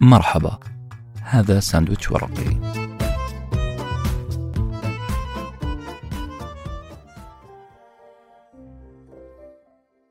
مرحبا. 0.00 0.58
هذا 1.22 1.60
ساندويتش 1.60 2.10
ورقي. 2.10 2.78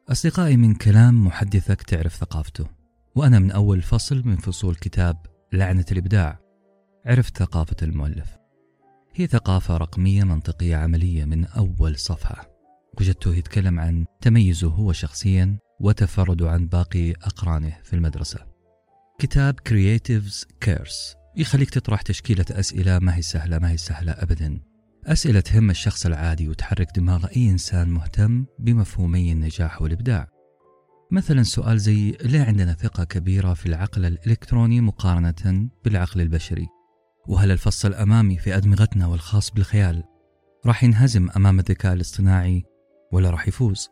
أصدقائي 0.09 0.57
من 0.57 0.75
كلام 0.75 1.25
محدثك 1.25 1.81
تعرف 1.81 2.15
ثقافته 2.15 2.67
وأنا 3.15 3.39
من 3.39 3.51
أول 3.51 3.81
فصل 3.81 4.21
من 4.25 4.36
فصول 4.36 4.75
كتاب 4.75 5.25
لعنة 5.54 5.86
الإبداع. 5.91 6.39
عرفت 7.05 7.38
ثقافة 7.38 7.75
المؤلف. 7.81 8.38
هي 9.15 9.27
ثقافة 9.27 9.77
رقمية 9.77 10.23
منطقية 10.23 10.75
عملية 10.75 11.25
من 11.25 11.45
أول 11.45 11.97
صفحة. 11.97 12.49
وجدته 12.99 13.35
يتكلم 13.35 13.79
عن 13.79 14.05
تميزه 14.21 14.67
هو 14.67 14.91
شخصيا 14.93 15.57
وتفرده 15.79 16.51
عن 16.51 16.67
باقي 16.67 17.11
أقرانه 17.11 17.77
في 17.83 17.93
المدرسة. 17.95 18.56
كتاب 19.21 19.59
Creatives 19.70 20.45
Curse. 20.66 21.16
يخليك 21.35 21.70
تطرح 21.70 22.02
تشكيلة 22.02 22.45
أسئلة. 22.52 22.99
ما 22.99 23.16
هي 23.16 23.21
سهلة؟ 23.21 23.59
ما 23.59 23.71
هي 23.71 23.77
سهلة 23.77 24.12
أبدا. 24.12 24.59
أسئلة 25.05 25.40
تهم 25.40 25.70
الشخص 25.70 26.05
العادي 26.05 26.49
وتحرك 26.49 26.88
دماغ 26.95 27.26
أي 27.35 27.49
إنسان 27.49 27.90
مهتم 27.90 28.45
بمفهومي 28.59 29.31
النجاح 29.31 29.81
والإبداع. 29.81 30.27
مثلا 31.12 31.43
سؤال 31.43 31.80
زي 31.80 32.12
ليه 32.12 32.43
عندنا 32.43 32.73
ثقة 32.73 33.03
كبيرة 33.03 33.53
في 33.53 33.66
العقل 33.66 34.05
الإلكتروني 34.05 34.81
مقارنة 34.81 35.70
بالعقل 35.85 36.21
البشري؟ 36.21 36.68
وهل 37.27 37.52
الفص 37.52 37.85
الأمامي 37.85 38.38
في 38.38 38.57
أدمغتنا 38.57 39.07
والخاص 39.07 39.52
بالخيال 39.52 40.04
راح 40.65 40.84
ينهزم 40.84 41.29
أمام 41.35 41.59
الذكاء 41.59 41.93
الاصطناعي 41.93 42.63
ولا 43.12 43.29
راح 43.29 43.48
يفوز؟ 43.48 43.90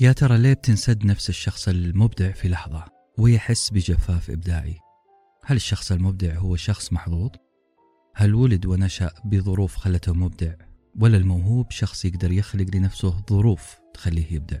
يا 0.00 0.12
ترى 0.12 0.38
ليه 0.38 0.52
بتنسد 0.52 1.04
نفس 1.06 1.28
الشخص 1.28 1.68
المبدع 1.68 2.32
في 2.32 2.48
لحظة؟ 2.48 3.01
ويحس 3.18 3.70
بجفاف 3.70 4.30
إبداعي 4.30 4.78
هل 5.44 5.56
الشخص 5.56 5.92
المبدع 5.92 6.38
هو 6.38 6.56
شخص 6.56 6.92
محظوظ؟ 6.92 7.30
هل 8.14 8.34
ولد 8.34 8.66
ونشأ 8.66 9.10
بظروف 9.24 9.76
خلته 9.76 10.12
مبدع 10.12 10.54
ولا 11.00 11.16
الموهوب 11.16 11.70
شخص 11.70 12.04
يقدر 12.04 12.32
يخلق 12.32 12.66
لنفسه 12.74 13.22
ظروف 13.30 13.78
تخليه 13.94 14.32
يبدع 14.32 14.58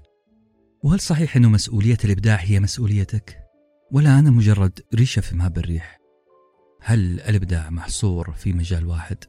وهل 0.82 1.00
صحيح 1.00 1.36
أنه 1.36 1.48
مسؤولية 1.48 1.98
الإبداع 2.04 2.36
هي 2.36 2.60
مسؤوليتك؟ 2.60 3.38
ولا 3.90 4.18
أنا 4.18 4.30
مجرد 4.30 4.80
ريشة 4.94 5.20
في 5.20 5.36
مهب 5.36 5.58
الريح؟ 5.58 5.98
هل 6.82 7.20
الإبداع 7.20 7.70
محصور 7.70 8.32
في 8.32 8.52
مجال 8.52 8.86
واحد؟ 8.86 9.24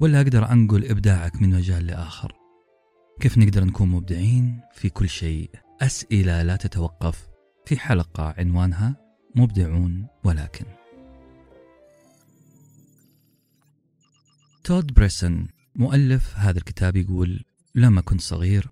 ولا 0.00 0.20
أقدر 0.20 0.52
أنقل 0.52 0.90
إبداعك 0.90 1.42
من 1.42 1.50
مجال 1.50 1.86
لآخر؟ 1.86 2.32
كيف 3.20 3.38
نقدر 3.38 3.64
نكون 3.64 3.88
مبدعين 3.88 4.60
في 4.74 4.88
كل 4.88 5.08
شيء؟ 5.08 5.50
أسئلة 5.80 6.42
لا 6.42 6.56
تتوقف 6.56 7.31
في 7.64 7.76
حلقة 7.76 8.34
عنوانها 8.38 8.96
مبدعون 9.34 10.06
ولكن. 10.24 10.64
تود 14.64 14.94
بريسون 14.94 15.48
مؤلف 15.76 16.36
هذا 16.36 16.58
الكتاب 16.58 16.96
يقول 16.96 17.44
لما 17.74 18.00
كنت 18.00 18.20
صغير 18.20 18.70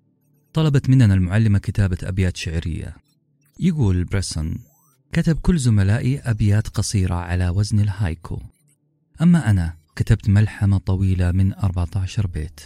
طلبت 0.53 0.89
مننا 0.89 1.13
المعلمة 1.13 1.59
كتابة 1.59 1.97
أبيات 2.03 2.37
شعرية. 2.37 2.95
يقول 3.59 4.03
بريسون 4.03 4.57
كتب 5.11 5.39
كل 5.39 5.57
زملائي 5.57 6.19
أبيات 6.19 6.67
قصيرة 6.67 7.15
على 7.15 7.49
وزن 7.49 7.79
الهايكو. 7.79 8.41
أما 9.21 9.49
أنا 9.49 9.77
كتبت 9.95 10.29
ملحمة 10.29 10.77
طويلة 10.77 11.31
من 11.31 11.53
14 11.53 12.27
بيت. 12.27 12.61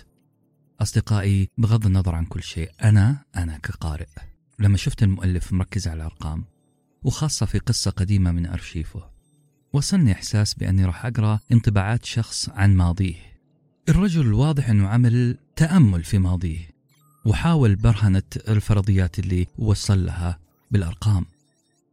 أصدقائي 0.82 1.50
بغض 1.58 1.86
النظر 1.86 2.16
عن 2.16 2.26
كل 2.26 2.44
شيء 2.44 2.72
أنا 2.84 3.26
أنا 3.36 3.58
كقارئ. 3.58 4.35
لما 4.60 4.78
شفت 4.78 5.04
المؤلف 5.04 5.54
مركز 5.54 5.88
على 5.88 5.98
الأرقام 5.98 6.46
وخاصة 7.04 7.46
في 7.46 7.60
قصة 7.60 7.92
قديمة 7.92 8.32
من 8.32 8.46
أرشيفه 8.46 9.10
وصلني 9.74 10.12
إحساس 10.12 10.54
بأني 10.54 10.86
راح 10.86 11.06
أقرأ 11.06 11.40
انطباعات 11.52 12.06
شخص 12.06 12.50
عن 12.50 12.76
ماضيه. 12.76 13.16
الرجل 13.90 14.22
الواضح 14.22 14.70
أنه 14.70 14.88
عمل 14.88 15.38
تأمل 15.56 16.04
في 16.04 16.18
ماضيه 16.18 16.70
وحاول 17.26 17.76
برهنة 17.76 18.24
الفرضيات 18.48 19.20
اللي 19.20 19.48
وصل 19.58 20.06
لها 20.06 20.40
بالأرقام. 20.72 21.26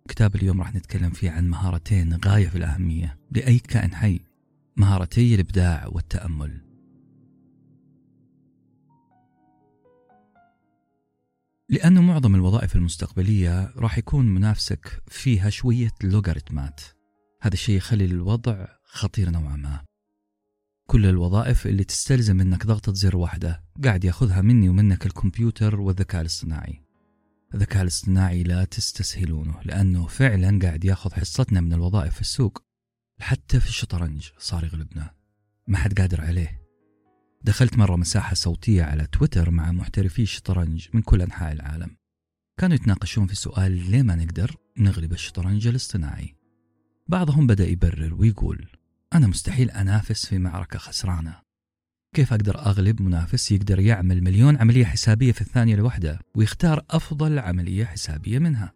كتاب 0.09 0.37
اليوم 0.37 0.61
راح 0.61 0.75
نتكلم 0.75 1.11
فيه 1.11 1.31
عن 1.31 1.51
مهارتين 1.51 2.19
غاية 2.25 2.49
في 2.49 2.59
الأهمية 2.59 3.19
لأي 3.31 3.59
كائن 3.59 3.95
حي 3.95 4.21
مهارتي 4.77 5.35
الإبداع 5.35 5.87
والتأمل. 5.87 6.72
لأنه 11.73 12.03
معظم 12.03 12.35
الوظائف 12.35 12.77
المستقبلية 12.77 13.73
راح 13.77 13.99
يكون 13.99 14.35
منافسك 14.35 15.03
فيها 15.09 15.51
شوية 15.51 15.91
لوغاريتمات 16.03 16.81
هذا 17.43 17.55
الشيء 17.55 17.77
يخلي 17.77 18.05
الوضع 18.05 18.67
خطير 18.85 19.31
نوعا 19.31 19.57
ما. 19.57 19.85
كل 20.87 21.07
الوظائف 21.07 21.67
اللي 21.67 21.85
تستلزم 21.85 22.37
منك 22.37 22.67
ضغطة 22.67 22.93
زر 22.93 23.17
واحدة 23.17 23.65
قاعد 23.85 24.05
ياخذها 24.05 24.41
مني 24.41 24.69
ومنك 24.69 25.07
الكمبيوتر 25.07 25.81
والذكاء 25.81 26.21
الاصطناعي. 26.21 26.83
الذكاء 27.55 27.83
الاصطناعي 27.83 28.43
لا 28.43 28.65
تستسهلونه 28.65 29.61
لأنه 29.65 30.07
فعلا 30.07 30.59
قاعد 30.63 30.85
ياخذ 30.85 31.13
حصتنا 31.13 31.61
من 31.61 31.73
الوظائف 31.73 32.15
في 32.15 32.21
السوق. 32.21 32.63
حتى 33.21 33.61
في 33.61 33.69
الشطرنج 33.69 34.29
صار 34.39 34.65
يغلبنا. 34.65 35.11
ما 35.67 35.79
حد 35.79 36.01
قادر 36.01 36.21
عليه. 36.21 36.62
دخلت 37.45 37.79
مرة 37.79 37.97
مساحة 37.97 38.35
صوتية 38.35 38.83
على 38.83 39.07
تويتر 39.07 39.51
مع 39.51 39.73
محترفي 39.73 40.23
الشطرنج 40.23 40.89
من 40.93 41.03
كل 41.03 41.23
أنحاء 41.23 41.53
العالم. 41.53 41.97
كانوا 42.61 42.75
يتناقشون 42.77 43.27
في 43.27 43.35
سؤال 43.35 43.91
ليه 43.91 44.03
ما 44.03 44.17
نقدر 44.17 44.57
نغلب 44.79 45.13
الشطرنج 45.13 45.67
الاصطناعي. 45.67 46.35
بعضهم 47.09 47.47
بدأ 47.47 47.67
يبرر 47.67 48.15
ويقول 48.15 48.69
أنا 49.15 49.27
مستحيل 49.27 49.71
أنافس 49.71 50.27
في 50.27 50.39
معركة 50.39 50.79
خسرانة. 50.79 51.41
كيف 52.15 52.33
أقدر 52.33 52.59
أغلب 52.59 53.03
منافس 53.03 53.53
يقدر 53.53 53.81
يعمل 53.81 54.23
مليون 54.23 54.57
عملية 54.57 54.85
حسابية 54.85 55.33
في 55.33 55.41
الثانية 55.41 55.75
الواحدة 55.75 56.19
ويختار 56.35 56.85
أفضل 56.91 57.39
عملية 57.39 57.85
حسابية 57.85 58.39
منها؟ 58.39 58.73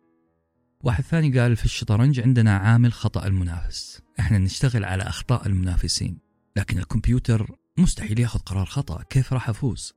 واحد 0.85 1.05
ثاني 1.05 1.41
قال 1.41 1.57
في 1.57 1.65
الشطرنج 1.65 2.21
عندنا 2.21 2.57
عامل 2.57 2.93
خطأ 2.93 3.27
المنافس. 3.27 4.03
إحنا 4.21 4.39
نشتغل 4.39 4.85
على 4.85 5.03
أخطاء 5.03 5.47
المنافسين 5.47 6.19
لكن 6.57 6.79
الكمبيوتر 6.79 7.57
مستحيل 7.79 8.19
ياخذ 8.21 8.39
قرار 8.39 8.67
خطأ. 8.67 9.03
كيف 9.03 9.33
راح 9.33 9.49
أفوز؟ 9.49 9.95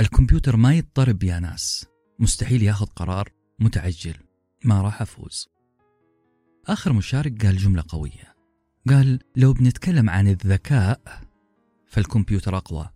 الكمبيوتر 0.00 0.56
ما 0.56 0.74
يضطرب 0.74 1.22
يا 1.22 1.40
ناس. 1.40 1.86
مستحيل 2.18 2.62
ياخذ 2.62 2.86
قرار 2.86 3.32
متعجل. 3.58 4.16
ما 4.64 4.82
راح 4.82 5.02
أفوز. 5.02 5.48
آخر 6.66 6.92
مشارك 6.92 7.46
قال 7.46 7.56
جملة 7.56 7.84
قوية. 7.88 8.36
قال 8.88 9.18
لو 9.36 9.52
بنتكلم 9.52 10.10
عن 10.10 10.28
الذكاء 10.28 11.22
فالكمبيوتر 11.88 12.56
أقوى. 12.56 12.90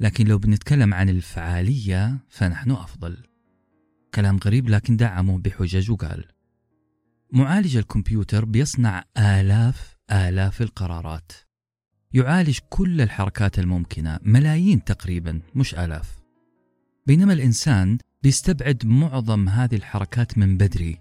لكن 0.00 0.26
لو 0.26 0.38
بنتكلم 0.38 0.94
عن 0.94 1.08
الفعالية 1.08 2.18
فنحن 2.28 2.70
أفضل. 2.70 3.26
كلام 4.14 4.38
غريب 4.44 4.68
لكن 4.68 4.96
دعمه 4.96 5.38
بحجج 5.38 5.90
وقال. 5.90 6.24
معالج 7.32 7.76
الكمبيوتر 7.76 8.44
بيصنع 8.44 9.04
آلاف 9.18 9.96
آلاف 10.12 10.62
القرارات. 10.62 11.32
يعالج 12.12 12.58
كل 12.68 13.00
الحركات 13.00 13.58
الممكنة 13.58 14.18
ملايين 14.22 14.84
تقريبا 14.84 15.40
مش 15.54 15.74
آلاف. 15.74 16.18
بينما 17.06 17.32
الإنسان 17.32 17.98
بيستبعد 18.22 18.86
معظم 18.86 19.48
هذه 19.48 19.74
الحركات 19.74 20.38
من 20.38 20.56
بدري. 20.56 20.98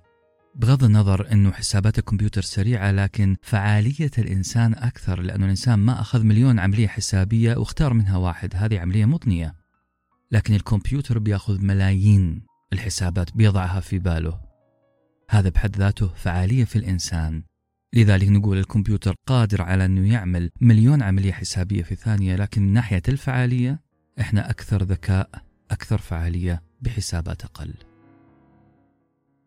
بغض 0.56 0.84
النظر 0.84 1.32
أنه 1.32 1.52
حسابات 1.52 2.00
الكمبيوتر 2.00 2.42
سريعة 2.42 2.92
لكن 2.92 3.36
فعالية 3.42 4.12
الإنسان 4.18 4.74
أكثر 4.74 5.22
لأنه 5.22 5.46
الإنسان 5.46 5.80
ما 5.80 6.02
أخذ 6.02 6.24
مليون 6.24 6.60
عملية 6.60 6.88
حسابية 6.88 7.56
واختار 7.56 7.94
منها 7.94 8.18
واحد. 8.18 8.54
هذه 8.56 8.80
عملية 8.80 9.06
مضنية. 9.06 9.56
لكن 10.32 10.54
الكمبيوتر 10.54 11.20
بيأخذ 11.20 11.62
ملايين 11.62 12.42
الحسابات 12.74 13.38
بيضعها 13.38 13.80
في 13.80 14.00
باله. 14.00 14.42
هذا 15.30 15.50
بحد 15.50 15.76
ذاته 15.76 16.08
فعالية 16.08 16.66
في 16.66 16.76
الإنسان. 16.76 17.44
لذلك 17.94 18.30
نقول 18.30 18.58
الكمبيوتر 18.58 19.16
قادر 19.28 19.62
على 19.62 19.86
أنه 19.86 20.14
يعمل 20.14 20.52
مليون 20.62 21.02
عملية 21.02 21.32
حسابية 21.32 21.84
في 21.84 21.96
ثانية 21.96 22.36
لكن 22.36 22.62
من 22.62 22.74
ناحية 22.74 23.02
الفعالية 23.08 23.82
إحنا 24.20 24.50
أكثر 24.50 24.84
ذكاء 24.84 25.30
أكثر 25.72 25.98
فعالية 25.98 26.64
بحسابات 26.82 27.44
أقل. 27.44 27.74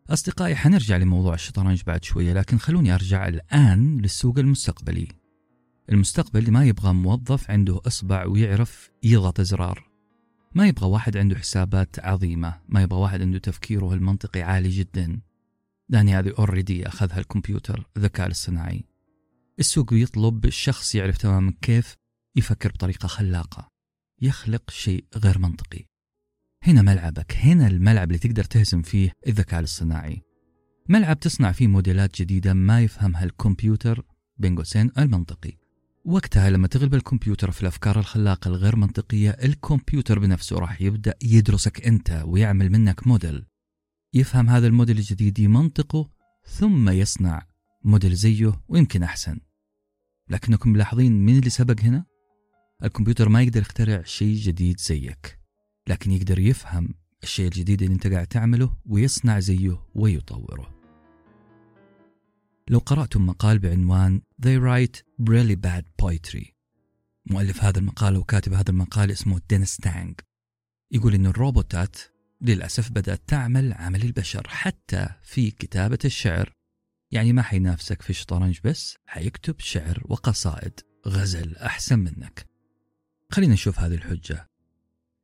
أصدقائي 0.09 0.55
حنرجع 0.55 0.97
لموضوع 0.97 1.33
الشطرنج 1.33 1.83
بعد 1.83 2.03
شوية 2.03 2.33
لكن 2.33 2.57
خلوني 2.57 2.93
أرجع 2.93 3.27
الآن 3.27 3.97
للسوق 3.97 4.39
المستقبلي. 4.39 5.07
المستقبل 5.89 6.51
ما 6.51 6.65
يبغى 6.65 6.93
موظف 6.93 7.51
عنده 7.51 7.81
إصبع 7.87 8.25
ويعرف 8.25 8.91
يضغط 9.03 9.41
زرار 9.41 9.87
ما 10.55 10.67
يبغى 10.67 10.87
واحد 10.87 11.17
عنده 11.17 11.35
حسابات 11.35 11.99
عظيمة 11.99 12.61
ما 12.69 12.81
يبغى 12.81 12.99
واحد 12.99 13.21
عنده 13.21 13.39
تفكيره 13.39 13.93
المنطقي 13.93 14.41
عالي 14.41 14.69
جدا. 14.69 15.21
لأن 15.89 16.09
هذه 16.09 16.33
اوريدي 16.39 16.87
أخذها 16.87 17.19
الكمبيوتر 17.19 17.89
الذكاء 17.97 18.27
الاصطناعي. 18.27 18.85
السوق 19.59 19.93
يطلب 19.93 20.49
شخص 20.49 20.95
يعرف 20.95 21.17
تماما 21.17 21.53
كيف 21.61 21.95
يفكر 22.35 22.69
بطريقة 22.69 23.07
خلاقة 23.07 23.67
يخلق 24.21 24.71
شيء 24.71 25.05
غير 25.15 25.39
منطقي. 25.39 25.85
هنا 26.63 26.81
ملعبك 26.81 27.35
هنا 27.35 27.67
الملعب 27.67 28.07
اللي 28.07 28.19
تقدر 28.19 28.43
تهزم 28.43 28.81
فيه 28.81 29.11
الذكاء 29.27 29.59
الاصطناعي. 29.59 30.21
ملعب 30.89 31.19
تصنع 31.19 31.51
فيه 31.51 31.67
موديلات 31.67 32.21
جديدة 32.21 32.53
ما 32.53 32.81
يفهمها 32.81 33.23
الكمبيوتر 33.23 34.05
بين 34.37 34.55
قوسين 34.55 34.91
المنطقي. 34.97 35.57
وقتها 36.05 36.49
لما 36.49 36.67
تغلب 36.67 36.93
الكمبيوتر 36.93 37.51
في 37.51 37.61
الأفكار 37.61 37.99
الخلاقة 37.99 38.47
الغير 38.47 38.75
منطقية 38.75 39.29
الكمبيوتر 39.29 40.19
بنفسه 40.19 40.59
راح 40.59 40.81
يبدأ 40.81 41.13
يدرسك 41.23 41.87
أنت 41.87 42.23
ويعمل 42.25 42.69
منك 42.69 43.07
موديل. 43.07 43.45
يفهم 44.13 44.49
هذا 44.49 44.67
الموديل 44.67 44.97
الجديد 44.97 45.39
يمنطقه 45.39 46.09
ثم 46.45 46.89
يصنع 46.89 47.47
موديل 47.83 48.15
زيه 48.15 48.61
ويمكن 48.67 49.03
أحسن. 49.03 49.39
لكنكم 50.29 50.69
ملاحظين 50.69 51.25
مين 51.25 51.37
اللي 51.39 51.49
سبق 51.49 51.79
هنا؟ 51.79 52.05
الكمبيوتر 52.83 53.29
ما 53.29 53.41
يقدر 53.41 53.61
يخترع 53.61 54.03
شيء 54.03 54.35
جديد 54.35 54.79
زيك 54.79 55.39
لكن 55.87 56.11
يقدر 56.11 56.39
يفهم 56.39 56.93
الشيء 57.23 57.45
الجديد 57.45 57.81
اللي 57.81 57.93
انت 57.93 58.07
قاعد 58.07 58.27
تعمله 58.27 58.77
ويصنع 58.85 59.39
زيه 59.39 59.85
ويطوره. 59.95 60.73
لو 62.69 62.79
قرأتم 62.79 63.25
مقال 63.25 63.59
بعنوان 63.59 64.21
They 64.41 64.57
write 64.57 65.01
really 65.29 65.55
bad 65.55 65.83
poetry 66.01 66.53
مؤلف 67.25 67.63
هذا 67.63 67.79
المقال 67.79 68.17
وكاتب 68.17 68.53
هذا 68.53 68.69
المقال 68.69 69.11
اسمه 69.11 69.41
دينيس 69.49 69.77
تانج 69.77 70.19
يقول 70.91 71.13
إن 71.13 71.25
الروبوتات 71.25 71.97
للأسف 72.43 72.91
بدأت 72.91 73.21
تعمل 73.27 73.73
عمل 73.73 74.03
البشر 74.03 74.47
حتى 74.47 75.09
في 75.23 75.51
كتابة 75.51 75.99
الشعر. 76.05 76.53
يعني 77.11 77.33
ما 77.33 77.41
حينافسك 77.41 78.01
في 78.01 78.09
الشطرنج 78.09 78.59
بس 78.63 78.97
حيكتب 79.05 79.59
شعر 79.59 80.03
وقصائد. 80.05 80.79
غزل 81.07 81.55
أحسن 81.55 81.99
منك. 81.99 82.45
خلينا 83.31 83.53
نشوف 83.53 83.79
هذه 83.79 83.93
الحجة. 83.93 84.49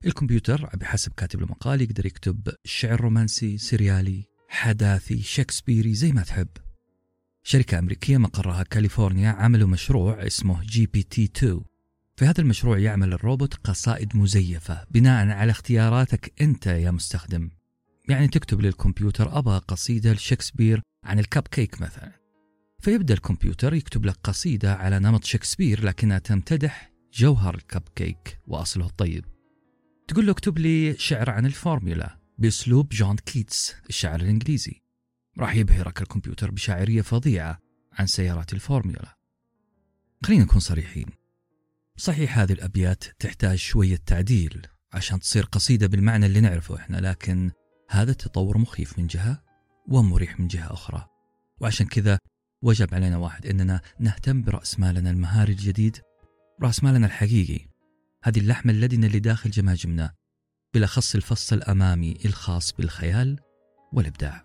الكمبيوتر 0.06 0.70
بحسب 0.76 1.14
كاتب 1.14 1.40
المقال 1.40 1.82
يقدر 1.82 2.06
يكتب 2.06 2.50
شعر 2.66 3.02
رومانسي 3.02 3.58
سريالي 3.58 4.26
حداثي 4.50 5.22
شكسبيري 5.22 5.94
زي 5.94 6.12
ما 6.12 6.22
تحب. 6.24 6.48
شركة 7.44 7.80
أمريكية 7.80 8.18
مقرها 8.18 8.64
كاليفورنيا 8.64 9.30
عملوا 9.30 9.68
مشروع 9.68 10.28
اسمه 10.28 10.64
GPT 10.64 11.24
2 11.24 11.62
في 12.20 12.26
هذا 12.26 12.42
المشروع 12.42 12.80
يعمل 12.80 13.14
الروبوت 13.14 13.54
قصائد 13.54 14.16
مزيفة 14.16 14.86
بناء 14.92 15.28
على 15.28 15.52
اختياراتك 15.52 16.34
أنت 16.42 16.68
يا 16.68 16.92
مستخدم. 16.92 17.50
يعني 18.10 18.28
تكتب 18.28 18.62
للكمبيوتر 18.62 19.38
أبغى 19.38 19.58
قصيدة 19.58 20.14
لشكسبير 20.14 20.82
عن 21.04 21.20
الكب 21.20 21.44
كيك 21.52 21.82
مثلا. 21.82 22.12
فيبدأ 22.80 23.14
الكمبيوتر 23.14 23.74
يكتب 23.74 24.06
لك 24.06 24.16
قصيدة 24.24 24.76
على 24.76 25.00
نمط 25.00 25.24
شكسبير 25.24 25.86
لكنها 25.86 26.20
تمتدح 26.20 26.92
جوهر 27.14 27.56
الكب 27.56 27.84
كيك 27.96 28.40
وأصله 28.48 28.86
الطيب. 28.86 29.26
تقول 30.08 30.26
له 30.26 30.32
اكتب 30.32 30.58
لي 30.58 30.96
شعر 30.98 31.30
عن 31.30 31.46
الفورمولا 31.46 32.20
بأسلوب 32.38 32.90
جون 32.90 33.16
كيتس 33.16 33.76
الشاعر 33.90 34.20
الإنجليزي. 34.20 34.82
راح 35.38 35.56
يبهرك 35.56 36.02
الكمبيوتر 36.02 36.52
بشاعرية 36.52 37.02
فظيعة 37.02 37.60
عن 37.94 38.08
سيارات 38.08 38.54
الفورمولا 38.54 39.18
خلينا 40.24 40.44
نكون 40.44 40.60
صريحين. 40.60 41.19
صحيح 42.00 42.40
هذه 42.40 42.54
الأبيات 42.54 43.04
تحتاج 43.04 43.58
شوية 43.58 43.96
تعديل 44.06 44.68
عشان 44.94 45.20
تصير 45.20 45.46
قصيدة 45.46 45.88
بالمعنى 45.88 46.26
اللي 46.26 46.42
نعرفه 46.42 46.76
إحنا 46.76 46.98
لكن 46.98 47.52
هذا 47.90 48.12
التطور 48.12 48.58
مخيف 48.58 49.00
من 49.00 49.08
جهة 49.08 49.44
ومريح 49.88 50.40
من 50.40 50.48
جهة 50.48 50.74
أخرى. 50.74 51.08
وعشان 51.62 51.88
كذا 51.88 52.20
وجب 52.64 52.96
علينا 52.96 53.18
واحد 53.18 53.46
إننا 53.46 53.82
نهتم 54.00 54.42
برأس 54.42 54.80
مالنا 54.80 55.10
المهاري 55.10 55.52
الجديد 55.52 55.98
رأس 56.62 56.84
مالنا 56.84 57.08
الحقيقي. 57.08 57.66
هذه 58.24 58.40
اللحمة 58.40 58.72
اللدنة 58.72 59.08
اللي 59.08 59.20
داخل 59.20 59.50
جماجمنا 59.50 60.14
بالأخص 60.74 61.16
الفص 61.16 61.54
الأمامي 61.54 62.18
الخاص 62.26 62.74
بالخيال 62.74 63.40
والإبداع. 63.94 64.44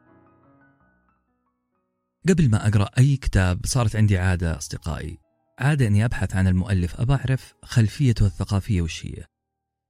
قبل 2.28 2.50
ما 2.50 2.68
أقرأ 2.68 2.90
أي 2.98 3.16
كتاب 3.16 3.66
صارت 3.66 3.96
عندي 3.96 4.18
عادة 4.18 4.58
أصدقائي. 4.58 5.23
عادة 5.58 5.86
أني 5.86 6.04
أبحث 6.04 6.36
عن 6.36 6.46
المؤلف 6.46 7.00
أبى 7.00 7.12
أعرف 7.12 7.54
خلفيته 7.62 8.26
الثقافية 8.26 8.82
وش 8.82 9.06
هي 9.06 9.24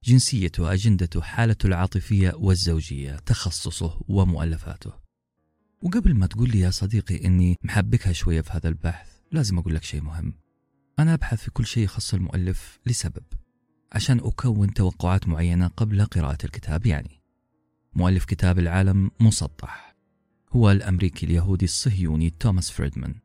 جنسيته 0.03 0.73
أجندته 0.73 1.21
حالته 1.21 1.67
العاطفية 1.67 2.33
والزوجية 2.35 3.15
تخصصه 3.15 4.01
ومؤلفاته. 4.07 4.93
وقبل 5.81 6.13
ما 6.13 6.27
تقول 6.27 6.49
لي 6.49 6.59
يا 6.59 6.69
صديقي 6.69 7.25
أني 7.25 7.55
محبكها 7.63 8.13
شوية 8.13 8.41
في 8.41 8.51
هذا 8.53 8.69
البحث 8.69 9.09
لازم 9.31 9.57
أقول 9.57 9.75
لك 9.75 9.83
شيء 9.83 10.01
مهم. 10.01 10.33
أنا 10.99 11.13
أبحث 11.13 11.41
في 11.41 11.51
كل 11.51 11.65
شيء 11.65 11.83
يخص 11.83 12.13
المؤلف 12.13 12.79
لسبب 12.85 13.23
عشان 13.91 14.19
أكون 14.19 14.73
توقعات 14.73 15.27
معينة 15.27 15.67
قبل 15.67 16.05
قراءة 16.05 16.45
الكتاب 16.45 16.85
يعني. 16.85 17.21
مؤلف 17.93 18.25
كتاب 18.25 18.59
العالم 18.59 19.11
مسطح 19.19 19.95
هو 20.51 20.71
الأمريكي 20.71 21.25
اليهودي 21.25 21.65
الصهيوني 21.65 22.29
توماس 22.29 22.71
فريدمان. 22.71 23.24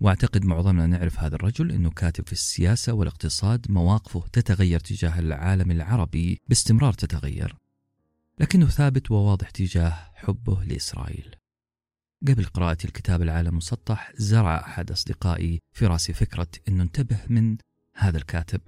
واعتقد 0.00 0.44
معظمنا 0.44 0.86
نعرف 0.86 1.20
هذا 1.20 1.34
الرجل 1.34 1.72
إنه 1.72 1.90
كاتب 1.90 2.26
في 2.26 2.32
السياسة 2.32 2.92
والاقتصاد 2.92 3.66
مواقفه 3.70 4.24
تتغير 4.32 4.80
تجاه 4.80 5.18
العالم 5.18 5.70
العربي 5.70 6.40
باستمرار 6.48 6.92
تتغير 6.92 7.56
لكنه 8.38 8.66
ثابت 8.66 9.10
وواضح 9.10 9.50
تجاه 9.50 10.12
حبه 10.14 10.64
لإسرائيل. 10.64 11.36
قبل 12.28 12.44
قراءة 12.44 12.78
الكتاب 12.84 13.22
العالم 13.22 13.56
مسطح 13.56 14.12
زرع 14.16 14.60
أحد 14.60 14.90
أصدقائي 14.90 15.60
في 15.72 15.86
رأسي 15.86 16.12
فكرة 16.12 16.48
أنه 16.68 16.82
انتبه 16.82 17.20
من 17.28 17.56
هذا 17.94 18.18
الكاتب. 18.18 18.60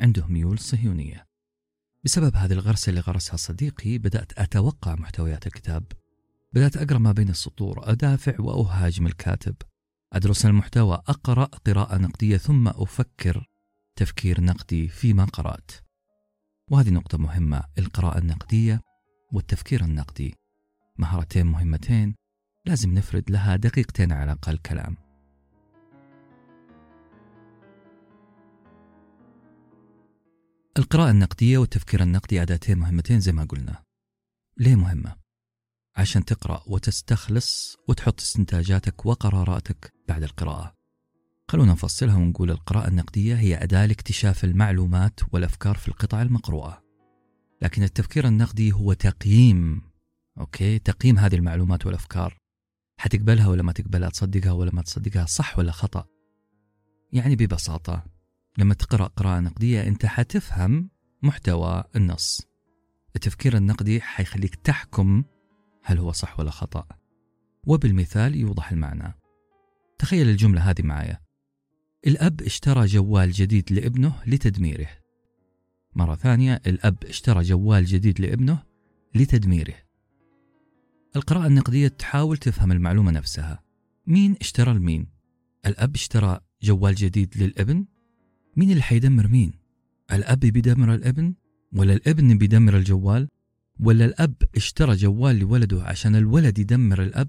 عنده 0.00 0.26
ميول 0.26 0.58
صهيونية. 0.58 1.26
بسبب 2.04 2.36
هذه 2.36 2.52
الغرسة 2.52 2.90
اللي 2.90 3.00
غرسها 3.00 3.36
صديقي 3.36 3.98
بدأت 3.98 4.38
أتوقع 4.38 4.94
محتويات 4.94 5.46
الكتاب. 5.46 5.84
بدأت 6.52 6.76
أقرأ 6.76 6.98
ما 6.98 7.12
بين 7.12 7.28
السطور 7.28 7.90
أدافع 7.92 8.40
وأهاجم 8.40 9.06
الكاتب. 9.06 9.54
أدرس 10.12 10.46
المحتوى 10.46 10.94
أقرأ 10.94 11.44
قراءة 11.44 11.98
نقدية 11.98 12.36
ثم 12.36 12.68
أفكر 12.68 13.48
تفكير 13.96 14.40
نقدي 14.40 14.88
فيما 14.88 15.24
قرأت. 15.24 15.70
وهذه 16.70 16.90
نقطة 16.90 17.18
مهمة 17.18 17.64
القراءة 17.78 18.18
النقدية 18.18 18.80
والتفكير 19.32 19.84
النقدي. 19.84 20.34
مهارتين 20.98 21.46
مهمتين 21.46 22.14
لازم 22.66 22.94
نفرد 22.94 23.30
لها 23.30 23.56
دقيقتين 23.56 24.12
على 24.12 24.24
الأقل 24.24 24.58
كلام. 24.58 24.96
القراءة 30.78 31.10
النقدية 31.10 31.58
والتفكير 31.58 32.02
النقدي 32.02 32.42
أداتين 32.42 32.78
مهمتين 32.78 33.20
زي 33.20 33.32
ما 33.32 33.44
قلنا. 33.44 33.82
ليه 34.56 34.74
مهمة؟ 34.74 35.27
عشان 35.98 36.24
تقرأ 36.24 36.62
وتستخلص 36.66 37.76
وتحط 37.88 38.20
استنتاجاتك 38.20 39.06
وقراراتك 39.06 39.92
بعد 40.08 40.22
القراءة. 40.22 40.74
خلونا 41.48 41.72
نفصلها 41.72 42.16
ونقول 42.16 42.50
القراءة 42.50 42.88
النقدية 42.88 43.34
هي 43.34 43.62
أداة 43.62 43.86
لاكتشاف 43.86 44.44
المعلومات 44.44 45.20
والأفكار 45.32 45.74
في 45.76 45.88
القطع 45.88 46.22
المقروءة. 46.22 46.82
لكن 47.62 47.82
التفكير 47.82 48.28
النقدي 48.28 48.72
هو 48.72 48.92
تقييم 48.92 49.82
أوكي؟ 50.38 50.78
تقييم 50.78 51.18
هذه 51.18 51.34
المعلومات 51.34 51.86
والأفكار. 51.86 52.38
حتقبلها 52.98 53.48
ولا 53.48 53.62
ما 53.62 53.72
تقبلها؟ 53.72 54.08
تصدقها 54.08 54.52
ولا 54.52 54.70
ما 54.74 54.82
تصدقها؟ 54.82 55.26
صح 55.26 55.58
ولا 55.58 55.72
خطأ؟ 55.72 56.06
يعني 57.12 57.36
ببساطة 57.36 58.04
لما 58.58 58.74
تقرأ 58.74 59.06
قراءة 59.06 59.40
نقدية 59.40 59.82
أنت 59.82 60.06
حتفهم 60.06 60.90
محتوى 61.22 61.84
النص. 61.96 62.42
التفكير 63.16 63.56
النقدي 63.56 64.00
حيخليك 64.00 64.54
تحكم 64.54 65.24
هل 65.88 65.98
هو 65.98 66.12
صح 66.12 66.40
ولا 66.40 66.50
خطأ. 66.50 66.86
وبالمثال 67.66 68.36
يوضح 68.36 68.72
المعنى. 68.72 69.14
تخيل 69.98 70.28
الجملة 70.28 70.60
هذه 70.70 70.82
معايا. 70.82 71.20
الأب 72.06 72.42
اشترى 72.42 72.86
جوال 72.86 73.32
جديد 73.32 73.72
لابنه 73.72 74.22
لتدميره. 74.26 74.88
مرة 75.94 76.14
ثانية 76.14 76.60
الأب 76.66 77.04
اشترى 77.04 77.42
جوال 77.42 77.84
جديد 77.84 78.20
لابنه 78.20 78.62
لتدميره. 79.14 79.74
القراءة 81.16 81.46
النقدية 81.46 81.88
تحاول 81.88 82.36
تفهم 82.36 82.72
المعلومة 82.72 83.10
نفسها. 83.10 83.62
مين 84.06 84.36
اشترى 84.40 84.74
لمين 84.74 85.06
الأب 85.66 85.94
اشترى 85.94 86.40
جوال 86.62 86.94
جديد 86.94 87.36
للابن؟ 87.36 87.86
مين 88.56 88.70
اللي 88.70 88.82
حيدمر 88.82 89.28
مين؟ 89.28 89.52
الأب 90.12 90.40
بيدمر 90.40 90.94
الابن 90.94 91.34
ولا 91.76 91.92
الابن 91.92 92.38
بيدمر 92.38 92.76
الجوال؟ 92.76 93.28
ولا 93.80 94.04
الأب 94.04 94.34
اشترى 94.56 94.96
جوال 94.96 95.38
لولده 95.38 95.82
عشان 95.82 96.16
الولد 96.16 96.58
يدمر 96.58 97.02
الأب؟ 97.02 97.28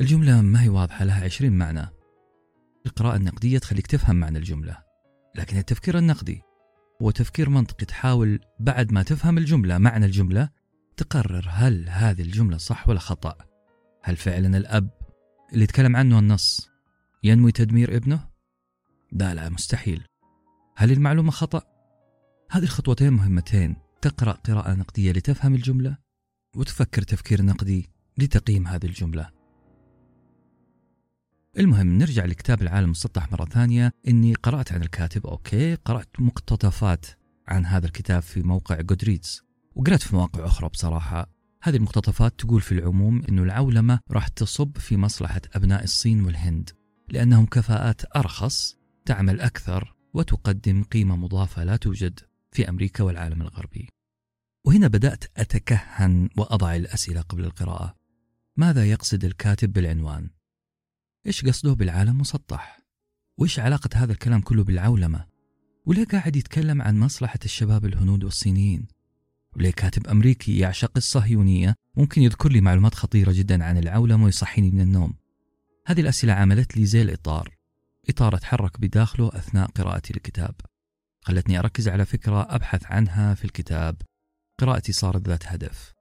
الجملة 0.00 0.42
ما 0.42 0.62
هي 0.62 0.68
واضحة 0.68 1.04
لها 1.04 1.24
عشرين 1.24 1.52
معنى. 1.52 1.90
القراءة 2.86 3.16
النقدية 3.16 3.58
تخليك 3.58 3.86
تفهم 3.86 4.16
معنى 4.16 4.38
الجملة 4.38 4.78
لكن 5.34 5.56
التفكير 5.56 5.98
النقدي 5.98 6.42
هو 7.02 7.10
تفكير 7.10 7.50
منطقي 7.50 7.86
تحاول 7.86 8.40
بعد 8.60 8.92
ما 8.92 9.02
تفهم 9.02 9.38
الجملة 9.38 9.78
معنى 9.78 10.06
الجملة 10.06 10.48
تقرر 10.96 11.46
هل 11.50 11.88
هذه 11.88 12.22
الجملة 12.22 12.56
صح 12.56 12.88
ولا 12.88 12.98
خطأ. 12.98 13.36
هل 14.02 14.16
فعلا 14.16 14.56
الأب 14.56 14.90
اللي 15.52 15.64
يتكلم 15.64 15.96
عنه 15.96 16.18
النص 16.18 16.70
ينوي 17.22 17.52
تدمير 17.52 17.96
ابنه؟ 17.96 18.28
لا 19.12 19.34
لا 19.34 19.48
مستحيل. 19.48 20.04
هل 20.76 20.92
المعلومة 20.92 21.30
خطأ؟ 21.30 21.62
هذه 22.50 22.62
الخطوتين 22.62 23.12
مهمتين. 23.12 23.76
تقرأ 24.04 24.32
قراءة 24.32 24.74
نقدية 24.74 25.12
لتفهم 25.12 25.54
الجملة 25.54 25.96
وتفكر 26.56 27.02
تفكير 27.02 27.42
نقدي 27.42 27.90
لتقييم 28.18 28.66
هذه 28.66 28.86
الجملة. 28.86 29.30
المهم 31.58 31.98
نرجع 31.98 32.24
لكتاب 32.24 32.62
العالم 32.62 32.84
المسطح 32.84 33.32
مرة 33.32 33.44
ثانية. 33.44 33.92
إني 34.08 34.34
قرأت 34.34 34.72
عن 34.72 34.82
الكاتب 34.82 35.26
okay 35.26 35.74
قرأت 35.74 36.08
مقتطفات 36.18 37.06
عن 37.48 37.66
هذا 37.66 37.86
الكتاب 37.86 38.22
في 38.22 38.42
موقع 38.42 38.80
Goodreads 38.80 39.42
وقرأت 39.74 40.02
في 40.02 40.16
مواقع 40.16 40.46
أخرى 40.46 40.68
بصراحة. 40.68 41.30
هذه 41.62 41.76
المقتطفات 41.76 42.40
تقول 42.40 42.60
في 42.60 42.72
العموم 42.72 43.22
أن 43.28 43.38
العولمة 43.38 44.00
راح 44.10 44.28
تصب 44.28 44.78
في 44.78 44.96
مصلحة 44.96 45.40
أبناء 45.52 45.84
الصين 45.84 46.24
والهند 46.24 46.70
لأنهم 47.08 47.46
كفاءات 47.46 48.16
أرخص 48.16 48.76
تعمل 49.06 49.40
أكثر 49.40 49.96
وتقدم 50.14 50.82
قيمة 50.82 51.16
مضافة 51.16 51.64
لا 51.64 51.76
توجد. 51.76 52.20
في 52.54 52.68
أمريكا 52.68 53.04
والعالم 53.04 53.42
الغربي 53.42 53.88
وهنا 54.64 54.88
بدأت 54.88 55.24
أتكهن 55.36 56.28
وأضع 56.36 56.76
الأسئلة 56.76 57.20
قبل 57.20 57.44
القراءة 57.44 57.96
ماذا 58.56 58.90
يقصد 58.90 59.24
الكاتب 59.24 59.72
بالعنوان؟ 59.72 60.30
إيش 61.26 61.44
قصده 61.44 61.72
بالعالم 61.72 62.18
مسطح؟ 62.18 62.80
وإيش 63.38 63.58
علاقة 63.58 63.90
هذا 63.94 64.12
الكلام 64.12 64.40
كله 64.40 64.64
بالعولمة؟ 64.64 65.26
وليه 65.86 66.04
قاعد 66.04 66.36
يتكلم 66.36 66.82
عن 66.82 66.98
مصلحة 66.98 67.38
الشباب 67.44 67.84
الهنود 67.84 68.24
والصينيين؟ 68.24 68.86
وليه 69.56 69.70
كاتب 69.70 70.06
أمريكي 70.06 70.58
يعشق 70.58 70.92
الصهيونية 70.96 71.74
ممكن 71.96 72.22
يذكر 72.22 72.52
لي 72.52 72.60
معلومات 72.60 72.94
خطيرة 72.94 73.32
جدا 73.32 73.64
عن 73.64 73.78
العولمة 73.78 74.24
ويصحيني 74.24 74.70
من 74.70 74.80
النوم؟ 74.80 75.14
هذه 75.86 76.00
الأسئلة 76.00 76.32
عملت 76.32 76.76
لي 76.76 76.86
زي 76.86 77.02
الإطار 77.02 77.56
إطار 78.08 78.34
أتحرك 78.34 78.80
بداخله 78.80 79.28
أثناء 79.28 79.70
قراءتي 79.70 80.12
للكتاب 80.12 80.54
خلتني 81.24 81.58
أركز 81.58 81.88
على 81.88 82.04
فكرة 82.04 82.54
أبحث 82.54 82.86
عنها 82.86 83.34
في 83.34 83.44
الكتاب. 83.44 83.96
قراءتي 84.60 84.92
صارت 84.92 85.28
ذات 85.28 85.46
هدف 85.46 85.92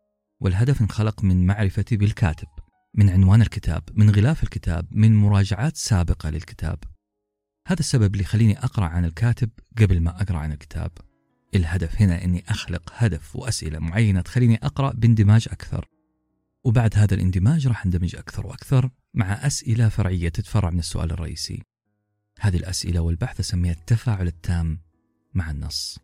والهدف 0.42 0.82
انخلق 0.82 1.24
من 1.24 1.46
معرفتي 1.46 1.98
بالكاتب 1.98 2.48
من 2.94 3.10
عنوان 3.10 3.42
الكتاب 3.42 3.84
من 3.94 4.10
غلاف 4.10 4.44
الكتاب 4.44 4.88
من 4.92 5.15
مراجعات 5.15 5.77
سابقة 5.77 6.30
للكتاب. 6.30 6.80
هذا 7.68 7.80
السبب 7.80 8.13
اللي 8.13 8.24
يخليني 8.24 8.60
أقرأ 8.60 8.86
عن 8.86 9.06
الكاتب 9.06 9.50
قبل 9.77 10.01
ما 10.01 10.22
أقرأ 10.22 10.38
عن 10.38 10.51
الكتاب. 10.51 10.92
الهدف 11.56 12.01
هنا 12.01 12.24
أني 12.24 12.44
أخلق 12.50 12.92
هدف 12.96 13.36
وأسئلة 13.36 13.80
معينة 13.80 14.22
تخليني 14.22 14.60
أقرأ 14.63 14.94
باندماج 14.94 15.48
أكثر. 15.51 15.88
وبعد 16.63 16.98
هذا 16.98 17.15
الاندماج 17.15 17.68
راح 17.68 17.86
أندمج 17.86 18.15
أكثر 18.15 18.48
وأكثر 18.48 18.89
مع 19.13 19.34
أسئلة 19.34 19.89
فرعية 19.89 20.30
تتفرع 20.30 20.70
من 20.70 20.80
السؤال 20.80 21.12
الرئيسي. 21.12 21.63
هذه 22.39 22.58
الأسئلة 22.58 23.00
والبحث 23.00 23.39
أسميها 23.39 23.72
التفاعل 23.72 24.27
التام. 24.27 24.83
مع 25.36 25.52
النص. 25.52 26.00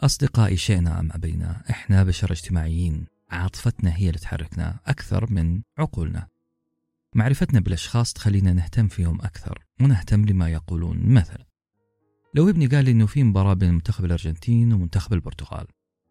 أصدقائي 0.00 0.56
شئنا 0.56 1.00
أم 1.00 1.12
أبينا 1.12 1.62
إحنا 1.70 2.04
بشر 2.04 2.32
اجتماعيين. 2.32 3.06
عاطفتنا 3.30 3.96
هي 3.96 4.08
اللي 4.08 4.18
تحركنا 4.18 4.80
أكثر 4.86 5.32
من 5.32 5.62
عقولنا. 5.78 6.28
معرفتنا 7.14 7.60
بالأشخاص 7.60 8.12
تخلينا 8.12 8.52
نهتم 8.52 8.88
فيهم 8.88 9.20
أكثر 9.20 9.66
ونهتم 9.80 10.24
لما 10.24 10.48
يقولون. 10.48 10.98
مثلا 11.14 11.50
لو 12.34 12.48
ابني 12.48 12.66
قال 12.66 12.84
لي 12.84 12.90
إنه 12.90 13.06
في 13.06 13.22
مباراة 13.22 13.54
بين 13.54 13.74
منتخب 13.74 14.04
الأرجنتين 14.04 14.72
ومنتخب 14.72 15.12
البرتغال 15.12 15.66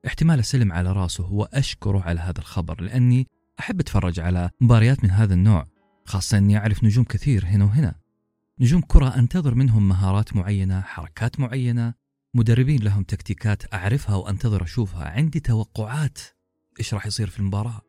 احتمال 0.07 0.39
أسلم 0.39 0.71
على 0.71 0.91
راسه 0.91 1.23
هو 1.23 1.43
أشكره 1.43 2.01
على 2.01 2.19
هذا 2.19 2.39
الخبر 2.39 2.81
لأني 2.81 3.27
أحب 3.59 3.79
أتفرج 3.79 4.19
على 4.19 4.49
مباريات 4.61 5.03
من 5.03 5.11
هذا 5.11 5.33
النوع 5.33 5.67
خاصة 6.05 6.37
أني 6.37 6.57
أعرف 6.57 6.83
نجوم 6.83 7.03
كثير 7.03 7.45
هنا 7.45 7.65
وهنا. 7.65 7.95
نجوم 8.61 8.81
كرة 8.81 9.15
أنتظر 9.15 9.55
منهم 9.55 9.89
مهارات 9.89 10.35
معينة 10.35 10.81
حركات 10.81 11.39
معينة 11.39 11.93
مدربين 12.33 12.83
لهم 12.83 13.03
تكتيكات 13.03 13.73
أعرفها 13.73 14.15
وأنتظر 14.15 14.63
أشوفها 14.63 15.09
عندي 15.09 15.39
توقعات 15.39 16.19
إيش 16.79 16.93
راح 16.93 17.05
يصير 17.05 17.29
في 17.29 17.39
المباراة. 17.39 17.81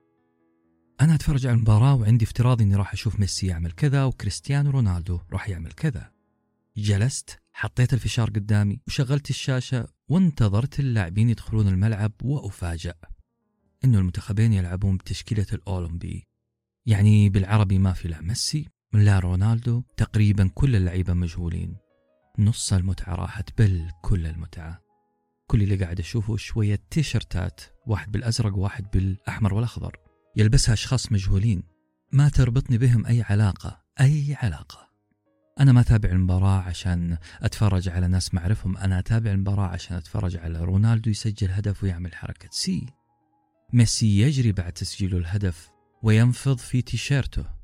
أنا 1.01 1.15
أتفرج 1.15 1.47
على 1.47 1.57
المباراة 1.57 1.95
وعندي 1.95 2.25
افتراض 2.25 2.63
إني 2.63 2.77
راح 2.77 2.93
أشوف 2.93 3.21
ميسي 3.21 3.47
يعمل 3.47 3.73
كذا 3.73 4.05
وكريستيانو 4.05 4.71
رونالدو 4.71 5.21
راح 5.33 5.49
يعمل 5.49 5.73
كذا. 5.73 6.11
جلست 6.77 7.39
حطيت 7.53 7.95
الفشار 7.95 8.31
قدامي 8.31 8.81
وشغلت 8.87 9.31
الشاشة 9.31 9.89
وانتظرت 10.09 10.81
اللاعبين 10.81 11.31
يدخلون 11.31 11.69
الملعب 11.69 12.13
وأفاجأ 12.23 12.95
إنه 13.85 13.99
المنتخبين 13.99 14.53
يلعبون 14.53 14.97
بتشكيلة 14.97 15.47
الأولمبي. 15.53 16.27
يعني 16.87 17.29
بالعربي 17.29 17.79
ما 17.79 17.93
في 17.93 18.09
لا 18.09 18.21
ميسي 18.21 18.69
لا 18.93 19.19
رونالدو 19.19 19.83
تقريبا 19.97 20.51
كل 20.55 20.77
اللعيبة 20.77 21.15
مجهولين. 21.15 21.77
نص 22.39 22.73
المتعة 22.73 23.15
راحت 23.15 23.59
بل 23.59 23.91
كل 24.03 24.27
المتعة. 24.27 24.81
كل 25.47 25.63
اللي 25.63 25.77
قاعد 25.77 26.01
أشوفه 26.01 26.37
شوية 26.37 26.81
تيشرتات 26.91 27.61
واحد 27.87 28.13
بالأزرق 28.13 28.57
وواحد 28.57 28.91
بالأحمر 28.93 29.55
والأخضر. 29.55 29.97
يلبسها 30.37 30.73
أشخاص 30.73 31.13
مجهولين. 31.13 31.63
ما 32.13 32.29
تربطني 32.29 32.79
بهم 32.79 33.07
أي 33.07 33.23
علاقة 33.23 33.81
أي 34.01 34.37
علاقة. 34.43 34.91
أنا 35.61 35.73
ما 35.73 35.81
أتابع 35.81 36.11
المباراة 36.11 36.61
عشان 36.61 37.19
أتفرج 37.41 37.89
على 37.89 38.09
ناس 38.09 38.35
ما 38.35 38.41
أعرفهم. 38.41 38.77
أنا 38.77 38.99
أتابع 38.99 39.31
المباراة 39.31 39.67
عشان 39.67 39.97
أتفرج 39.97 40.37
على 40.37 40.65
رونالدو 40.65 41.11
يسجل 41.11 41.51
هدف 41.51 41.85
ويعمل 41.85 42.15
حركة. 42.15 42.49
سي. 42.53 42.87
ميسي 43.73 44.21
يجري 44.21 44.53
بعد 44.53 44.73
تسجيله 44.73 45.19
الهدف 45.19 45.71
وينفض 46.03 46.59
في 46.59 46.83
تيشيرته. 46.83 47.60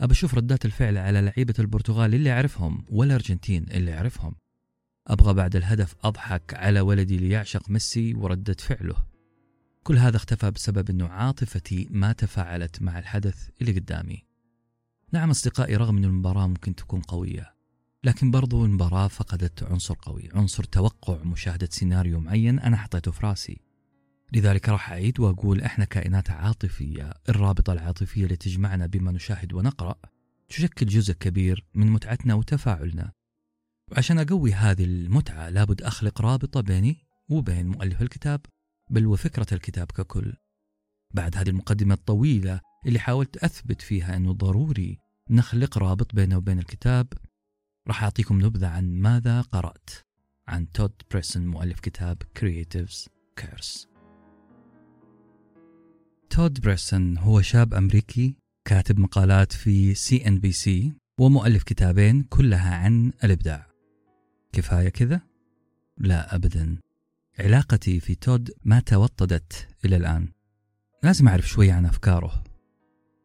أبى 0.00 0.12
أشوف 0.12 0.34
ردات 0.34 0.64
الفعل 0.64 0.98
على 0.98 1.20
لعيبة 1.20 1.54
البرتغال 1.58 2.14
اللي 2.14 2.32
أعرفهم 2.32 2.84
والأرجنتين 2.90 3.66
اللي 3.70 3.94
أعرفهم 3.94 4.34
أبغى 5.06 5.34
بعد 5.34 5.56
الهدف 5.56 5.94
أضحك 6.04 6.54
على 6.54 6.80
ولدي 6.80 7.16
اللي 7.16 7.30
يعشق 7.30 7.70
ميسي 7.70 8.14
وردة 8.14 8.56
فعله. 8.58 8.96
كل 9.82 9.98
هذا 9.98 10.16
اختفى 10.16 10.50
بسبب 10.50 10.90
أنه 10.90 11.08
عاطفتي 11.08 11.88
ما 11.90 12.12
تفاعلت 12.12 12.82
مع 12.82 12.98
الحدث 12.98 13.48
اللي 13.60 13.72
قدامي. 13.72 14.24
نعم 15.12 15.30
أصدقائي 15.30 15.76
رغم 15.76 15.96
أن 15.96 16.04
المباراة 16.04 16.46
ممكن 16.46 16.74
تكون 16.74 17.00
قوية 17.00 17.54
لكن 18.04 18.30
برضو 18.30 18.64
المباراة 18.64 19.08
فقدت 19.08 19.62
عنصر 19.62 19.94
قوي 20.02 20.28
عنصر 20.34 20.64
توقع 20.64 21.22
مشاهدة 21.24 21.68
سيناريو 21.70 22.20
معين 22.20 22.58
أنا 22.58 22.76
حطيته 22.76 23.10
في 23.10 23.26
راسي. 23.26 23.67
لذلك 24.32 24.68
راح 24.68 24.90
أعيد 24.90 25.20
وأقول 25.20 25.62
إحنا 25.62 25.84
كائنات 25.84 26.30
عاطفية 26.30 27.14
الرابطة 27.28 27.72
العاطفية 27.72 28.24
اللي 28.24 28.36
تجمعنا 28.36 28.86
بما 28.86 29.12
نشاهد 29.12 29.52
ونقرأ 29.52 29.94
تشكل 30.48 30.86
جزء 30.86 31.12
كبير 31.12 31.64
من 31.74 31.86
متعتنا 31.86 32.34
وتفاعلنا. 32.34 33.12
وعشان 33.92 34.18
أقوي 34.18 34.52
هذه 34.52 34.84
المتعة 34.84 35.48
لابد 35.48 35.82
أخلق 35.82 36.20
رابطة 36.22 36.60
بيني 36.60 36.96
وبين 37.28 37.68
مؤلف 37.68 38.02
الكتاب 38.02 38.40
بل 38.90 39.06
وفكرة 39.06 39.46
الكتاب 39.52 39.86
ككل. 39.86 40.34
بعد 41.14 41.36
هذه 41.36 41.48
المقدمة 41.48 41.94
الطويلة 41.94 42.60
اللي 42.86 42.98
حاولت 42.98 43.36
أثبت 43.36 43.82
فيها 43.82 44.16
أنه 44.16 44.32
ضروري 44.32 44.98
نخلق 45.30 45.78
رابط 45.78 46.14
بينه 46.14 46.36
وبين 46.36 46.58
الكتاب 46.58 47.12
راح 47.88 48.02
أعطيكم 48.02 48.44
نبذة 48.44 48.68
عن 48.68 49.00
ماذا 49.00 49.40
قرأت 49.40 49.90
عن 50.48 50.72
تود 50.72 50.92
بريسون 51.10 51.46
مؤلف 51.46 51.80
كتاب 51.80 52.22
Creative's 52.38 53.08
Curse. 53.40 53.97
تود 56.30 56.60
بريسون 56.60 57.18
هو 57.18 57.40
شاب 57.40 57.74
أمريكي 57.74 58.36
كاتب 58.64 58.98
مقالات 58.98 59.52
في 59.52 59.94
CNBC 59.94 60.92
ومؤلف 61.20 61.62
كتابين 61.62 62.22
كلها 62.22 62.74
عن 62.74 63.12
الإبداع. 63.24 63.66
كفاية 64.52 64.88
كذا؟ 64.88 65.20
لا 65.98 66.34
أبدا. 66.34 66.78
علاقتي 67.38 68.00
في 68.00 68.14
تود 68.14 68.50
ما 68.64 68.80
توطدت 68.80 69.68
إلى 69.84 69.96
الآن. 69.96 70.28
لازم 71.02 71.28
أعرف 71.28 71.48
شوي 71.48 71.70
عن 71.70 71.86
أفكاره. 71.86 72.44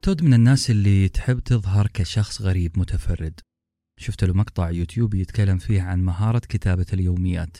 تود 0.01 0.23
من 0.23 0.33
الناس 0.33 0.69
اللي 0.69 1.09
تحب 1.09 1.39
تظهر 1.39 1.87
كشخص 1.87 2.41
غريب 2.41 2.79
متفرد. 2.79 3.39
شفت 3.97 4.23
له 4.23 4.33
مقطع 4.33 4.69
يوتيوب 4.69 5.13
يتكلم 5.13 5.57
فيه 5.57 5.81
عن 5.81 6.03
مهارة 6.03 6.41
كتابة 6.49 6.85
اليوميات. 6.93 7.57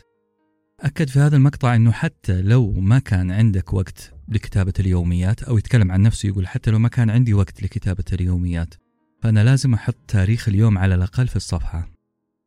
أكد 0.84 1.10
في 1.10 1.20
هذا 1.20 1.36
المقطع 1.36 1.76
أنه 1.76 1.92
حتى 1.92 2.42
لو 2.42 2.72
ما 2.72 3.00
كان 3.00 3.32
عندك 3.32 3.74
وقت 3.74 4.14
لكتابة 4.28 4.74
اليوميات 4.80 5.44
أو 5.44 5.58
يتكلم 5.58 5.92
عن 5.92 6.02
نفسه 6.02 6.30
يقول 6.30 6.48
حتى 6.48 6.72
لو 6.72 6.80
ما 6.80 6.90
كان 6.90 7.10
عندي 7.10 7.34
وقت 7.34 7.64
لكتابة 7.64 8.04
اليوميات 8.14 8.74
فأنا 9.22 9.44
لازم 9.44 9.74
أحط 9.74 9.96
تاريخ 10.08 10.48
اليوم 10.48 10.78
على 10.78 10.96
الأقل 10.96 11.28
في 11.28 11.36
الصفحة. 11.36 11.90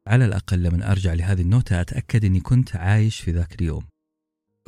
على 0.06 0.24
الأقل 0.24 0.62
لما 0.62 0.90
أرجع 0.90 1.14
لهذه 1.14 1.40
النوتة 1.40 1.80
أتأكد 1.80 2.24
أني 2.24 2.40
كنت 2.40 2.76
عايش 2.76 3.20
في 3.20 3.30
ذاك 3.30 3.60
اليوم. 3.60 3.82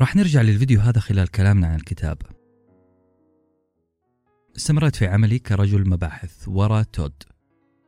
راح 0.01 0.17
نرجع 0.17 0.43
للفيديو 0.43 0.81
هذا 0.81 1.01
خلال 1.01 1.29
كلامنا 1.29 1.67
عن 1.67 1.75
الكتاب. 1.75 2.19
استمرت 4.57 4.97
في 4.97 5.07
عملي 5.07 5.39
كرجل 5.39 5.89
مباحث 5.89 6.49
وراء 6.49 6.83
تود. 6.83 7.23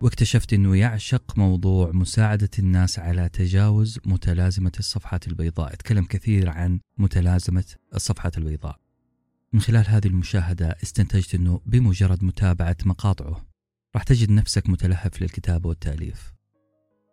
واكتشفت 0.03 0.53
أنه 0.53 0.77
يعشق 0.77 1.39
موضوع 1.39 1.91
مساعدة 1.93 2.51
الناس 2.59 2.99
على 2.99 3.29
تجاوز 3.29 3.99
متلازمة 4.07 4.73
الصفحات 4.79 5.29
البيضاء. 5.29 5.73
أتكلم 5.73 6.05
كثير 6.05 6.51
عن 6.51 6.81
متلازمة 6.99 7.65
الصفحات 7.95 8.39
البيضاء. 8.39 8.77
من 9.53 9.61
خلال 9.61 9.89
هذه 9.89 10.07
المشاهدة 10.07 10.77
استنتجت 10.83 11.35
أنه 11.35 11.61
بمجرد 11.67 12.25
متابعة 12.25 12.77
مقاطعه 12.85 13.47
راح 13.95 14.03
تجد 14.03 14.31
نفسك 14.31 14.71
متلهف 14.71 15.23
للكتابة 15.23 15.69
والتأليف. 15.69 16.33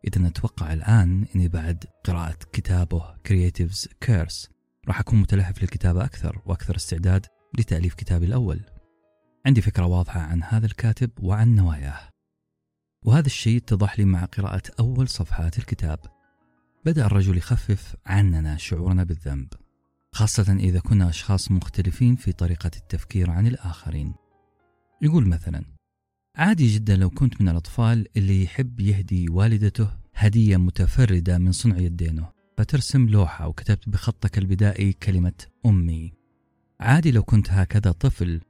إذا 0.08 0.28
أتوقع 0.28 0.74
الآن 0.74 1.26
أني 1.36 1.48
بعد 1.48 1.84
قراءة 2.04 2.38
كتابه 2.54 3.16
Creatives 3.28 3.88
Curse 4.06 4.50
راح 4.88 5.00
أكون 5.00 5.20
متلهف 5.20 5.62
للكتابة 5.62 6.06
أكثر 6.06 6.42
وأكثر 6.46 6.76
استعداد 6.76 7.26
لتأليف 7.60 7.94
كتابي 7.94 8.26
الأول. 8.26 8.60
عندي 9.46 9.62
فكرة 9.62 9.86
واضحة 9.86 10.20
عن 10.20 10.44
هذا 10.44 10.66
الكاتب 10.66 11.12
وعن 11.20 11.56
نواياه. 11.56 12.17
وهذا 13.06 13.26
الشيء 13.26 13.58
اتضح 13.58 14.00
لي 14.00 14.06
مع 14.06 14.26
قراءة 14.26 14.62
أول 14.80 15.08
صفحات 15.08 15.58
الكتاب. 15.58 16.00
بدأ 16.86 17.06
الرجل 17.06 17.38
يخفف 17.38 17.96
عننا 18.06 18.58
شعورنا 18.58 19.04
بالذنب 19.04 19.48
خاصة 20.12 20.54
إذا 20.54 20.80
كنا 20.80 21.10
أشخاص 21.10 21.52
مختلفين 21.52 22.16
في 22.16 22.32
طريقة 22.32 22.72
التفكير 22.76 23.30
عن 23.30 23.48
الآخرين. 23.48 24.14
يقول 25.02 25.28
مثلا 25.28 25.66
عادي 26.36 26.68
جدا 26.68 26.96
لو 26.96 27.10
كنت 27.10 27.42
من 27.42 27.50
الأطفال 27.50 28.08
اللي 28.18 28.44
يحب 28.44 28.80
يهدي 28.80 29.30
والدته 29.30 29.90
هدية 30.16 30.58
متفردة 30.58 31.38
من 31.38 31.52
صنع 31.52 31.78
يدينه 31.78 32.32
فترسم 32.58 33.10
لوحة 33.10 33.48
وكتبت 33.48 33.90
بخطك 33.90 34.38
البدائي 34.38 34.94
كلمة 34.94 35.46
أمي. 35.66 36.14
عادي 36.80 37.12
لو 37.12 37.24
كنت 37.24 37.52
هكذا 37.52 37.92
طفل 37.92 38.42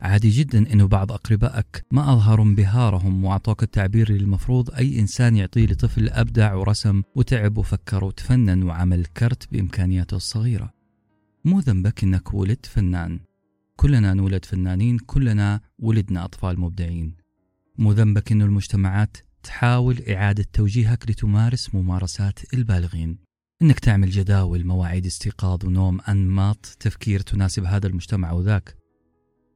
عادي 0.00 0.30
جدا 0.30 0.72
إنه 0.72 0.86
بعض 0.86 1.12
أقربائك 1.12 1.84
ما 1.90 2.12
أظهروا 2.12 2.44
انبهارهم 2.44 3.24
وأعطوك 3.24 3.62
التعبير 3.62 4.10
اللي 4.10 4.24
المفروض 4.24 4.70
أي 4.70 5.00
إنسان 5.00 5.36
يعطيه 5.36 5.66
لطفل 5.66 6.08
أبدع 6.08 6.54
ورسم 6.54 7.02
وتعب 7.14 7.58
وفكر 7.58 8.04
وتفنن 8.04 8.62
وعمل 8.62 9.04
كرت 9.06 9.52
بإمكانياته 9.52 10.16
الصغيرة. 10.16 10.72
مو 11.44 11.60
ذنبك 11.60 12.04
إنك 12.04 12.34
ولدت 12.34 12.66
فنان. 12.66 13.20
كلنا 13.76 14.14
نولد 14.14 14.44
فنانين، 14.44 14.98
كلنا 14.98 15.60
ولدنا 15.78 16.24
أطفال 16.24 16.60
مبدعين. 16.60 17.16
مو 17.78 17.92
ذنبك 17.92 18.32
إنه 18.32 18.44
المجتمعات 18.44 19.16
تحاول 19.42 20.02
إعادة 20.08 20.44
توجيهك 20.52 21.10
لتمارس 21.10 21.74
ممارسات 21.74 22.54
البالغين. 22.54 23.18
إنك 23.62 23.78
تعمل 23.78 24.10
جداول، 24.10 24.66
مواعيد 24.66 25.06
استيقاظ 25.06 25.64
ونوم، 25.64 26.00
أنماط 26.00 26.76
تفكير 26.80 27.20
تناسب 27.20 27.64
هذا 27.64 27.86
المجتمع 27.86 28.32
وذاك. 28.32 28.85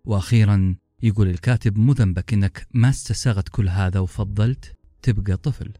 وأخيرا 0.04 0.76
يقول 1.02 1.28
الكاتب 1.28 1.78
مو 1.78 1.92
ذنبك 1.92 2.32
انك 2.32 2.66
ما 2.74 2.88
استساغت 2.90 3.48
كل 3.48 3.68
هذا 3.68 4.00
وفضلت 4.00 4.76
تبقى 5.02 5.36
طفل. 5.36 5.72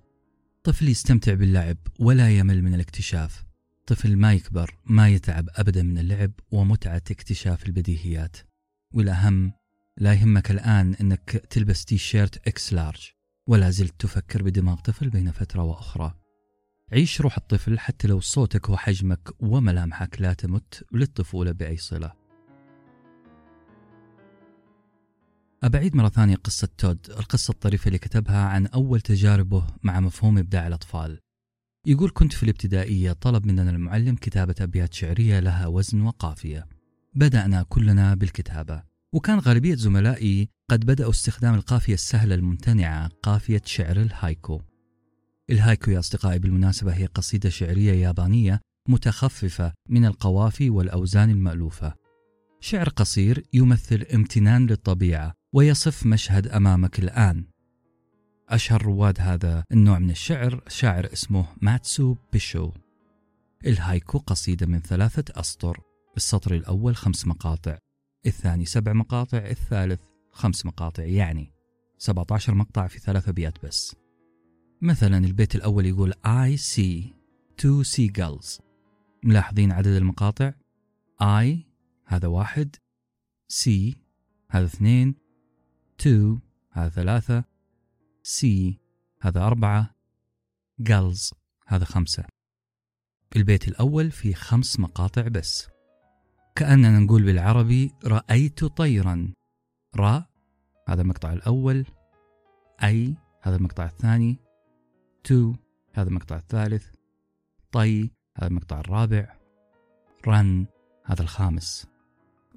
طفل 0.65 0.89
يستمتع 0.89 1.35
باللعب 1.35 1.77
ولا 1.99 2.31
يمل 2.39 2.63
من 2.63 2.75
الاكتشاف. 2.75 3.45
طفل 3.87 4.17
ما 4.17 4.33
يكبر 4.33 4.77
ما 4.87 5.09
يتعب 5.09 5.49
ابدا 5.55 5.83
من 5.83 5.99
اللعب 5.99 6.33
ومتعة 6.51 7.03
اكتشاف 7.11 7.67
البديهيات. 7.67 8.37
والأهم 8.95 9.53
لا 9.97 10.13
يهمك 10.13 10.51
الآن 10.51 10.95
إنك 10.95 11.31
تلبس 11.51 11.85
T-shirt 11.85 12.49
X-large 12.49 13.11
ولا 13.47 13.71
زلت 13.71 14.01
تفكر 14.01 14.43
بدماغ 14.43 14.81
طفل 14.81 15.11
بين 15.11 15.31
فترة 15.31 15.63
وأخرى. 15.63 16.15
عيش 16.93 17.21
روح 17.21 17.37
الطفل 17.37 17.79
حتى 17.79 18.09
لو 18.09 18.21
صوتك 18.21 18.69
وحجمك 18.69 19.29
وملامحك 19.41 20.21
لا 20.21 20.33
تمت 20.33 20.85
للطفولة 20.93 21.53
بأي 21.53 21.77
صلة. 21.77 22.20
أبعيد 25.63 25.97
مرة 25.97 26.09
ثانية 26.09 26.35
قصة 26.35 26.69
تود 26.79 27.11
القصة 27.11 27.53
الطريفة 27.53 27.87
اللي 27.87 27.99
كتبها 27.99 28.45
عن 28.45 28.67
أول 28.67 29.01
تجاربه 29.01 29.67
مع 29.83 30.01
مفهوم 30.01 30.39
إبداع 30.39 30.67
الأطفال. 30.67 31.19
يقول 31.87 32.11
كنت 32.15 32.33
في 32.33 32.43
الابتدائية 32.43 33.13
طلب 33.13 33.47
مننا 33.47 33.71
المعلم 33.71 34.15
كتابة 34.15 34.55
أبيات 34.61 34.95
شعرية 34.95 35.41
لها 35.41 35.67
وزن 35.67 36.01
وقافية. 36.01 36.67
بدأنا 37.15 37.63
كلنا 37.63 38.15
بالكتابة. 38.15 38.83
وكان 39.13 39.39
غالبية 39.39 39.75
زملائي 39.75 40.49
قد 40.71 40.87
بدأوا 40.87 41.11
استخدام 41.11 41.55
القافية 41.55 41.95
السهلة 41.95 42.35
الممتنعة 42.35 43.11
قافية 43.23 43.63
شعر 43.65 43.97
الهايكو. 43.97 44.61
الهايكو 45.51 45.91
يا 45.91 45.99
أصدقائي 45.99 46.39
بالمناسبة 46.39 46.93
هي 46.93 47.07
قصيدة 47.07 47.49
شعرية 47.49 47.93
يابانية 47.93 48.61
متخففة 48.89 49.73
من 49.89 50.05
القوافي 50.05 50.71
والأوزان 50.71 51.31
المألوفة. 51.31 51.95
شعر 52.61 52.89
قصير 52.89 53.45
يمثل 53.53 54.07
امتنان 54.15 54.67
للطبيعة. 54.67 55.40
ويصف 55.53 56.07
مشهد 56.07 56.49
أمامك 56.49 56.99
الآن. 56.99 57.45
أشهر 58.49 58.83
رواد 58.83 59.21
هذا 59.21 59.65
النوع 59.73 59.99
من 59.99 60.11
الشعر 60.11 60.63
شاعر 60.69 61.13
اسمه 61.13 61.47
ماتسو 61.63 62.17
بيشو. 62.33 62.73
الهايكو 63.67 64.19
قصيدة 64.19 64.67
من 64.67 64.81
ثلاثة 64.81 65.41
أسطر 65.41 65.81
السطر 66.17 66.55
الأول 66.55 66.97
خمس 66.97 67.27
مقاطع 67.27 67.79
الثاني 68.27 68.65
سبع 68.65 68.93
مقاطع 68.93 69.39
الثالث 69.39 70.01
خمس 70.33 70.67
مقاطع 70.67 71.05
يعني 71.05 71.53
17 71.99 72.55
مقطع 72.55 72.87
في 72.87 72.99
ثلاث 72.99 73.29
أبيات 73.29 73.65
بس. 73.65 73.97
مثلا 74.83 75.19
البيت 75.19 75.55
الأول 75.55 75.87
يقول 75.87 76.13
I 76.27 76.59
see 76.59 77.05
two 77.63 77.85
seagulls. 77.85 78.61
ملاحظين 79.25 79.73
عدد 79.73 79.87
المقاطع؟ 79.87 80.53
I 81.23 81.57
هذا 82.07 82.29
واحد 82.29 82.77
see 83.53 83.69
هذا 84.51 84.65
اثنين 84.65 85.30
2 86.01 86.41
هذا 86.73 86.89
ثلاثة. 86.89 87.45
sea 88.23 88.81
هذا 89.21 89.41
أربعة. 89.41 89.95
جلز 90.79 91.35
هذا 91.67 91.85
خمسة. 91.85 92.25
البيت 93.37 93.69
الأول 93.69 94.11
في 94.11 94.35
خمس 94.35 94.81
مقاطع 94.81 95.29
بس. 95.29 95.69
كأننا 96.57 96.99
نقول 96.99 97.23
بالعربي 97.23 97.95
رأيت 98.05 98.65
طيرا. 98.65 99.33
را 99.97 100.27
هذا 100.89 101.03
المقطع 101.03 101.33
الأول. 101.33 101.87
أي 102.85 103.15
هذا 103.43 103.57
المقطع 103.57 103.85
الثاني. 103.85 104.37
تو 105.25 105.55
هذا 105.95 106.09
المقطع 106.09 106.37
الثالث. 106.37 106.87
طي 107.73 108.11
هذا 108.37 108.47
المقطع 108.47 108.81
الرابع. 108.81 109.37
رن 110.29 110.67
هذا 111.05 111.23
الخامس. 111.23 111.87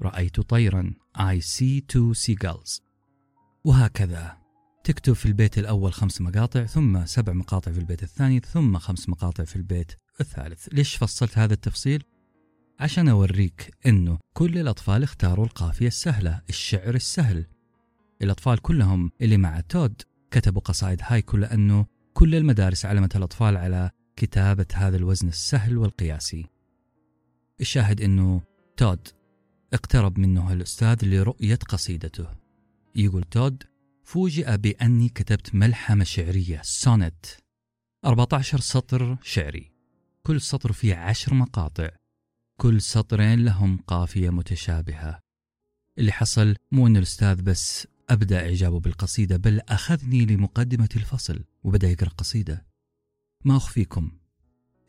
رأيت 0.01 0.39
طيرا. 0.41 0.93
I 1.17 1.39
see 1.39 1.81
two 1.81 2.13
seagulls. 2.13 2.82
وهكذا. 3.65 4.37
تكتب 4.83 5.13
في 5.13 5.25
البيت 5.25 5.57
الأول 5.57 5.93
خمس 5.93 6.21
مقاطع 6.21 6.65
ثم 6.65 7.05
سبع 7.05 7.33
مقاطع 7.33 7.71
في 7.71 7.79
البيت 7.79 8.03
الثاني 8.03 8.39
ثم 8.39 8.77
خمس 8.77 9.09
مقاطع 9.09 9.43
في 9.43 9.55
البيت 9.55 9.91
الثالث. 10.21 10.67
ليش 10.71 10.95
فصلت 10.95 11.37
هذا 11.37 11.53
التفصيل؟ 11.53 12.03
عشان 12.79 13.07
أوريك 13.07 13.71
أنه 13.85 14.19
كل 14.33 14.57
الأطفال 14.57 15.03
اختاروا 15.03 15.45
القافية 15.45 15.87
السهلة 15.87 16.41
الشعر 16.49 16.95
السهل. 16.95 17.45
الأطفال 18.21 18.61
كلهم 18.61 19.11
اللي 19.21 19.37
مع 19.37 19.59
تود 19.59 20.01
كتبوا 20.31 20.61
قصائد 20.61 20.99
هايكو 21.03 21.37
لأنه 21.37 21.85
كل 22.13 22.35
المدارس 22.35 22.85
علمت 22.85 23.15
الأطفال 23.15 23.57
على 23.57 23.91
كتابة 24.15 24.67
هذا 24.73 24.97
الوزن 24.97 25.27
السهل 25.27 25.77
والقياسي. 25.77 26.45
الشاهد 27.61 28.01
أنه 28.01 28.41
تود 28.77 29.07
اقترب 29.73 30.19
منه 30.19 30.53
الأستاذ 30.53 31.05
لرؤية 31.05 31.59
قصيدته. 31.69 32.42
يقول 32.95 33.23
تود 33.23 33.63
فوجئ 34.03 34.57
بأني 34.57 35.09
كتبت 35.09 35.55
ملحمة 35.55 36.03
شعرية 36.03 36.61
سونت 36.63 37.25
14 38.05 38.59
سطر 38.59 39.17
شعري. 39.23 39.71
كل 40.23 40.41
سطر 40.41 40.71
فيه 40.71 40.95
عشر 40.95 41.33
مقاطع. 41.33 41.89
كل 42.57 42.81
سطرين 42.81 43.45
لهم 43.45 43.77
قافية 43.77 44.29
متشابهة. 44.29 45.19
اللي 45.97 46.11
حصل 46.11 46.55
مو 46.71 46.87
أن 46.87 46.97
الأستاذ 46.97 47.41
بس 47.41 47.87
أبدأ 48.09 48.39
إعجابه 48.39 48.79
بالقصيدة 48.79 49.37
بل 49.37 49.59
أخذني 49.59 50.25
لمقدمة 50.25 50.89
الفصل 50.95 51.43
وبدأ 51.63 51.89
يقرأ 51.89 52.09
قصيدة. 52.09 52.65
ما 53.45 53.57
أخفيكم. 53.57 54.11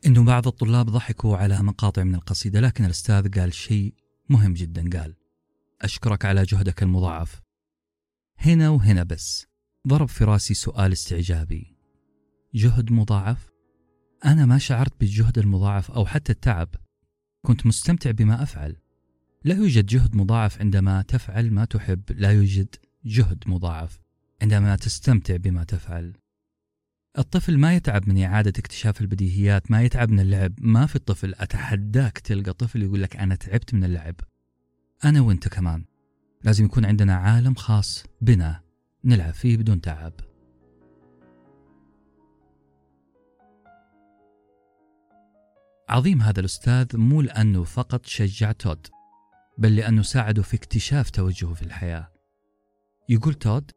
إنه 0.05 0.23
بعض 0.23 0.47
الطلاب 0.47 0.85
ضحكوا 0.85 1.37
على 1.37 1.63
مقاطع 1.63 2.03
من 2.03 2.15
القصيدة 2.15 2.59
لكن 2.59 2.85
الأستاذ 2.85 3.39
قال 3.39 3.53
شيء 3.53 3.93
مهم 4.29 4.53
جدا. 4.53 4.99
قال 4.99 5.15
أشكرك 5.81 6.25
على 6.25 6.43
جهدك 6.43 6.83
المضاعف. 6.83 7.44
هنا 8.37 8.69
وهنا 8.69 9.03
بس. 9.03 9.45
ضرب 9.87 10.07
في 10.07 10.23
راسي 10.23 10.53
سؤال 10.53 10.91
استعجابي. 10.91 11.75
جهد 12.53 12.91
مضاعف؟ 12.91 13.49
أنا 14.25 14.45
ما 14.45 14.57
شعرت 14.57 14.99
بالجهد 14.99 15.37
المضاعف 15.37 15.91
أو 15.91 16.05
حتى 16.05 16.31
التعب. 16.31 16.69
كنت 17.45 17.65
مستمتع 17.65 18.11
بما 18.11 18.43
أفعل. 18.43 18.75
لا 19.43 19.55
يوجد 19.55 19.85
جهد 19.85 20.15
مضاعف 20.15 20.59
عندما 20.59 21.01
تفعل 21.01 21.51
ما 21.51 21.65
تحب. 21.65 22.01
لا 22.09 22.31
يوجد 22.31 22.75
جهد 23.05 23.43
مضاعف 23.47 23.99
عندما 24.41 24.75
تستمتع 24.75 25.35
بما 25.35 25.63
تفعل. 25.63 26.13
الطفل 27.17 27.57
ما 27.57 27.75
يتعب 27.75 28.09
من 28.09 28.23
إعادة 28.23 28.53
اكتشاف 28.57 29.01
البديهيات 29.01 29.71
ما 29.71 29.81
يتعب 29.81 30.09
من 30.09 30.19
اللعب. 30.19 30.53
ما 30.57 30.85
في 30.85 30.95
الطفل. 30.95 31.33
أتحداك 31.37 32.19
تلقى 32.19 32.53
طفل 32.53 32.83
يقول 32.83 33.01
لك 33.01 33.15
أنا 33.15 33.35
تعبت 33.35 33.73
من 33.73 33.83
اللعب. 33.83 34.15
أنا 35.05 35.21
وأنت 35.21 35.47
كمان. 35.47 35.85
لازم 36.45 36.65
يكون 36.65 36.85
عندنا 36.85 37.15
عالم 37.15 37.55
خاص 37.55 38.03
بنا. 38.21 38.61
نلعب 39.03 39.33
فيه 39.33 39.57
بدون 39.57 39.81
تعب. 39.81 40.13
عظيم 45.89 46.21
هذا 46.21 46.39
الأستاذ 46.39 46.97
مو 46.97 47.21
لأنه 47.21 47.63
فقط 47.63 48.05
شجع 48.05 48.51
تود 48.51 48.87
بل 49.57 49.75
لأنه 49.75 50.01
ساعده 50.01 50.41
في 50.41 50.55
اكتشاف 50.57 51.09
توجهه 51.09 51.53
في 51.53 51.61
الحياة. 51.61 52.11
يقول 53.09 53.33
تود 53.33 53.71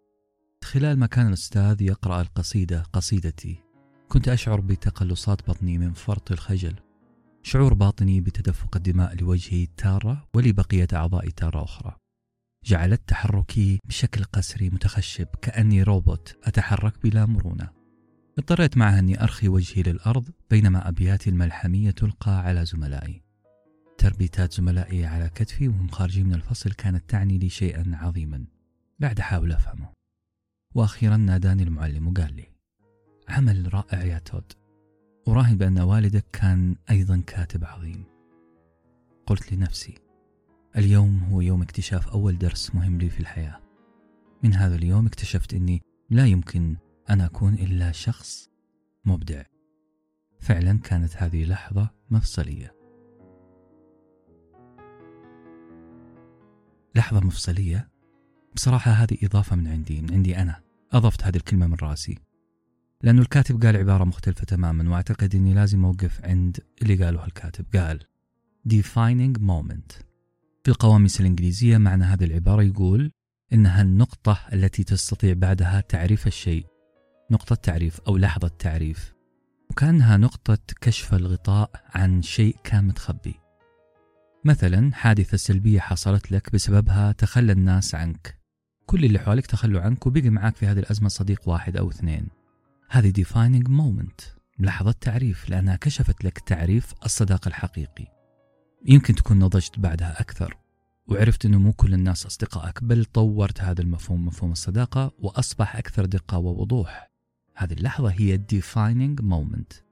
خلال 0.64 0.98
ما 0.98 1.06
كان 1.06 1.28
الأستاذ 1.28 1.82
يقرأ 1.82 2.20
القصيدة 2.20 2.82
قصيدتي. 2.92 3.62
كنت 4.08 4.28
أشعر 4.28 4.60
بتقلصات 4.60 5.50
بطني 5.50 5.78
من 5.78 5.92
فرط 5.92 6.32
الخجل 6.32 6.74
شعور 7.42 7.74
باطني 7.74 8.20
بتدفق 8.20 8.76
الدماء 8.76 9.14
لوجهي 9.14 9.66
تارة 9.76 10.28
ولبقية 10.34 10.88
أعضائي 10.92 11.30
تارة 11.30 11.64
أخرى. 11.64 12.07
جعلت 12.68 13.08
تحركي 13.08 13.78
بشكل 13.84 14.24
قسري 14.24 14.70
متخشب 14.70 15.26
كأني 15.42 15.82
روبوت 15.82 16.36
أتحرك 16.44 17.02
بلا 17.02 17.26
مرونة. 17.26 17.70
اضطريت 18.38 18.76
معها 18.76 18.98
أني 18.98 19.22
أرخي 19.22 19.48
وجهي 19.48 19.82
للأرض 19.82 20.30
بينما 20.50 20.88
أبياتي 20.88 21.30
الملحمية 21.30 21.90
تلقى 21.90 22.40
على 22.40 22.64
زملائي. 22.64 23.22
تربيتات 23.98 24.52
زملائي 24.52 25.06
على 25.06 25.28
كتفي 25.28 25.68
وهم 25.68 25.88
خارجين 25.88 26.26
من 26.26 26.34
الفصل 26.34 26.72
كانت 26.72 27.10
تعني 27.10 27.38
لي 27.38 27.48
شيئا 27.48 27.90
عظيما. 27.94 28.44
بعد 28.98 29.20
أحاول 29.20 29.52
أفهمه. 29.52 29.88
وأخيرا 30.74 31.16
ناداني 31.16 31.62
المعلم 31.62 32.08
وقال 32.08 32.36
لي 32.36 32.46
عمل 33.28 33.74
رائع 33.74 34.04
يا 34.04 34.18
تود. 34.18 34.52
أراهن 35.28 35.58
بأن 35.58 35.78
والدك 35.78 36.24
كان 36.32 36.76
أيضا 36.90 37.22
كاتب 37.26 37.64
عظيم. 37.64 38.04
قلت 39.26 39.52
لنفسي 39.52 40.07
اليوم 40.76 41.22
هو 41.22 41.40
يوم 41.40 41.62
اكتشاف 41.62 42.08
أول 42.08 42.38
درس 42.38 42.74
مهم 42.74 42.98
لي 42.98 43.10
في 43.10 43.20
الحياة. 43.20 43.60
من 44.42 44.54
هذا 44.54 44.74
اليوم 44.74 45.06
اكتشفت 45.06 45.54
أني 45.54 45.82
لا 46.10 46.26
يمكن 46.26 46.76
أن 47.10 47.20
أكون 47.20 47.54
إلا 47.54 47.92
شخص 47.92 48.50
مبدع. 49.04 49.42
فعلا 50.40 50.78
كانت 50.78 51.16
هذه 51.16 51.44
لحظة 51.44 51.90
مفصلية. 52.10 52.74
لحظة 56.94 57.20
مفصلية؟ 57.20 57.88
بصراحة 58.54 58.90
هذه 58.90 59.18
إضافة 59.22 59.56
من 59.56 59.66
عندي 59.66 60.02
من 60.02 60.12
عندي 60.12 60.36
أنا. 60.36 60.62
أضفت 60.92 61.24
هذه 61.24 61.36
الكلمة 61.36 61.66
من 61.66 61.76
رأسي. 61.82 62.18
لأنه 63.02 63.22
الكاتب 63.22 63.62
قال 63.62 63.76
عبارة 63.76 64.04
مختلفة 64.04 64.44
تماما 64.44 64.90
وأعتقد 64.90 65.34
أني 65.34 65.54
لازم 65.54 65.84
أوقف 65.84 66.24
عند 66.24 66.60
اللي 66.82 67.04
قاله 67.04 67.24
الكاتب. 67.24 67.64
قال 67.76 68.04
defining 68.68 69.40
moment. 69.40 70.07
في 70.68 70.72
القواميس 70.72 71.20
الإنجليزية 71.20 71.78
معنى 71.78 72.04
هذه 72.04 72.24
العبارة 72.24 72.62
يقول 72.62 73.12
إنها 73.52 73.82
النقطة 73.82 74.38
التي 74.52 74.84
تستطيع 74.84 75.32
بعدها 75.32 75.80
تعريف 75.80 76.26
الشيء. 76.26 76.66
نقطة 77.30 77.54
تعريف 77.54 78.00
أو 78.00 78.16
لحظة 78.16 78.48
تعريف. 78.48 79.14
وكأنها 79.70 80.16
نقطة 80.16 80.58
كشف 80.80 81.14
الغطاء 81.14 81.70
عن 81.94 82.22
شيء 82.22 82.56
كان 82.64 82.84
متخبي. 82.84 83.34
مثلا 84.44 84.94
حادثة 84.94 85.36
سلبية 85.36 85.80
حصلت 85.80 86.32
لك 86.32 86.52
بسببها 86.52 87.12
تخلى 87.12 87.52
الناس 87.52 87.94
عنك. 87.94 88.40
كل 88.86 89.04
اللي 89.04 89.18
حولك 89.18 89.46
تخلوا 89.46 89.80
عنك 89.80 90.06
وبقي 90.06 90.30
معك 90.30 90.56
في 90.56 90.66
هذه 90.66 90.78
الأزمة 90.78 91.08
صديق 91.08 91.48
واحد 91.48 91.76
أو 91.76 91.90
اثنين. 91.90 92.28
هذه 92.88 93.12
defining 93.22 93.68
moment 93.68 94.24
لحظة 94.58 94.92
تعريف 94.92 95.50
لأنها 95.50 95.76
كشفت 95.76 96.24
لك 96.24 96.38
تعريف 96.38 96.94
الصداقة 97.04 97.48
الحقيقي. 97.48 98.17
يمكن 98.86 99.14
تكون 99.14 99.38
نضجت 99.38 99.78
بعدها 99.78 100.20
أكثر 100.20 100.56
وعرفت 101.08 101.44
أنه 101.44 101.58
مو 101.58 101.72
كل 101.72 101.94
الناس 101.94 102.26
أصدقائك 102.26 102.84
بل 102.84 103.04
طورت 103.04 103.60
هذا 103.60 103.82
المفهوم 103.82 104.26
مفهوم 104.26 104.52
الصداقة 104.52 105.12
وأصبح 105.18 105.76
أكثر 105.76 106.04
دقة 106.04 106.38
ووضوح. 106.38 107.10
هذه 107.56 107.72
اللحظة 107.72 108.08
هي 108.08 108.38
defining 108.38 109.22
moment. 109.22 109.82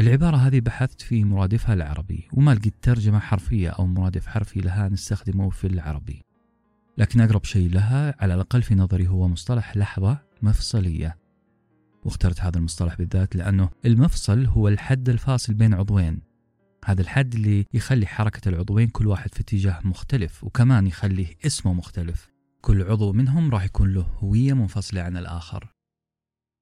العبارة 0.00 0.36
هذه 0.36 0.60
بحثت 0.60 1.02
في 1.02 1.24
مرادفها 1.24 1.74
العربي 1.74 2.28
وما 2.32 2.54
لقيت 2.54 2.74
ترجمة 2.82 3.18
حرفية 3.18 3.68
أو 3.70 3.86
مرادف 3.86 4.26
حرفي 4.26 4.60
لها 4.60 4.88
نستخدمه 4.88 5.50
في 5.50 5.66
العربي. 5.66 6.24
لكن 6.98 7.20
أقرب 7.20 7.44
شيء 7.44 7.70
لها 7.70 8.14
على 8.22 8.34
الأقل 8.34 8.62
في 8.62 8.74
نظري 8.74 9.08
هو 9.08 9.28
مصطلح 9.28 9.76
لحظة 9.76 10.18
مفصلية. 10.42 11.18
واخترت 12.04 12.40
هذا 12.40 12.58
المصطلح 12.58 12.94
بالذات 12.94 13.36
لأنه 13.36 13.70
المفصل 13.84 14.46
هو 14.46 14.68
الحد 14.68 15.08
الفاصل 15.08 15.54
بين 15.54 15.74
عضوين. 15.74 16.33
هذا 16.86 17.02
الحد 17.02 17.34
اللي 17.34 17.66
يخلي 17.74 18.06
حركة 18.06 18.48
العضوين 18.48 18.88
كل 18.88 19.06
واحد 19.06 19.34
في 19.34 19.40
اتجاه 19.40 19.80
مختلف 19.84 20.44
وكمان 20.44 20.86
يخليه 20.86 21.36
اسمه 21.46 21.72
مختلف. 21.72 22.28
كل 22.60 22.82
عضو 22.82 23.12
منهم 23.12 23.50
راح 23.50 23.64
يكون 23.64 23.94
له 23.94 24.02
هوية 24.02 24.52
منفصلة 24.52 25.00
عن 25.00 25.16
الآخر. 25.16 25.72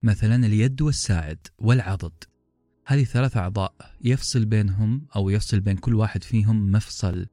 مثلا 0.02 0.46
اليد 0.46 0.82
والساعد 0.82 1.46
والعضد. 1.58 2.12
هذه 2.86 3.04
ثلاث 3.04 3.36
أعضاء 3.36 3.74
يفصل 4.00 4.44
بينهم 4.44 5.06
أو 5.16 5.30
يفصل 5.30 5.60
بين 5.60 5.76
كل 5.76 5.94
واحد 5.94 6.24
فيهم 6.24 6.72
مفصل. 6.72 7.26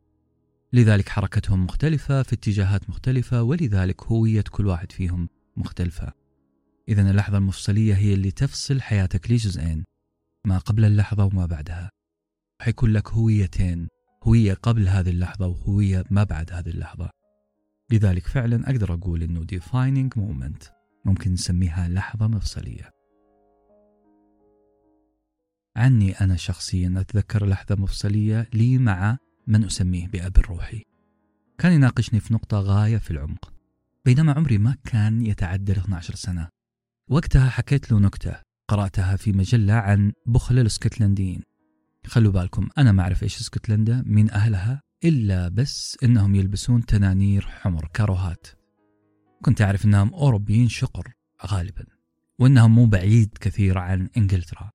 لذلك 0.73 1.10
حركتهم 1.10 1.63
مختلفة 1.63 2.23
في 2.23 2.34
اتجاهات 2.34 2.89
مختلفة 2.89 3.43
ولذلك 3.43 4.04
هوية 4.04 4.43
كل 4.52 4.67
واحد 4.67 4.91
فيهم 4.91 5.30
مختلفة. 5.58 6.13
إذا 6.89 7.12
اللحظة 7.12 7.38
المفصلية 7.38 7.95
هي 7.95 8.13
اللي 8.13 8.32
تفصل 8.32 8.82
حياتك 8.82 9.32
لجزئين 9.32 9.84
ما 10.45 10.58
قبل 10.58 10.86
اللحظة 10.86 11.25
وما 11.25 11.45
بعدها. 11.45 11.99
حيكون 12.62 12.93
لك 12.93 13.10
هويتين 13.10 13.88
هوية 14.24 14.54
قبل 14.54 14.88
هذه 14.88 15.10
اللحظة 15.10 15.48
وهوية 15.48 16.04
ما 16.10 16.24
بعد 16.24 16.54
هذه 16.54 16.69
اللحظة. 16.69 17.10
لذلك 17.91 18.28
فعلا 18.28 18.69
أقدر 18.69 18.93
أقول 18.93 19.24
أنه 19.24 19.41
defining 19.41 20.19
moment 20.19 20.69
ممكن 21.06 21.34
نسميها 21.34 21.88
لحظة 21.88 22.28
مفصلية. 22.28 22.89
عني 25.76 26.12
أنا 26.12 26.36
شخصيا 26.36 26.93
أتذكر 26.98 27.45
لحظة 27.45 27.76
مفصلية 27.76 28.50
لي 28.54 28.78
مع 28.78 29.17
من 29.48 29.65
أسميه 29.65 30.08
بأب 30.08 30.38
الروحي. 30.38 30.84
كان 31.58 31.72
يناقشني 31.72 32.19
في 32.19 32.34
نقطة 32.34 32.60
غاية 32.60 32.98
في 32.98 33.12
العمق 33.12 33.54
بينما 34.06 34.34
عمري 34.34 34.58
ما 34.58 34.76
كان 34.86 35.26
يتعدى 35.26 35.72
12 35.72 36.15
سنة. 36.15 36.48
وقتها 37.10 37.50
حكيت 37.50 37.91
له 37.91 38.00
نكتة 38.00 38.36
قرأتها 38.67 39.15
في 39.15 39.32
مجلة 39.32 39.74
عن 39.74 40.12
بخل 40.26 40.60
الإسكتلنديين. 40.60 41.49
خلوا 42.10 42.32
بالكم 42.32 42.69
أنا 42.78 42.91
ما 42.91 43.04
أعرف 43.04 43.24
إيش 43.24 43.39
اسكتلندا 43.39 44.04
من 44.06 44.32
أهلها؟ 44.32 44.82
إلا 45.04 45.48
بس 45.48 45.98
إنهم 46.04 46.36
يلبسون 46.36 46.86
تنانير 46.86 47.41
حمر 47.41 47.89
كاروهات 47.93 48.48
كنت 49.41 49.62
أعرف 49.62 49.86
إنهم 49.86 50.13
أوروبيين 50.13 50.69
شقر 50.69 51.13
غالبا. 51.45 51.86
وإنهم 52.39 52.76
مو 52.76 52.86
بعيد 52.86 53.38
كثير 53.41 53.78
عن 53.78 54.10
إنجلترا. 54.17 54.72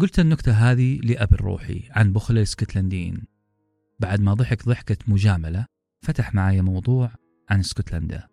قلت 0.00 0.18
النكتة 0.18 0.52
هذه 0.52 1.00
لأبي 1.00 1.34
الروحي 1.34 1.88
عن 1.90 2.12
بخل 2.12 2.38
الإسكتلنديين. 2.38 3.24
بعد 4.00 4.20
ما 4.20 4.34
ضحك 4.34 4.64
ضحكة 4.64 4.96
مجاملة 5.08 5.66
فتح 6.00 6.34
معايا 6.34 6.62
موضوع 6.62 7.10
عن 7.50 7.58
اسكتلندا 7.58 8.28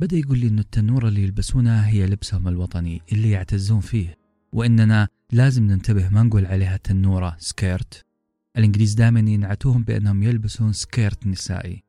بدأ 0.00 0.16
يقول 0.16 0.38
لي 0.38 0.48
إنه 0.48 0.60
التنورة 0.60 1.08
اللي 1.08 1.22
يلبسونها 1.22 1.88
هي 1.88 2.06
لبسهم 2.06 2.48
الوطني 2.48 3.02
اللي 3.12 3.30
يعتزون 3.30 3.80
فيه. 3.80 4.21
وإننا 4.52 5.08
لازم 5.32 5.66
ننتبه 5.66 6.08
ما 6.08 6.22
نقول 6.22 6.46
عليها 6.46 6.76
تنورة 6.76 7.36
skirt. 7.38 8.04
الإنجليز 8.56 8.94
دائما 8.94 9.20
ينعتوهم 9.20 9.84
بأنهم 9.84 10.22
يلبسون 10.22 10.72
skirt 10.72 11.26
نسائي. 11.26 11.82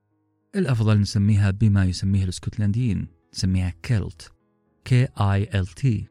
الأفضل 0.55 0.99
نسميها 0.99 1.51
بما 1.51 1.85
يسميه 1.85 2.23
الإسكتلنديين 2.23 3.07
نسميها 3.33 3.73
kilt. 3.83 4.31
K 4.85 5.07
I 5.17 5.59
L 5.59 5.67
T 5.67 6.07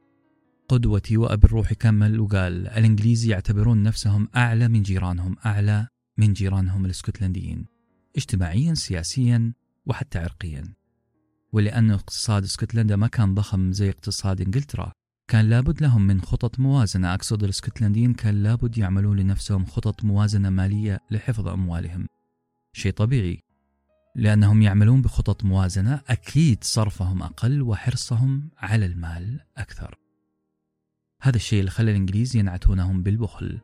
قدوتي 0.68 1.16
وأبي 1.16 1.46
الروحي 1.46 1.72
كمل 1.72 2.20
وقال 2.20 2.68
الإنجليز 2.68 3.26
يعتبرون 3.26 3.82
نفسهم 3.82 4.28
أعلى 4.36 4.68
من 4.68 4.82
جيرانهم 4.82 5.36
أعلى 5.46 5.86
من 6.18 6.32
جيرانهم 6.32 6.84
الإسكتلنديين 6.84 7.66
اجتماعيا 8.16 8.74
سياسيا 8.74 9.52
وحتى 9.86 10.18
عرقيا. 10.18 10.74
ولأن 11.52 11.90
اقتصاد 11.90 12.44
إسكتلندا 12.44 12.96
ما 12.96 13.06
كان 13.06 13.34
ضخم 13.34 13.72
زي 13.72 13.90
اقتصاد 13.90 14.40
إنجلترا. 14.40 14.92
كان 15.32 15.50
لابد 15.50 15.82
لهم 15.82 16.02
من 16.02 16.20
خطط 16.20 16.60
موازنة. 16.60 17.14
أقصد 17.14 17.44
الإسكتلنديين 17.44 18.14
كان 18.14 18.42
لابد 18.42 18.78
يعملون 18.78 19.16
لنفسهم 19.16 19.64
خطط 19.64 20.04
موازنة 20.04 20.50
مالية 20.50 21.00
لحفظ 21.10 21.48
أموالهم. 21.48 22.06
شيء 22.72 22.92
طبيعي. 22.92 23.42
لأنهم 24.16 24.62
يعملون 24.62 25.02
بخطط 25.02 25.44
موازنة 25.44 26.00
أكيد 26.08 26.64
صرفهم 26.64 27.22
أقل 27.22 27.62
وحرصهم 27.62 28.50
على 28.58 28.86
المال 28.86 29.40
أكثر. 29.56 29.98
هذا 31.22 31.36
الشيء 31.36 31.60
اللي 31.60 31.70
خلى 31.70 31.90
الإنجليز 31.90 32.36
ينعتونهم 32.36 33.02
بالبخل. 33.02 33.60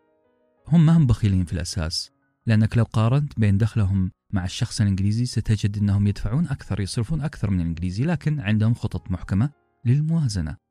هم 0.69 0.87
ما 0.87 0.97
هم 0.97 1.07
بخيلين 1.07 1.45
في 1.45 1.53
الأساس. 1.53 2.11
لأنك 2.47 2.77
لو 2.79 2.85
قارنت 2.85 3.41
بين 3.41 3.59
دخلهم 3.59 4.11
مع 4.33 4.45
الشخص 4.45 4.81
الإنجليزي 4.81 5.25
ستجد 5.25 5.79
أنهم 5.79 6.07
يدفعون 6.07 6.47
أكثر 6.47 6.81
يصرفون 6.81 7.21
أكثر 7.21 7.51
من 7.51 7.61
الإنجليزي 7.61 8.05
لكن 8.05 8.41
عندهم 8.41 8.75
خطط 8.75 9.11
محكمة 9.11 9.51
للموازنة. 9.85 10.68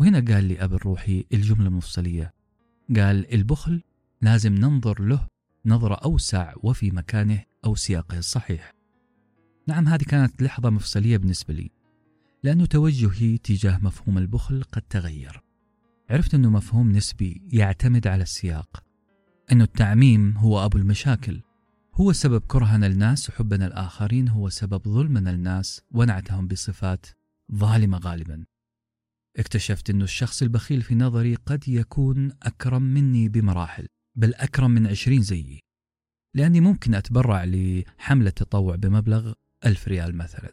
وهنا 0.00 0.34
قال 0.34 0.44
لي 0.44 0.64
أبي 0.64 0.74
الروحي 0.74 1.24
الجملة 1.32 1.66
المفصلية 1.66 2.32
قال 2.96 3.34
البخل 3.34 3.82
لازم 4.22 4.54
ننظر 4.54 5.02
له 5.02 5.26
نظرة 5.66 5.94
أوسع 5.94 6.54
وفي 6.56 6.90
مكانه 6.90 7.44
أو 7.64 7.74
سياقه 7.74 8.18
الصحيح. 8.18 8.72
نعم 9.68 9.88
هذه 9.88 10.02
كانت 10.02 10.42
لحظة 10.42 10.70
مفصلية 10.70 11.16
بالنسبة 11.16 11.54
لي 11.54 11.70
لأنه 12.42 12.66
توجهي 12.66 13.38
تجاه 13.38 13.78
مفهوم 13.78 14.18
البخل 14.18 14.62
قد 14.62 14.82
تغير. 14.82 15.40
عرفت 16.10 16.34
أنه 16.34 16.50
مفهوم 16.50 16.92
نسبي 16.92 17.42
يعتمد 17.52 18.06
على 18.06 18.22
السياق 18.22 18.84
أنه 19.52 19.64
التعميم 19.64 20.36
هو 20.36 20.64
أبو 20.64 20.78
المشاكل 20.78 21.40
هو 21.94 22.12
سبب 22.12 22.40
كرهنا 22.40 22.86
الناس 22.86 23.30
وحبنا 23.30 23.66
الآخرين 23.66 24.28
هو 24.28 24.48
سبب 24.48 24.88
ظلمنا 24.88 25.30
الناس 25.30 25.82
ونعتهم 25.90 26.46
بصفات 26.46 27.06
ظالمة 27.54 27.98
غالبا. 27.98 28.44
اكتشفت 29.38 29.90
أن 29.90 30.02
الشخص 30.02 30.42
البخيل 30.42 30.82
في 30.82 30.94
نظري 30.94 31.34
قد 31.34 31.68
يكون 31.68 32.32
أكرم 32.42 32.82
مني 32.82 33.28
بمراحل 33.28 33.86
بل 34.16 34.34
أكرم 34.34 34.70
من 34.70 34.86
عشرين 34.86 35.22
زيي 35.22 35.60
لأني 36.34 36.60
ممكن 36.60 36.94
أتبرع 36.94 37.44
لحملة 37.44 38.30
تطوع 38.30 38.76
بمبلغ 38.76 39.32
ألف 39.66 39.88
ريال 39.88 40.16
مثلا. 40.16 40.52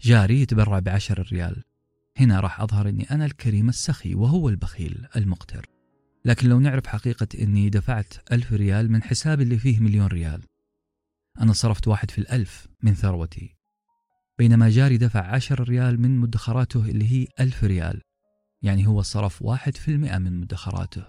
جاري 0.00 0.40
يتبرع 0.40 0.78
بعشر 0.78 1.28
ريال. 1.32 1.62
هنا 2.16 2.40
راح 2.40 2.60
أظهر 2.60 2.88
أني 2.88 3.10
أنا 3.10 3.24
الكريم 3.24 3.68
السخي 3.68 4.14
وهو 4.14 4.48
البخيل 4.48 5.06
المقتر. 5.16 5.66
لكن 6.24 6.48
لو 6.48 6.60
نعرف 6.60 6.86
حقيقة 6.86 7.28
أني 7.40 7.70
دفعت 7.70 8.32
ألف 8.32 8.52
ريال 8.52 8.92
من 8.92 9.02
حسابي 9.02 9.42
اللي 9.42 9.58
فيه 9.58 9.80
مليون 9.80 10.06
ريال. 10.06 10.42
أنا 11.40 11.52
صرفت 11.52 11.88
واحد 11.88 12.10
في 12.10 12.18
الألف 12.18 12.66
من 12.82 12.94
ثروتي. 12.94 13.56
بينما 14.38 14.70
جاري 14.70 14.96
دفع 14.96 15.34
عشر 15.34 15.68
ريال 15.68 16.00
من 16.00 16.18
مدخراته 16.18 16.80
اللي 16.80 17.12
هي 17.12 17.26
ألف 17.40 17.64
ريال. 17.64 18.02
يعني 18.62 18.86
هو 18.86 19.02
صرف 19.02 19.42
واحد 19.42 19.76
في 19.76 19.90
المئة 19.90 20.18
من 20.18 20.40
مدخراته. 20.40 21.06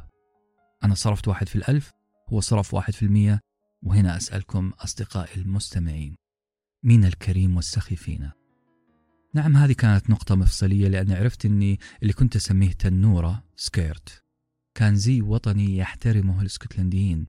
أنا 0.83 0.95
صرفت 0.95 1.27
واحد 1.27 1.49
في 1.49 1.55
الألف 1.55 1.93
هو 2.29 2.39
صرف 2.39 2.73
واحد 2.73 2.93
في 2.93 3.03
المئة 3.03 3.39
وهنا 3.83 4.17
أسألكم 4.17 4.69
أصدقائي 4.69 5.41
المستمعين 5.41 6.15
مين 6.83 7.05
الكريم 7.05 7.55
والسخي 7.55 7.95
فينا؟ 7.95 8.33
نعم 9.33 9.57
هذه 9.57 9.71
كانت 9.73 10.09
نقطة 10.09 10.35
مفصلية 10.35 10.87
لأن 10.87 11.11
عرفت 11.11 11.45
أني 11.45 11.79
اللي 12.01 12.13
كنت 12.13 12.35
أسميه 12.35 12.71
تنورة 12.71 13.43
سكيرت. 13.55 14.23
كان 14.75 14.95
زي 14.95 15.21
وطني 15.21 15.77
يحترمه 15.77 16.41
الإسكتلنديين 16.41 17.27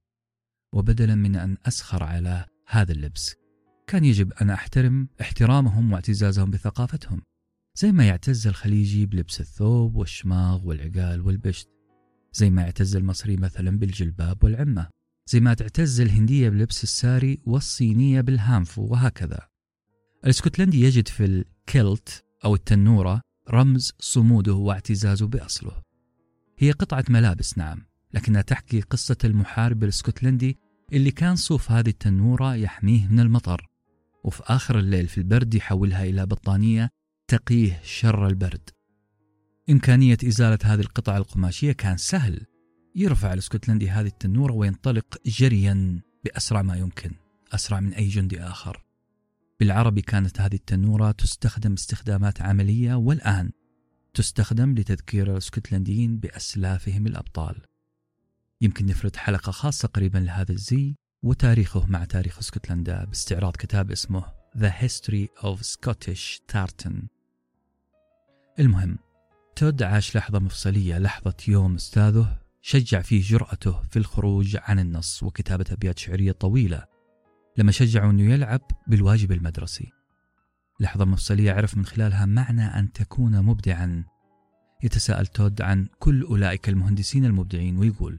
وبدلا 0.74 1.14
من 1.14 1.36
أن 1.36 1.56
أسخر 1.66 2.02
على 2.02 2.46
هذا 2.68 2.92
اللبس 2.92 3.34
كان 3.86 4.04
يجب 4.04 4.32
أن 4.32 4.50
أحترم 4.50 5.08
احترامهم 5.20 5.92
واعتزازهم 5.92 6.50
بثقافتهم. 6.50 7.22
زي 7.78 7.92
ما 7.92 8.06
يعتز 8.06 8.46
الخليجي 8.46 9.06
بلبس 9.06 9.40
الثوب 9.40 9.96
والشماغ 9.96 10.66
والعقال 10.66 11.20
والبشت. 11.20 11.68
زي 12.32 12.50
ما 12.50 12.62
يعتز 12.62 12.96
المصري 12.96 13.36
مثلا 13.36 13.78
بالجلباب 13.78 14.44
والعمة. 14.44 14.88
زي 15.26 15.40
ما 15.40 15.54
تعتز 15.54 16.00
الهندية 16.00 16.48
بلبس 16.48 16.82
الساري 16.82 17.38
والصينية 17.46 18.20
بالهانفو 18.20 18.86
وهكذا. 18.86 19.48
الاسكتلندي 20.24 20.82
يجد 20.82 21.08
في 21.08 21.24
الكيلت 21.24 22.24
أو 22.44 22.54
التنورة 22.54 23.20
رمز 23.50 23.92
صموده 23.98 24.54
واعتزازه 24.54 25.26
بأصله. 25.26 25.82
هي 26.58 26.70
قطعة 26.70 27.04
ملابس 27.08 27.58
نعم 27.58 27.82
لكنها 28.14 28.42
تحكي 28.42 28.80
قصة 28.80 29.18
المحارب 29.24 29.84
الاسكتلندي 29.84 30.58
اللي 30.92 31.10
كان 31.10 31.36
صوف 31.36 31.70
هذه 31.70 31.88
التنورة 31.88 32.54
يحميه 32.54 33.08
من 33.08 33.20
المطر. 33.20 33.66
وفي 34.24 34.42
آخر 34.46 34.78
الليل 34.78 35.08
في 35.08 35.18
البرد 35.18 35.54
يحولها 35.54 36.04
إلى 36.04 36.26
بطانية 36.26 36.90
تقيه 37.28 37.80
شر 37.84 38.26
البرد. 38.26 38.70
إمكانية 39.70 40.18
إزالة 40.28 40.58
هذه 40.64 40.80
القطع 40.80 41.16
القماشية 41.16 41.72
كان 41.72 41.96
سهل. 41.96 42.46
يرفع 42.94 43.32
الإسكتلندي 43.32 43.90
هذه 43.90 44.06
التنورة 44.06 44.52
وينطلق 44.52 45.16
جريا 45.26 46.00
بأسرع 46.24 46.62
ما 46.62 46.76
يمكن 46.76 47.10
أسرع 47.52 47.80
من 47.80 47.94
أي 47.94 48.08
جندي 48.08 48.40
آخر. 48.40 48.84
بالعربي 49.60 50.02
كانت 50.02 50.40
هذه 50.40 50.54
التنورة 50.54 51.10
تستخدم 51.10 51.72
استخدامات 51.72 52.42
عملية 52.42 52.94
والآن 52.94 53.50
تستخدم 54.14 54.74
لتذكير 54.74 55.32
الإسكتلنديين 55.32 56.18
بأسلافهم 56.18 57.06
الأبطال. 57.06 57.60
يمكن 58.60 58.86
نفرد 58.86 59.16
حلقة 59.16 59.52
خاصة 59.52 59.88
قريبا 59.88 60.18
لهذا 60.18 60.52
الزي 60.52 60.94
وتاريخه 61.22 61.86
مع 61.86 62.04
تاريخ 62.04 62.38
إسكتلندا 62.38 63.04
باستعراض 63.04 63.56
كتاب 63.56 63.90
اسمه 63.90 64.38
The 64.56 64.70
History 64.70 65.28
of 65.42 65.62
Scottish 65.64 66.40
Tartan. 66.52 67.17
المهم 68.58 68.98
تود 69.56 69.82
عاش 69.82 70.16
لحظة 70.16 70.38
مفصلية 70.38 70.98
لحظة 70.98 71.34
يوم 71.48 71.74
أستاذه 71.74 72.38
شجع 72.60 73.00
فيه 73.00 73.22
جرأته 73.22 73.82
في 73.90 73.98
الخروج 73.98 74.56
عن 74.62 74.78
النص 74.78 75.22
وكتابة 75.22 75.64
أبيات 75.70 75.98
شعرية 75.98 76.32
طويلة 76.32 76.84
لما 77.56 77.72
شجعه 77.72 78.10
أنه 78.10 78.32
يلعب 78.32 78.60
بالواجب 78.86 79.32
المدرسي. 79.32 79.92
لحظة 80.80 81.04
مفصلية 81.04 81.52
عرف 81.52 81.76
من 81.76 81.86
خلالها 81.86 82.26
معنى 82.26 82.64
أن 82.64 82.92
تكون 82.92 83.42
مبدعا. 83.42 84.04
يتساءل 84.82 85.26
تود 85.26 85.62
عن 85.62 85.88
كل 85.98 86.22
أولئك 86.22 86.68
المهندسين 86.68 87.24
المبدعين 87.24 87.76
ويقول 87.76 88.18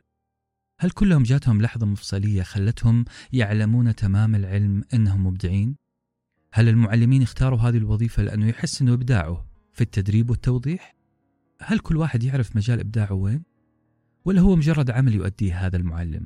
هل 0.79 0.91
كلهم 0.91 1.23
جاتهم 1.23 1.61
لحظة 1.61 1.85
مفصلية 1.85 2.43
خلتهم 2.43 3.05
يعلمون 3.33 3.95
تمام 3.95 4.35
العلم 4.35 4.83
أنهم 4.93 5.27
مبدعين؟ 5.27 5.75
هل 6.51 6.69
المعلمين 6.69 7.21
اختاروا 7.21 7.59
هذه 7.59 7.77
الوظيفة 7.77 8.23
لأنه 8.23 8.47
يحس 8.47 8.81
أنه 8.81 8.93
إبداعه؟ 8.93 9.48
في 9.79 9.85
التدريب 9.85 10.29
والتوضيح؟ 10.29 10.95
هل 11.61 11.79
كل 11.79 11.97
واحد 11.97 12.23
يعرف 12.23 12.55
مجال 12.55 12.79
إبداعه 12.79 13.13
وين؟ 13.13 13.43
ولا 14.25 14.41
هو 14.41 14.55
مجرد 14.55 14.91
عمل 14.91 15.13
يؤديه 15.13 15.67
هذا 15.67 15.77
المعلم؟ 15.77 16.25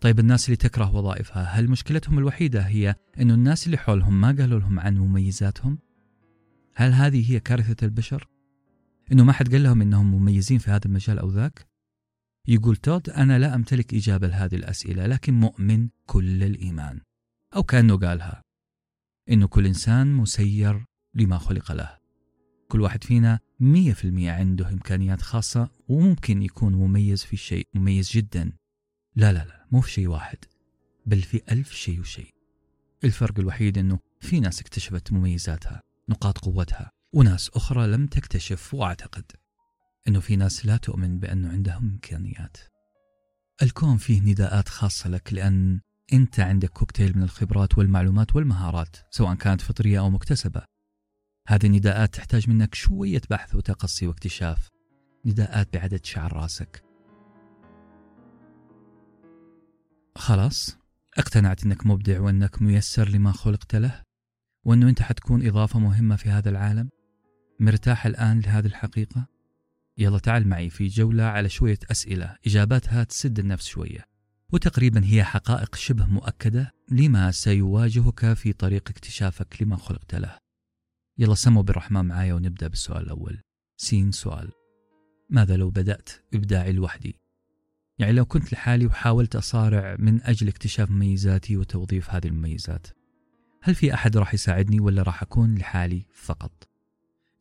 طيب 0.00 0.18
الناس 0.18 0.46
اللي 0.46 0.56
تكره 0.56 0.94
وظائفها 0.94 1.42
هل 1.42 1.70
مشكلتهم 1.70 2.18
الوحيدة 2.18 2.60
هي 2.60 2.94
أنه 3.20 3.34
الناس 3.34 3.66
اللي 3.66 3.76
حولهم 3.76 4.20
ما 4.20 4.28
قالوا 4.28 4.60
لهم 4.60 4.80
عن 4.80 4.96
مميزاتهم؟ 4.96 5.78
هل 6.74 6.92
هذه 6.92 7.32
هي 7.32 7.40
كارثة 7.40 7.86
البشر؟ 7.86 8.28
أنه 9.12 9.24
ما 9.24 9.32
حد 9.32 9.52
قال 9.52 9.62
لهم 9.62 9.82
أنهم 9.82 10.14
مميزين 10.14 10.58
في 10.58 10.70
هذا 10.70 10.86
المجال 10.86 11.18
أو 11.18 11.30
ذاك؟ 11.30 11.66
يقول 12.48 12.76
تود 12.76 13.10
أنا 13.10 13.38
لا 13.38 13.54
أمتلك 13.54 13.94
إجابة 13.94 14.28
لهذه 14.28 14.54
الأسئلة 14.54 15.06
لكن 15.06 15.34
مؤمن 15.34 15.88
كل 16.06 16.42
الإيمان 16.42 17.00
أو 17.56 17.62
كأنه 17.62 17.96
قالها 17.96 18.42
إنه 19.30 19.46
كل 19.46 19.66
إنسان 19.66 20.12
مسير 20.12 20.84
لما 21.14 21.38
خلق 21.38 21.72
له 21.72 22.01
كل 22.72 22.80
واحد 22.80 23.04
فينا 23.04 23.40
مية 23.60 23.92
في 23.92 24.04
المية 24.04 24.32
عنده 24.32 24.68
إمكانيات 24.68 25.22
خاصة 25.22 25.68
وممكن 25.88 26.42
يكون 26.42 26.74
مميز 26.74 27.24
في 27.24 27.36
شيء 27.36 27.66
مميز 27.74 28.10
جدا. 28.10 28.52
لا 29.16 29.32
لا 29.32 29.44
لا 29.44 29.66
مو 29.70 29.80
في 29.80 29.90
شيء 29.90 30.08
واحد 30.08 30.38
بل 31.06 31.22
في 31.22 31.42
ألف 31.50 31.72
شيء 31.72 32.00
وشيء. 32.00 32.28
الفرق 33.04 33.38
الوحيد 33.38 33.78
أنه 33.78 33.98
في 34.20 34.40
ناس 34.40 34.60
اكتشفت 34.60 35.12
مميزاتها 35.12 35.80
نقاط 36.08 36.38
قوتها 36.38 36.90
وناس 37.12 37.50
أخرى 37.54 37.86
لم 37.86 38.06
تكتشف 38.06 38.74
وأعتقد 38.74 39.24
أنه 40.08 40.20
في 40.20 40.36
ناس 40.36 40.66
لا 40.66 40.76
تؤمن 40.76 41.18
بأنه 41.18 41.48
عندهم 41.48 41.90
إمكانيات. 41.90 42.56
الكون 43.62 43.96
فيه 43.96 44.20
نداءات 44.20 44.68
خاصة 44.68 45.08
لك 45.08 45.32
لأن 45.32 45.80
أنت 46.12 46.40
عندك 46.40 46.70
كوكتيل 46.70 47.16
من 47.16 47.22
الخبرات 47.22 47.78
والمعلومات 47.78 48.36
والمهارات 48.36 48.96
سواء 49.10 49.34
كانت 49.34 49.60
فطرية 49.60 49.98
أو 49.98 50.10
مكتسبة. 50.10 50.71
هذه 51.48 51.66
النداءات 51.66 52.14
تحتاج 52.14 52.50
منك 52.50 52.74
شوية 52.74 53.20
بحث 53.30 53.54
وتقصي 53.54 54.06
واكتشاف. 54.06 54.68
نداءات 55.26 55.68
بعدد 55.72 56.04
شعر 56.04 56.32
راسك. 56.32 56.84
خلاص 60.16 60.78
اقتنعت 61.18 61.64
إنك 61.64 61.86
مبدع 61.86 62.20
وإنك 62.20 62.62
ميسر 62.62 63.08
لما 63.08 63.32
خلقت 63.32 63.76
له 63.76 64.02
وإنه 64.64 64.88
أنت 64.88 65.02
حتكون 65.02 65.46
إضافة 65.46 65.78
مهمة 65.78 66.16
في 66.16 66.30
هذا 66.30 66.50
العالم. 66.50 66.88
مرتاح 67.60 68.06
الآن 68.06 68.40
لهذه 68.40 68.66
الحقيقة؟ 68.66 69.26
يلا 69.98 70.18
تعال 70.18 70.48
معي 70.48 70.70
في 70.70 70.86
جولة 70.86 71.24
على 71.24 71.48
شوية 71.48 71.78
أسئلة. 71.90 72.36
إجاباتها 72.46 73.04
تسد 73.04 73.38
النفس 73.38 73.66
شوية. 73.66 74.04
وتقريبا 74.52 75.04
هي 75.04 75.24
حقائق 75.24 75.74
شبه 75.74 76.06
مؤكدة 76.06 76.70
لما 76.90 77.30
سيواجهك 77.30 78.32
في 78.32 78.52
طريق 78.52 78.88
اكتشافك 78.88 79.62
لما 79.62 79.76
خلقت 79.76 80.14
له. 80.14 80.41
يلا 81.18 81.34
سموا 81.34 81.62
بالرحمن 81.62 82.04
معايا 82.04 82.34
ونبدأ 82.34 82.68
بالسؤال 82.68 83.02
الأول. 83.02 83.40
سين 83.76 84.12
سؤال. 84.12 84.50
ماذا 85.30 85.56
لو 85.56 85.70
بدأت 85.70 86.10
إبداعي 86.34 86.72
لوحدي؟ 86.72 87.22
يعني 87.98 88.12
لو 88.12 88.24
كنت 88.24 88.52
لحالي 88.52 88.86
وحاولت 88.86 89.36
أصارع 89.36 89.96
من 89.98 90.22
أجل 90.22 90.48
اكتشاف 90.48 90.90
مميزاتي 90.90 91.56
وتوظيف 91.56 92.10
هذه 92.10 92.26
المميزات 92.26 92.86
هل 93.62 93.74
في 93.74 93.94
أحد 93.94 94.16
راح 94.16 94.34
يساعدني 94.34 94.80
ولا 94.80 95.02
راح 95.02 95.22
أكون 95.22 95.54
لحالي 95.54 96.06
فقط؟ 96.14 96.68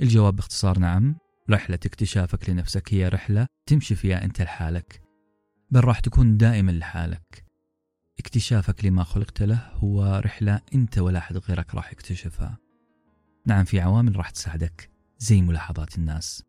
الجواب 0.02 0.36
باختصار 0.36 0.80
نعم. 0.80 1.16
رحلة 1.50 1.80
اكتشافك 1.86 2.50
لنفسك 2.50 2.94
هي 2.94 3.08
رحلة 3.08 3.48
تمشي 3.66 3.96
فيها 3.96 4.26
أنت 4.26 4.42
لحالك 4.42 5.02
بل 5.72 5.84
راح 5.84 6.00
تكون 6.00 6.38
دائما 6.38 6.72
لحالك. 6.72 7.46
اكتشافك 8.20 8.86
لما 8.86 9.04
خلقت 9.04 9.44
له 9.44 9.72
هو 9.74 10.22
رحلة 10.26 10.62
أنت 10.76 10.98
ولا 10.98 11.20
أحد 11.20 11.38
غيرك 11.38 11.76
راح 11.76 11.92
يكتشفها. 11.92 12.58
نعم 13.46 13.64
في 13.64 13.80
عوامل 13.80 14.16
راح 14.16 14.30
تساعدك. 14.30 14.92
زي 15.20 15.42
ملاحظات 15.42 15.98
الناس. 15.98 16.44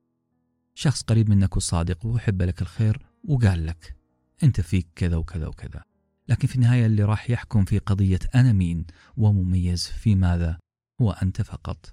شخص 0.75 1.03
قريب 1.03 1.31
منك 1.31 1.57
وصادق 1.57 2.07
ويحب 2.07 2.43
لك 2.43 2.63
الخير 2.63 3.07
وقال 3.29 3.67
لك 3.67 3.97
أنت 4.43 4.61
فيك 4.61 4.89
كذا 4.97 5.17
وكذا 5.17 5.47
وكذا. 5.47 5.83
لكن 6.29 6.49
في 6.49 6.57
النهاية 6.57 6.87
اللي 6.87 7.05
راح 7.05 7.31
يحكم 7.31 7.65
في 7.65 7.79
قضية 7.79 8.19
أنا 8.35 8.53
مين 8.53 8.87
ومميز 9.17 9.87
في 9.87 10.15
ماذا 10.15 10.59
هو 11.01 11.11
أنت 11.11 11.43
فقط. 11.43 11.93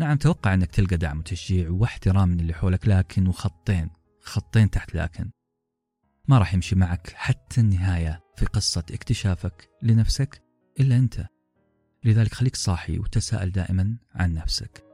نعم 0.00 0.16
توقع 0.16 0.54
أنك 0.54 0.70
تلقى 0.70 0.96
دعم 0.96 1.18
وتشجيع 1.18 1.70
واحترام 1.70 2.28
من 2.28 2.40
اللي 2.40 2.54
حولك 2.54 2.88
لكن 2.88 3.26
وخطين 3.26 3.90
خطين 4.22 4.70
تحت 4.70 4.94
لكن. 4.94 5.30
ما 6.28 6.38
راح 6.38 6.54
يمشي 6.54 6.76
معك 6.76 7.12
حتى 7.14 7.60
النهاية 7.60 8.20
في 8.36 8.46
قصة 8.46 8.84
اكتشافك 8.90 9.68
لنفسك 9.82 10.42
إلا 10.80 10.96
أنت. 10.96 11.26
لذلك 12.04 12.34
خليك 12.34 12.56
صاحي 12.56 12.98
وتساءل 12.98 13.50
دائما 13.50 13.96
عن 14.14 14.34
نفسك. 14.34 14.84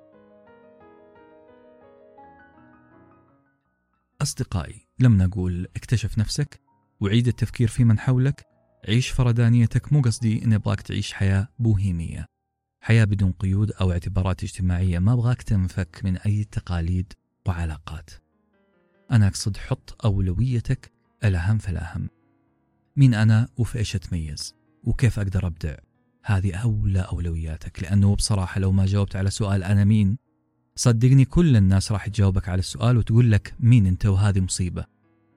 أصدقائي 4.22 4.88
لم 4.98 5.22
نقول 5.22 5.68
اكتشف 5.76 6.18
نفسك 6.18 6.60
وعيد 7.00 7.28
التفكير 7.28 7.68
في 7.68 7.84
من 7.84 7.98
حولك. 7.98 8.46
عيش 8.88 9.08
فردانيتك 9.08 9.92
مو 9.92 10.00
قصدي 10.00 10.44
إن 10.44 10.52
أبغاك 10.52 10.80
تعيش 10.80 11.12
حياة 11.12 11.48
بوهيمية. 11.58 12.26
حياة 12.80 13.04
بدون 13.04 13.32
قيود 13.32 13.72
أو 13.72 13.92
اعتبارات 13.92 14.42
اجتماعية. 14.42 14.98
ما 14.98 15.12
أبغاك 15.12 15.42
تنفك 15.42 16.00
من 16.04 16.16
أي 16.16 16.44
تقاليد 16.44 17.12
وعلاقات. 17.46 18.10
أنا 19.10 19.26
أقصد 19.26 19.56
حط 19.56 20.04
أولويتك 20.04 20.92
الأهم 21.24 21.58
فالأهم. 21.58 22.08
مين 22.96 23.14
أنا 23.14 23.48
وفي 23.56 23.78
إيش 23.78 23.96
أتميز؟ 23.96 24.54
وكيف 24.84 25.18
أقدر 25.18 25.46
أبدع؟ 25.46 25.76
هذه 26.24 26.54
أولى 26.54 27.00
أولوياتك 27.00 27.82
لأنه 27.82 28.14
بصراحة 28.14 28.60
لو 28.60 28.72
ما 28.72 28.86
جاوبت 28.86 29.16
على 29.16 29.30
سؤال 29.30 29.62
أنا 29.62 29.84
مين 29.84 30.18
صدقني 30.76 31.24
كل 31.24 31.56
الناس 31.56 31.92
راح 31.92 32.08
تجاوبك 32.08 32.48
على 32.48 32.58
السؤال 32.58 32.96
وتقول 32.96 33.32
لك 33.32 33.54
مين 33.60 33.86
أنت 33.86 34.06
وهذه 34.06 34.40
مصيبة. 34.40 34.84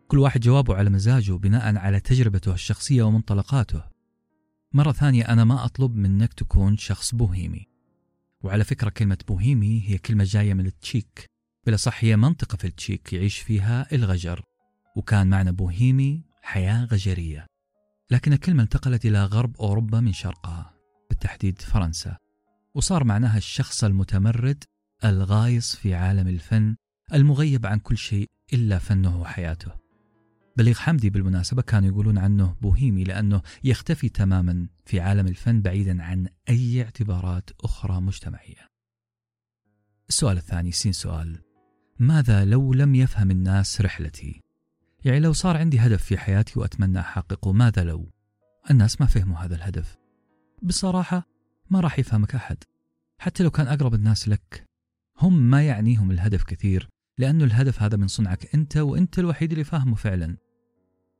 كل 0.07 0.19
واحد 0.19 0.41
جوابه 0.41 0.75
على 0.75 0.89
مزاجه 0.89 1.31
بناء 1.31 1.77
على 1.77 1.99
تجربته 1.99 2.53
الشخصية 2.53 3.03
ومنطلقاته. 3.03 3.83
مرة 4.73 4.91
ثانية 4.91 5.23
أنا 5.23 5.43
ما 5.43 5.65
أطلب 5.65 5.95
منك 5.95 6.33
تكون 6.33 6.77
شخص 6.77 7.15
بوهيمي. 7.15 7.67
وعلى 8.43 8.63
فكرة 8.63 8.89
كلمة 8.89 9.17
بوهيمي 9.27 9.83
هي 9.89 9.97
كلمة 9.97 10.23
جاية 10.23 10.53
من 10.53 10.65
التشيك. 10.65 11.25
بلا 11.65 11.77
صح 11.77 12.03
هي 12.03 12.15
منطقة 12.15 12.55
في 12.55 12.67
التشيك 12.67 13.13
يعيش 13.13 13.39
فيها 13.39 13.95
الغجر. 13.95 14.41
وكان 14.95 15.29
معنى 15.29 15.51
بوهيمي 15.51 16.21
حياة 16.41 16.85
غجرية. 16.85 17.45
لكن 18.11 18.33
الكلمة 18.33 18.63
انتقلت 18.63 19.05
إلى 19.05 19.25
غرب 19.25 19.57
أوروبا 19.57 19.99
من 19.99 20.13
شرقها. 20.13 20.76
بالتحديد 21.17 21.61
فرنسا 21.61 22.17
وصار 22.75 23.03
معناها 23.03 23.37
الشخص 23.37 23.83
المتمرد 23.83 24.63
الغايص 25.05 25.75
في 25.75 25.95
عالم 25.95 26.27
الفن 26.27 26.75
المغيب 27.13 27.65
عن 27.65 27.79
كل 27.79 27.97
شيء 27.97 28.29
إلا 28.53 28.77
فنه 28.77 29.21
وحياته. 29.21 29.71
بليغ 30.57 30.75
حمدي 30.75 31.09
بالمناسبة 31.09 31.61
كانوا 31.61 31.89
يقولون 31.89 32.17
عنه 32.17 32.55
بوهيمي 32.61 33.03
لأنه 33.03 33.41
يختفي 33.63 34.09
تماما 34.09 34.67
في 34.85 34.99
عالم 34.99 35.27
الفن 35.27 35.61
بعيدا 35.61 36.03
عن 36.03 36.27
أي 36.49 36.83
اعتبارات 36.83 37.49
أخرى 37.61 38.01
مجتمعية. 38.01 38.67
السؤال 40.09 40.37
الثاني 40.37 40.71
سين 40.71 40.91
سؤال 40.91 41.41
ماذا 41.99 42.45
لو 42.45 42.73
لم 42.73 42.95
يفهم 42.95 43.31
الناس 43.31 43.81
رحلتي؟ 43.81 44.41
يعني 45.05 45.19
لو 45.19 45.33
صار 45.33 45.57
عندي 45.57 45.79
هدف 45.79 46.03
في 46.03 46.17
حياتي 46.17 46.59
وأتمنى 46.59 46.99
أحققه 46.99 47.51
ماذا 47.51 47.83
لو؟ 47.83 48.11
الناس 48.71 49.01
ما 49.01 49.07
فهموا 49.07 49.37
هذا 49.37 49.55
الهدف. 49.55 50.06
بصراحة 50.61 51.27
ما 51.69 51.79
راح 51.79 51.99
يفهمك 51.99 52.35
أحد. 52.35 52.57
حتى 53.19 53.43
لو 53.43 53.51
كان 53.51 53.67
أقرب 53.67 53.93
الناس 53.93 54.29
لك 54.29 54.65
هم 55.19 55.49
ما 55.49 55.63
يعنيهم 55.63 56.11
الهدف 56.11 56.43
كثير 56.43 56.87
لأنه 57.17 57.43
الهدف 57.43 57.81
هذا 57.81 57.97
من 57.97 58.07
صنعك 58.07 58.55
أنت 58.55 58.77
وأنت 58.77 59.19
الوحيد 59.19 59.51
اللي 59.51 59.63
فاهمه 59.63 59.95
فعلا. 59.95 60.37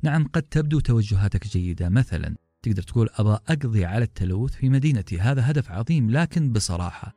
نعم 0.03 0.27
قد 0.27 0.41
تبدو 0.41 0.79
توجهاتك 0.79 1.47
جيدة. 1.47 1.89
مثلا 1.89 2.35
تقدر 2.61 2.83
تقول 2.83 3.09
أبى 3.13 3.29
أقضي 3.29 3.85
على 3.85 4.03
التلوث 4.03 4.53
في 4.53 4.69
مدينتي. 4.69 5.19
هذا 5.19 5.51
هدف 5.51 5.71
عظيم 5.71 6.11
لكن 6.11 6.53
بصراحة 6.53 7.13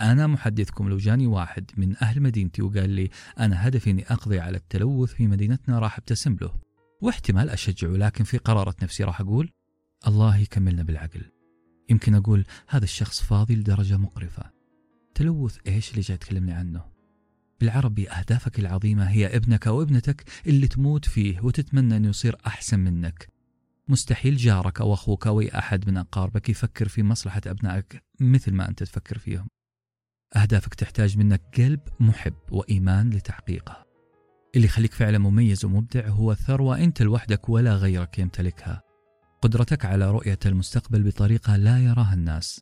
أنا 0.00 0.26
محدثكم 0.26 0.88
لو 0.88 0.96
جاني 0.96 1.26
واحد 1.26 1.70
من 1.76 1.96
أهل 2.02 2.22
مدينتي 2.22 2.62
وقال 2.62 2.90
لي 2.90 3.10
أنا 3.38 3.68
هدفي 3.68 3.90
إني 3.90 4.04
أقضي 4.12 4.40
على 4.40 4.56
التلوث 4.56 5.12
في 5.12 5.26
مدينتنا 5.26 5.78
راح 5.78 5.98
أبتسم 5.98 6.36
له. 6.40 6.54
واحتمال 7.02 7.50
أشجعه 7.50 7.90
لكن 7.90 8.24
في 8.24 8.38
قرارة 8.38 8.74
نفسي 8.82 9.04
راح 9.04 9.20
أقول 9.20 9.50
الله 10.06 10.36
يكملنا 10.36 10.82
بالعقل. 10.82 11.35
يمكن 11.90 12.14
أقول 12.14 12.44
هذا 12.68 12.84
الشخص 12.84 13.22
فاضي 13.22 13.56
لدرجة 13.56 13.96
مقرفة. 13.96 14.50
تلوث 15.14 15.58
إيش 15.66 15.90
اللي 15.90 16.00
جاي 16.00 16.16
تكلمني 16.16 16.52
عنه؟ 16.52 16.84
بالعربي 17.60 18.10
أهدافك 18.10 18.58
العظيمة 18.58 19.04
هي 19.04 19.36
ابنك 19.36 19.66
أو 19.66 19.82
ابنتك 19.82 20.24
اللي 20.46 20.68
تموت 20.68 21.04
فيه 21.04 21.40
وتتمنى 21.40 21.96
أنه 21.96 22.08
يصير 22.08 22.36
أحسن 22.46 22.80
منك. 22.80 23.28
مستحيل 23.88 24.36
جارك 24.36 24.80
أو 24.80 24.94
أخوك 24.94 25.26
أو 25.26 25.40
أي 25.40 25.48
أحد 25.58 25.88
من 25.88 25.96
أقاربك 25.96 26.48
يفكر 26.48 26.88
في 26.88 27.02
مصلحة 27.02 27.40
أبنائك 27.46 28.02
مثل 28.20 28.52
ما 28.52 28.68
أنت 28.68 28.82
تفكر 28.82 29.18
فيهم. 29.18 29.48
أهدافك 30.36 30.74
تحتاج 30.74 31.18
منك 31.18 31.42
قلب 31.58 31.80
محب 32.00 32.34
وإيمان 32.50 33.10
لتحقيقها. 33.10 33.84
اللي 34.56 34.66
يخليك 34.66 34.92
فعلا 34.92 35.18
مميز 35.18 35.64
ومبدع 35.64 36.08
هو 36.08 36.34
ثروة 36.34 36.78
أنت 36.78 37.02
لوحدك 37.02 37.48
ولا 37.48 37.74
غيرك 37.74 38.18
يمتلكها. 38.18 38.85
قدرتك 39.42 39.84
على 39.84 40.10
رؤية 40.10 40.38
المستقبل 40.46 41.02
بطريقة 41.02 41.56
لا 41.56 41.78
يراها 41.78 42.14
الناس. 42.14 42.60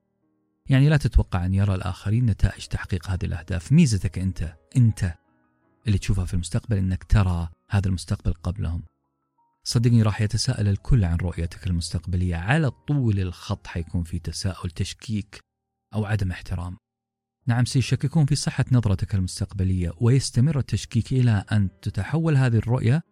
يعني 0.68 0.88
لا 0.88 0.96
تتوقع 0.96 1.46
أن 1.46 1.54
يرى 1.54 1.74
الآخرين 1.74 2.26
نتائج 2.26 2.66
تحقيق 2.66 3.10
هذه 3.10 3.24
الأهداف. 3.24 3.72
ميزتك 3.72 4.18
أنت 4.18 4.56
أنت 4.76 5.14
اللي 5.86 5.98
تشوفها 5.98 6.24
في 6.24 6.34
المستقبل 6.34 6.76
أنك 6.76 7.04
ترى 7.04 7.48
هذا 7.70 7.88
المستقبل 7.88 8.32
قبلهم. 8.32 8.82
صدقني 9.64 10.02
راح 10.02 10.20
يتساءل 10.20 10.68
الكل 10.68 11.04
عن 11.04 11.16
رؤيتك 11.16 11.66
المستقبلية. 11.66 12.36
على 12.36 12.70
طول 12.70 13.20
الخط 13.20 13.66
حيكون 13.66 14.04
في 14.04 14.18
تساؤل 14.18 14.70
تشكيك 14.70 15.40
أو 15.94 16.04
عدم 16.04 16.30
احترام. 16.30 16.76
نعم 17.46 17.64
سيشككون 17.64 18.26
في 18.26 18.34
صحة 18.34 18.64
نظرتك 18.72 19.14
المستقبلية 19.14 19.92
ويستمر 20.00 20.58
التشكيك 20.58 21.12
إلى 21.12 21.44
أن 21.52 21.68
تتحول 21.82 22.36
هذه 22.36 22.56
الرؤية 22.56 23.02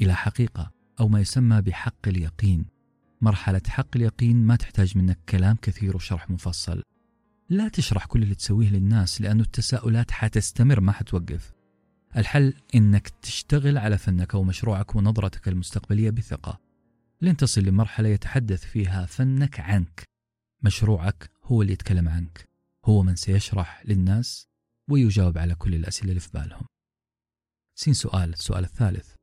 إلى 0.00 0.14
حقيقة 0.14 0.70
أو 1.00 1.08
ما 1.08 1.20
يسمى 1.20 1.62
بحق 1.62 2.08
اليقين. 2.08 2.75
مرحلة 3.20 3.62
حق 3.68 3.96
اليقين 3.96 4.36
ما 4.36 4.56
تحتاج 4.56 4.98
منك 4.98 5.18
كلام 5.28 5.56
كثير 5.62 5.96
وشرح 5.96 6.30
مفصل 6.30 6.82
لا 7.48 7.68
تشرح 7.68 8.06
كل 8.06 8.22
اللي 8.22 8.34
تسويه 8.34 8.68
للناس 8.70 9.20
لأنه 9.20 9.42
التساؤلات 9.42 10.10
حتستمر 10.10 10.80
ما 10.80 10.92
حتوقف. 10.92 11.52
الحل 12.16 12.54
إنك 12.74 13.08
تشتغل 13.08 13.78
على 13.78 13.98
فنك 13.98 14.34
أو 14.34 14.42
مشروعك 14.42 14.96
ونظرتك 14.96 15.48
المستقبلية 15.48 16.10
بثقة. 16.10 16.60
لين 17.22 17.36
تصل 17.36 17.60
لمرحلة 17.60 18.08
يتحدث 18.08 18.64
فيها 18.64 19.06
فنك 19.06 19.60
عنك. 19.60 20.02
مشروعك 20.62 21.30
هو 21.44 21.62
اللي 21.62 21.72
يتكلم 21.72 22.08
عنك. 22.08 22.48
هو 22.84 23.02
من 23.02 23.16
سيشرح 23.16 23.82
للناس 23.86 24.46
ويجاوب 24.90 25.38
على 25.38 25.54
كل 25.54 25.74
الأسئلة 25.74 26.08
اللي 26.08 26.20
في 26.20 26.30
بالهم. 26.34 26.66
سين 27.74 27.94
سؤال 27.94 28.32
السؤال 28.32 28.64
الثالث. 28.64 29.15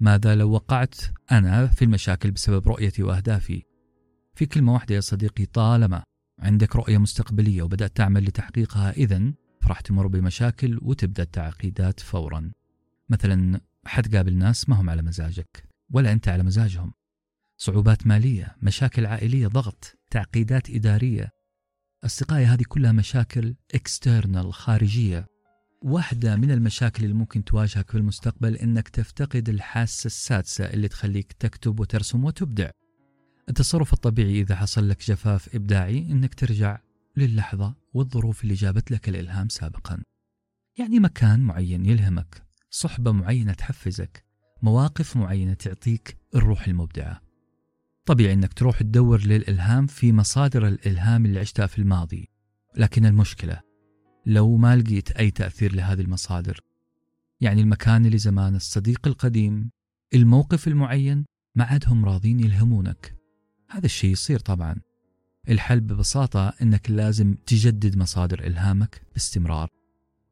ماذا 0.00 0.34
لو 0.34 0.50
وقعت 0.50 0.94
أنا 1.32 1.66
في 1.66 1.84
المشاكل 1.84 2.30
بسبب 2.30 2.68
رؤيتي 2.68 3.02
وأهدافي؟ 3.02 3.62
في 4.34 4.46
كلمة 4.46 4.74
واحدة 4.74 4.94
يا 4.94 5.00
صديقي 5.00 5.46
طالما 5.46 6.02
عندك 6.38 6.76
رؤية 6.76 6.98
مستقبلية 6.98 7.62
وبدأت 7.62 7.96
تعمل 7.96 8.24
لتحقيقها 8.24 8.90
إذا 8.90 9.32
راح 9.66 9.80
تمر 9.80 10.06
بمشاكل 10.06 10.78
وتبدأ 10.82 11.22
التعقيدات 11.22 12.00
فورا. 12.00 12.50
مثلا 13.08 13.60
حتقابل 13.84 14.34
ناس 14.34 14.68
ما 14.68 14.80
هم 14.80 14.90
على 14.90 15.02
مزاجك 15.02 15.68
ولا 15.90 16.12
أنت 16.12 16.28
على 16.28 16.42
مزاجهم. 16.42 16.92
صعوبات 17.56 18.06
مالية 18.06 18.56
مشاكل 18.62 19.06
عائلية 19.06 19.46
ضغط 19.46 19.98
تعقيدات 20.10 20.70
إدارية. 20.70 21.30
أصدقائي 22.04 22.44
هذه 22.44 22.62
كلها 22.68 22.92
مشاكل 22.92 23.54
اكسترنال 23.74 24.54
خارجية. 24.54 25.26
واحدة 25.82 26.36
من 26.36 26.50
المشاكل 26.50 27.04
اللي 27.04 27.14
ممكن 27.14 27.44
تواجهك 27.44 27.90
في 27.90 27.98
المستقبل 27.98 28.56
إنك 28.56 28.88
تفتقد 28.88 29.48
الحاسة 29.48 30.06
السادسة 30.06 30.64
اللي 30.64 30.88
تخليك 30.88 31.32
تكتب 31.32 31.80
وترسم 31.80 32.24
وتبدع. 32.24 32.70
التصرف 33.48 33.92
الطبيعي 33.92 34.40
إذا 34.40 34.56
حصل 34.56 34.88
لك 34.88 35.04
جفاف 35.04 35.54
إبداعي 35.54 35.98
إنك 35.98 36.34
ترجع 36.34 36.78
للحظة 37.16 37.74
والظروف 37.94 38.42
اللي 38.42 38.54
جابت 38.54 38.90
لك 38.90 39.08
الإلهام 39.08 39.48
سابقا. 39.48 40.02
يعني 40.78 41.00
مكان 41.00 41.40
معين 41.40 41.86
يلهمك 41.86 42.42
صحبة 42.70 43.12
معينة 43.12 43.52
تحفزك 43.52 44.24
مواقف 44.62 45.16
معينة 45.16 45.54
تعطيك 45.54 46.16
الروح 46.34 46.68
المبدعة. 46.68 47.20
طبيعي 48.06 48.32
أنك 48.32 48.52
تروح 48.52 48.78
تدور 48.78 49.20
للإلهام 49.20 49.86
في 49.86 50.12
مصادر 50.12 50.68
الإلهام 50.68 51.26
اللي 51.26 51.40
عشتها 51.40 51.66
في 51.66 51.78
الماضي 51.78 52.28
لكن 52.76 53.06
المشكلة 53.06 53.69
لو 54.26 54.56
ما 54.56 54.76
لقيت 54.76 55.10
أي 55.10 55.30
تأثير 55.30 55.74
لهذه 55.74 56.00
المصادر. 56.00 56.60
يعني 57.40 57.60
المكان 57.60 58.06
اللي 58.06 58.18
زمان 58.18 58.56
الصديق 58.56 59.06
القديم 59.06 59.70
الموقف 60.14 60.68
المعين 60.68 61.24
ما 61.54 61.64
عادهم 61.64 62.04
راضين 62.04 62.40
يلهمونك. 62.40 63.16
هذا 63.70 63.86
الشيء 63.86 64.10
يصير 64.10 64.38
طبعا. 64.38 64.76
الحل 65.48 65.80
ببساطة 65.80 66.48
أنك 66.62 66.90
لازم 66.90 67.34
تجدد 67.46 67.96
مصادر 67.96 68.46
إلهامك 68.46 69.02
باستمرار. 69.12 69.68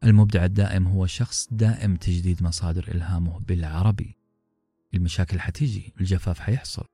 المبدع 0.05 0.45
الدائم 0.45 0.87
هو 0.87 1.07
شخص 1.07 1.49
دائم 1.51 1.97
تجديد 1.97 2.43
مصادر 2.43 2.89
إلهامه 2.95 3.41
بالعربي. 3.41 4.17
المشاكل 4.95 5.41
حتيجي 5.41 5.93
الجفاف 6.01 6.41
حيحصل. 6.41 6.85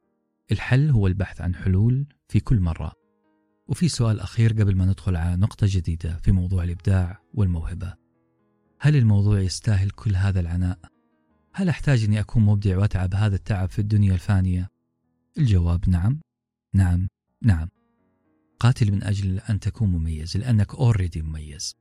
الحل 0.53 0.91
هو 0.91 1.07
البحث 1.07 1.41
عن 1.41 1.55
حلول 1.55 2.07
في 2.29 2.41
كل 2.41 2.61
مرة. 2.61 3.04
وفي 3.69 3.89
سؤال 3.89 4.21
أخير 4.21 4.53
قبل 4.53 4.77
ما 4.77 4.85
ندخل 4.87 5.17
على 5.17 5.37
نقطة 5.37 5.67
جديدة 5.71 6.17
في 6.17 6.33
موضوع 6.33 6.65
الإبداع 6.65 7.21
والموهبة. 7.35 7.95
هل 8.81 8.97
الموضوع 8.97 9.41
يستاهل 9.41 9.91
كل 9.91 10.17
هذا 10.17 10.41
العناء؟ 10.41 10.79
هل 11.53 11.69
أحتاج 11.69 12.05
أني 12.05 12.21
أكون 12.21 12.43
مبدع 12.43 12.79
وأتعب 12.79 13.15
هذا 13.15 13.37
التعب 13.37 13.69
في 13.69 13.79
الدنيا 13.79 14.15
الفانية؟ 14.15 14.71
الجواب 15.39 15.89
نعم. 15.89 16.21
نعم. 16.75 17.09
نعم. 17.43 17.69
قاتل 18.61 18.93
من 18.93 19.05
أجل 19.05 19.39
أن 19.39 19.61
تكون 19.61 19.89
مميز 19.89 20.37
لأنك 20.37 20.75
أوريدي 20.75 21.23
مميز. 21.23 21.77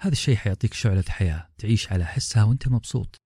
هذا 0.00 0.12
الشيء 0.12 0.36
حيعطيك 0.36 0.74
شعلة 0.74 1.04
حياة 1.08 1.48
تعيش 1.58 1.92
على 1.92 2.04
حسها 2.04 2.44
وأنت 2.44 2.68
مبسوط. 2.68 3.16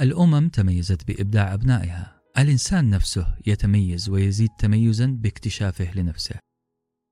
الأمم 0.00 0.48
تميزت 0.48 1.06
بإبداع 1.06 1.54
أبنائها. 1.54 2.20
الإنسان 2.38 2.90
نفسه 2.90 3.36
يتميز 3.46 4.08
ويزيد 4.08 4.50
تميزا 4.58 5.06
باكتشافه 5.06 5.94
لنفسه. 5.94 6.47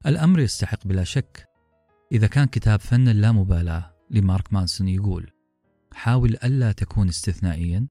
الأمر 0.07 0.41
يستحق 0.41 0.87
بلا 0.87 1.05
شك. 1.05 1.49
إذا 2.13 2.27
كان 2.27 2.47
كتاب 2.47 2.81
فن 2.81 3.09
اللامبالاة 3.09 3.95
لمارك 4.11 4.53
مانسون 4.53 4.89
يقول 4.89 5.31
حاول 5.93 6.37
ألا 6.45 6.73
تكون 6.73 7.09
استثنائيا. 7.09 7.87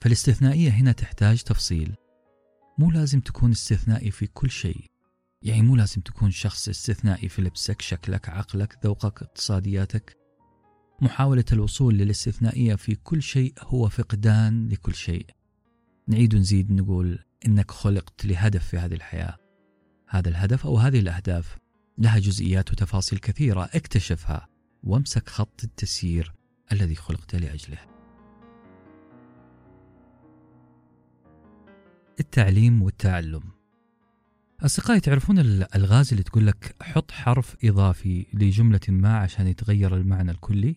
فالاستثنائية 0.00 0.70
هنا 0.70 0.92
تحتاج 0.92 1.42
تفصيل. 1.42 1.94
مو 2.78 2.90
لازم 2.90 3.20
تكون 3.20 3.50
استثنائي 3.50 4.10
في 4.10 4.26
كل 4.26 4.50
شيء. 4.50 4.84
يعني 5.42 5.62
مو 5.62 5.76
لازم 5.76 6.00
تكون 6.00 6.30
شخص 6.30 6.68
استثنائي 6.68 7.28
في 7.28 7.42
لبسك 7.42 7.82
شكلك 7.82 8.28
عقلك 8.28 8.78
ذوقك 8.84 9.22
اقتصادياتك. 9.22 10.16
محاولة 11.00 11.44
الوصول 11.52 11.94
للاستثنائية 11.94 12.74
في 12.74 12.94
كل 12.94 13.22
شيء 13.22 13.54
هو 13.60 13.88
فقدان 13.88 14.68
لكل 14.68 14.94
شيء. 14.94 15.26
نعيد 16.08 16.34
ونزيد 16.34 16.72
نقول 16.72 17.18
إنك 17.46 17.70
خلقت 17.70 18.24
لهدف 18.24 18.68
في 18.68 18.78
هذه 18.78 18.94
الحياة. 18.94 19.47
هذا 20.08 20.28
الهدف 20.28 20.66
أو 20.66 20.78
هذه 20.78 20.98
الأهداف. 20.98 21.58
لها 21.98 22.18
جزئيات 22.18 22.72
وتفاصيل 22.72 23.18
كثيرة 23.18 23.64
اكتشفها. 23.74 24.48
وامسك 24.82 25.28
خط 25.28 25.64
التسيير 25.64 26.32
الذي 26.72 26.94
خلقت 26.94 27.34
لأجله. 27.34 27.78
التعليم 32.20 32.82
والتعلم. 32.82 33.42
أصدقائي 34.60 35.00
تعرفون 35.00 35.38
الألغاز 35.38 36.10
اللي 36.10 36.22
تقول 36.22 36.46
لك 36.46 36.76
حط 36.82 37.10
حرف 37.10 37.56
إضافي 37.64 38.26
لجملة 38.34 38.80
ما 38.88 39.16
عشان 39.16 39.46
يتغير 39.46 39.96
المعنى 39.96 40.30
الكلي؟ 40.30 40.76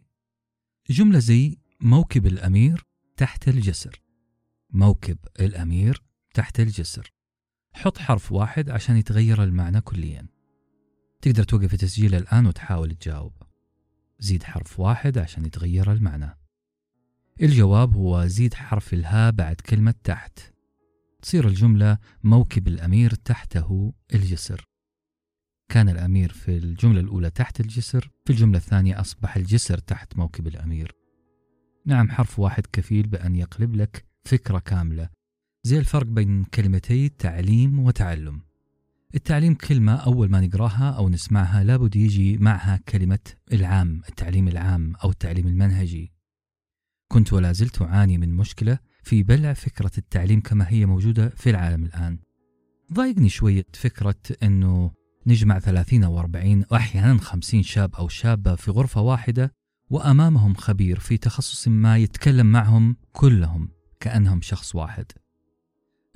جملة 0.90 1.20
زي 1.20 1.58
موكب 1.82 2.26
الأمير 2.26 2.86
تحت 3.18 3.48
الجسر. 3.48 4.02
موكب 4.70 5.18
الأمير 5.40 6.04
تحت 6.34 6.60
الجسر. 6.60 7.12
حط 7.74 7.98
حرف 7.98 8.32
واحد 8.32 8.70
عشان 8.70 8.98
يتغير 8.98 9.44
المعنى 9.44 9.82
كليا. 9.82 10.28
تقدر 11.22 11.44
توقف 11.44 11.74
التسجيل 11.74 12.16
الآن 12.16 12.46
وتحاول 12.46 12.96
تجاوب. 12.96 13.34
زيد 14.20 14.44
حرف 14.44 14.80
واحد 14.80 15.18
عشان 15.18 15.46
يتغير 15.46 15.92
المعنى. 15.92 16.38
الجواب 17.42 17.96
هو 17.96 18.28
زيد 18.28 18.54
حرف 18.54 18.94
الهاء 18.94 19.32
بعد 19.32 19.56
كلمة 19.56 19.94
تحت. 20.04 20.40
تصير 21.22 21.48
الجملة 21.48 21.98
موكب 22.24 22.68
الأمير 22.68 23.14
تحته 23.14 23.94
الجسر. 24.14 24.66
كان 25.70 25.90
الأمير 25.90 26.32
في 26.32 26.58
الجملة 26.58 27.00
الأولى 27.00 27.30
تحت 27.30 27.60
الجسر 27.60 28.12
في 28.26 28.34
الجملة 28.34 28.58
الثانية 28.58 29.00
أصبح 29.00 29.36
الجسر 29.36 29.78
تحت 29.78 30.18
موكب 30.18 30.48
الأمير. 30.48 30.96
نعم 31.86 32.12
حرف 32.12 32.40
واحد 32.40 32.68
كفيل 32.74 33.08
بأن 33.08 33.36
يقلب 33.36 33.76
لك 33.76 34.06
فكرة 34.26 34.60
كاملة. 34.60 35.10
زي 35.64 35.80
الفرق 35.80 36.06
بين 36.06 36.44
كلمتي 36.44 37.10
تعليم 37.10 37.80
وتعلم. 37.80 38.42
التعليم 39.16 39.56
كلمة 39.56 39.96
أول 39.96 40.30
ما 40.30 40.42
نقراها 40.42 40.92
أو 40.92 41.10
نسمعها 41.10 41.64
لابد 41.64 41.96
يجي 41.96 42.38
معها 42.38 42.80
كلمة 42.90 43.20
العام 43.54 44.02
التعليم 44.10 44.48
العام 44.48 44.96
أو 45.04 45.10
التعليم 45.10 45.48
المنهجي. 45.48 46.12
كنت 47.08 47.34
ولا 47.34 47.52
زلت 47.52 47.82
أعاني 47.82 48.18
من 48.18 48.34
مشكلة 48.34 48.80
في 49.04 49.24
بلع 49.24 49.54
فكرة 49.54 49.92
التعليم 49.98 50.42
كما 50.42 50.66
هي 50.70 50.86
موجودة 50.86 51.30
في 51.30 51.50
العالم 51.50 51.84
الآن. 51.84 52.20
ضايقني 52.94 53.30
شوية 53.30 53.66
فكرة 53.74 54.22
أنه 54.44 54.92
نجمع 55.28 55.60
30 55.60 56.04
أو 56.04 56.20
40 56.20 56.66
وأحيانا 56.72 57.18
50 57.18 57.64
شاب 57.64 57.96
أو 57.96 58.08
شابة 58.08 58.56
في 58.56 58.72
غرفة 58.72 59.02
واحدة 59.02 59.54
وأمامهم 59.90 60.54
خبير 60.54 61.00
في 61.00 61.18
تخصص 61.18 61.68
ما 61.68 61.98
يتكلم 61.98 62.46
معهم 62.46 62.96
كلهم 63.12 63.70
كأنهم 64.00 64.42
شخص 64.42 64.76
واحد. 64.76 65.06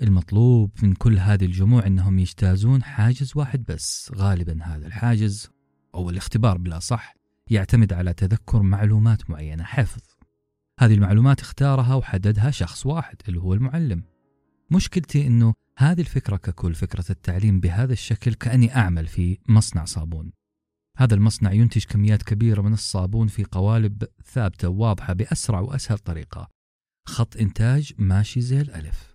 المطلوب 0.01 0.71
من 0.83 0.93
كل 0.93 1.19
هذه 1.19 1.45
الجموع 1.45 1.87
أنهم 1.87 2.19
يجتازون 2.19 2.83
حاجز 2.83 3.31
واحد 3.35 3.63
بس 3.63 4.11
غالبا 4.15 4.63
هذا 4.63 4.87
الحاجز 4.87 5.49
أو 5.95 6.09
الاختبار 6.09 6.57
بلا 6.57 6.79
صح 6.79 7.15
يعتمد 7.49 7.93
على 7.93 8.13
تذكر 8.13 8.61
معلومات 8.61 9.29
معينة. 9.29 9.63
حفظ. 9.63 10.01
هذه 10.79 10.93
المعلومات 10.93 11.41
اختارها 11.41 11.95
وحددها 11.95 12.51
شخص 12.51 12.85
واحد 12.85 13.15
اللي 13.27 13.39
هو 13.39 13.53
المعلم. 13.53 14.03
مشكلتي 14.71 15.27
أنه 15.27 15.53
هذه 15.77 15.99
الفكرة 15.99 16.37
ككل 16.37 16.73
فكرة 16.73 17.05
التعليم 17.09 17.59
بهذا 17.59 17.93
الشكل 17.93 18.33
كأني 18.33 18.75
أعمل 18.75 19.07
في 19.07 19.37
مصنع 19.49 19.85
صابون. 19.85 20.31
هذا 20.97 21.15
المصنع 21.15 21.51
ينتج 21.51 21.83
كميات 21.83 22.23
كبيرة 22.23 22.61
من 22.61 22.73
الصابون 22.73 23.27
في 23.27 23.43
قوالب 23.43 24.03
ثابتة 24.25 24.69
وواضحة 24.69 25.13
بأسرع 25.13 25.59
وأسهل 25.59 25.97
طريقة. 25.97 26.49
خط 27.07 27.37
إنتاج 27.37 27.93
ماشي 27.97 28.41
زي 28.41 28.61
الألف. 28.61 29.14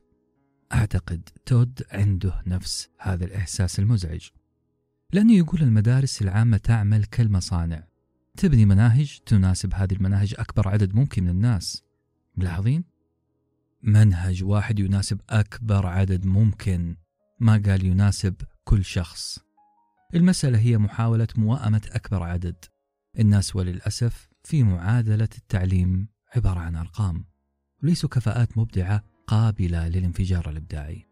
أعتقد 0.72 1.28
تود 1.46 1.82
عنده 1.90 2.42
نفس 2.46 2.88
هذا 2.98 3.24
الإحساس 3.24 3.78
المزعج. 3.78 4.28
لأنه 5.12 5.32
يقول 5.32 5.62
المدارس 5.62 6.22
العامة 6.22 6.56
تعمل 6.56 7.04
كالمصانع. 7.04 7.84
تبني 8.36 8.64
مناهج 8.66 9.18
تناسب 9.26 9.74
هذه 9.74 9.94
المناهج 9.94 10.34
أكبر 10.38 10.68
عدد 10.68 10.94
ممكن 10.94 11.24
من 11.24 11.30
الناس. 11.30 11.82
ملاحظين؟ 12.36 12.84
منهج 13.82 14.44
واحد 14.44 14.78
يناسب 14.78 15.20
أكبر 15.30 15.86
عدد 15.86 16.26
ممكن. 16.26 16.96
ما 17.40 17.62
قال 17.66 17.86
يناسب 17.86 18.34
كل 18.64 18.84
شخص. 18.84 19.38
المسألة 20.14 20.58
هي 20.58 20.78
محاولة 20.78 21.28
موائمة 21.36 21.82
أكبر 21.92 22.22
عدد. 22.22 22.56
الناس 23.18 23.56
وللأسف 23.56 24.28
في 24.44 24.62
معادلة 24.62 25.28
التعليم 25.38 26.08
عبارة 26.36 26.58
عن 26.58 26.76
أرقام. 26.76 27.24
وليسوا 27.82 28.08
كفاءات 28.08 28.58
مبدعة 28.58 29.04
قابلة 29.31 29.89
للانفجار 29.89 30.51
الإبداعي. 30.51 31.07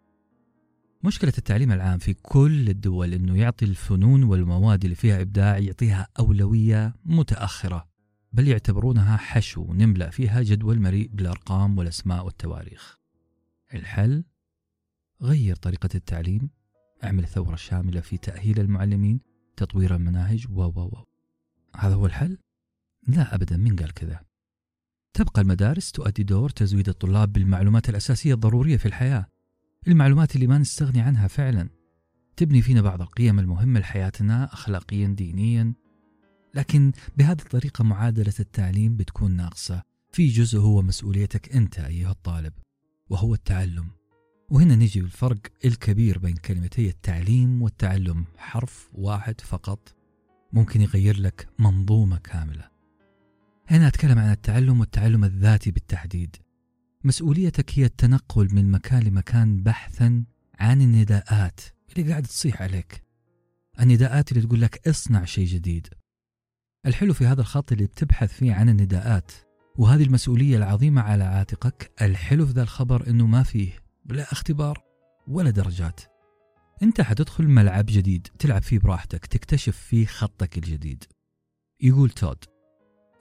مشكلة 1.04 1.32
التعليم 1.38 1.72
العام 1.72 1.98
في 1.98 2.14
كل 2.14 2.68
الدول 2.68 3.14
أنه 3.14 3.38
يعطي 3.38 3.64
الفنون 3.64 4.22
والمواد 4.22 4.84
اللي 4.84 4.96
فيها 4.96 5.22
إبداع 5.22 5.58
يعطيها 5.58 6.08
أولوية 6.18 6.94
متأخرة 7.04 7.88
بل 8.32 8.48
يعتبرونها 8.48 9.16
حشو 9.16 9.72
نملأ 9.72 10.10
فيها 10.10 10.42
جدول 10.42 10.80
مليء 10.80 11.08
بالأرقام 11.12 11.78
والأسماء 11.78 12.24
والتواريخ. 12.24 12.98
الحل؟ 13.74 14.24
غير 15.22 15.56
طريقة 15.56 15.90
التعليم 15.94 16.50
أعمل 17.04 17.26
ثورة 17.26 17.56
شاملة 17.56 18.00
في 18.00 18.18
تأهيل 18.18 18.60
المعلمين 18.60 19.20
تطوير 19.56 19.94
المناهج 19.94 20.46
و 20.50 20.62
و 20.62 20.80
و 20.80 21.04
هذا 21.76 21.94
هو 21.94 22.06
الحل؟ 22.06 22.38
لا 23.08 23.34
أبدا 23.34 23.56
من 23.56 23.76
قال 23.76 23.94
كذا؟ 23.94 24.27
تبقى 25.18 25.42
المدارس 25.42 25.92
تؤدي 25.92 26.22
دور 26.22 26.50
تزويد 26.50 26.88
الطلاب 26.88 27.32
بالمعلومات 27.32 27.88
الأساسية 27.88 28.34
الضرورية 28.34 28.76
في 28.76 28.86
الحياة 28.86 29.26
المعلومات 29.88 30.34
اللي 30.34 30.46
ما 30.46 30.58
نستغني 30.58 31.00
عنها 31.00 31.28
فعلا. 31.28 31.68
تبني 32.36 32.62
فينا 32.62 32.80
بعض 32.80 33.02
القيم 33.02 33.38
المهمة 33.38 33.80
لحياتنا 33.80 34.52
أخلاقيا 34.52 35.06
دينيا. 35.08 35.74
لكن 36.54 36.92
بهذه 37.16 37.40
الطريقة 37.40 37.84
معادلة 37.84 38.32
التعليم 38.40 38.96
بتكون 38.96 39.36
ناقصة. 39.36 39.82
في 40.12 40.28
جزء 40.28 40.58
هو 40.58 40.82
مسؤوليتك 40.82 41.56
أنت 41.56 41.78
أيها 41.78 42.10
الطالب 42.10 42.52
وهو 43.10 43.34
التعلم. 43.34 43.90
وهنا 44.50 44.76
نجي 44.76 45.00
الفرق 45.00 45.38
الكبير 45.64 46.18
بين 46.18 46.36
كلمتي 46.36 46.88
التعليم 46.88 47.62
والتعلم. 47.62 48.24
حرف 48.36 48.88
واحد 48.92 49.40
فقط 49.40 49.94
ممكن 50.52 50.80
يغير 50.80 51.20
لك 51.20 51.48
منظومة 51.58 52.18
كاملة. 52.18 52.77
هنا 53.70 53.88
أتكلم 53.88 54.18
عن 54.18 54.30
التعلم 54.30 54.80
والتعلم 54.80 55.24
الذاتي 55.24 55.70
بالتحديد. 55.70 56.36
مسؤوليتك 57.04 57.78
هي 57.78 57.84
التنقل 57.84 58.48
من 58.52 58.70
مكان 58.70 59.02
لمكان 59.02 59.62
بحثا 59.62 60.24
عن 60.58 60.82
النداءات 60.82 61.60
اللي 61.92 62.10
قاعد 62.10 62.22
تصيح 62.22 62.62
عليك. 62.62 63.04
النداءات 63.80 64.32
اللي 64.32 64.42
تقول 64.46 64.60
لك 64.60 64.88
اصنع 64.88 65.24
شيء 65.24 65.46
جديد. 65.46 65.86
الحلو 66.86 67.12
في 67.12 67.26
هذا 67.26 67.40
الخط 67.40 67.72
اللي 67.72 67.86
بتبحث 67.86 68.32
فيه 68.32 68.54
عن 68.54 68.68
النداءات 68.68 69.32
وهذه 69.76 70.02
المسؤولية 70.02 70.56
العظيمة 70.56 71.02
على 71.02 71.24
عاتقك 71.24 71.92
الحلو 72.02 72.46
في 72.46 72.52
ذا 72.52 72.62
الخبر 72.62 73.10
إنه 73.10 73.26
ما 73.26 73.42
فيه 73.42 73.72
لا 74.06 74.32
اختبار 74.32 74.82
ولا 75.26 75.50
درجات. 75.50 76.00
أنت 76.82 77.00
حتدخل 77.00 77.48
ملعب 77.48 77.86
جديد 77.88 78.28
تلعب 78.38 78.62
فيه 78.62 78.78
براحتك 78.78 79.26
تكتشف 79.26 79.76
فيه 79.76 80.06
خطك 80.06 80.58
الجديد. 80.58 81.04
يقول 81.80 82.10
تود 82.10 82.44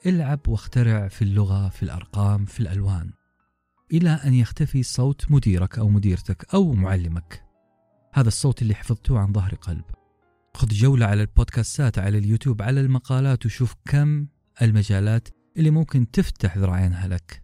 العب 0.06 0.48
واخترع 0.48 1.08
في 1.08 1.22
اللغة 1.22 1.68
في 1.68 1.82
الأرقام 1.82 2.44
في 2.44 2.60
الألوان 2.60 3.12
إلى 3.92 4.10
أن 4.10 4.34
يختفي 4.34 4.82
صوت 4.82 5.30
مديرك 5.30 5.78
أو 5.78 5.88
مديرتك 5.88 6.54
أو 6.54 6.72
معلمك. 6.72 7.44
هذا 8.12 8.28
الصوت 8.28 8.62
اللي 8.62 8.74
حفظته 8.74 9.18
عن 9.18 9.32
ظهر 9.32 9.54
قلب. 9.54 9.84
خذ 10.54 10.68
جولة 10.68 11.06
على 11.06 11.22
البودكاستات 11.22 11.98
على 11.98 12.18
اليوتيوب 12.18 12.62
على 12.62 12.80
المقالات 12.80 13.46
وشوف 13.46 13.74
كم 13.84 14.26
المجالات 14.62 15.28
اللي 15.56 15.70
ممكن 15.70 16.10
تفتح 16.10 16.58
ذراعينها 16.58 17.08
لك. 17.08 17.42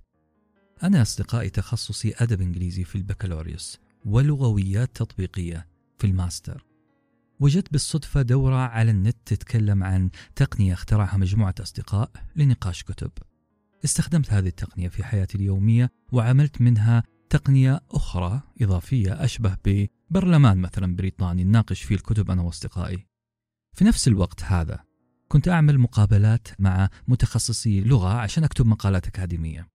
أنا 0.83 1.03
أصدقائي 1.03 1.51
تخصصي 1.51 2.15
أدب 2.17 2.41
إنجليزي 2.41 2.85
في 2.85 2.97
البكالوريوس 2.97 3.79
ولغويات 4.05 4.97
تطبيقية 4.97 5.67
في 5.99 6.07
الماستر. 6.07 6.65
وجدت 7.41 7.72
بالصدفة 7.72 8.22
دورة 8.22 8.57
على 8.57 8.91
النت 8.91 9.16
تتكلم 9.26 9.85
عن 9.85 10.11
تقنية 10.37 10.72
اخترعها 10.72 11.16
مجموعة 11.16 11.55
أصدقاء 11.61 12.11
لنقاش 12.37 12.82
كتب. 12.82 13.11
استخدمت 13.85 14.32
هذه 14.32 14.49
التقنية 14.49 14.89
في 14.89 15.05
حياتي 15.05 15.39
اليومية 15.39 15.91
وعملت 16.12 16.61
منها 16.61 17.03
تقنية 17.30 17.80
أخرى 17.91 18.41
إضافية 18.62 19.24
أشبه 19.24 19.57
ببرلمان 19.64 20.59
مثلا 20.59 20.97
بريطاني 20.97 21.45
نناقش 21.45 21.82
فيه 21.82 21.95
الكتب 21.95 22.30
أنا 22.30 22.43
وأصدقائي. 22.43 23.07
في 23.72 23.85
نفس 23.85 24.09
الوقت 24.09 24.43
هذا 24.43 24.85
كنت 25.28 25.49
أعمل 25.49 25.78
مقابلات 25.78 26.49
مع 26.59 26.89
متخصصي 27.09 27.80
لغة 27.80 28.09
عشان 28.09 28.45
أكتب 28.45 28.66
مقالات 28.66 29.07
أكاديمية. 29.07 29.68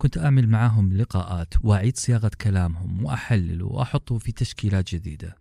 كنت 0.00 0.18
أعمل 0.18 0.48
معهم 0.48 0.92
لقاءات 0.92 1.54
وأعيد 1.64 1.96
صياغة 1.96 2.30
كلامهم 2.40 3.04
وأحلل 3.04 3.62
وأحطه 3.62 4.18
في 4.18 4.32
تشكيلات 4.32 4.94
جديدة. 4.94 5.39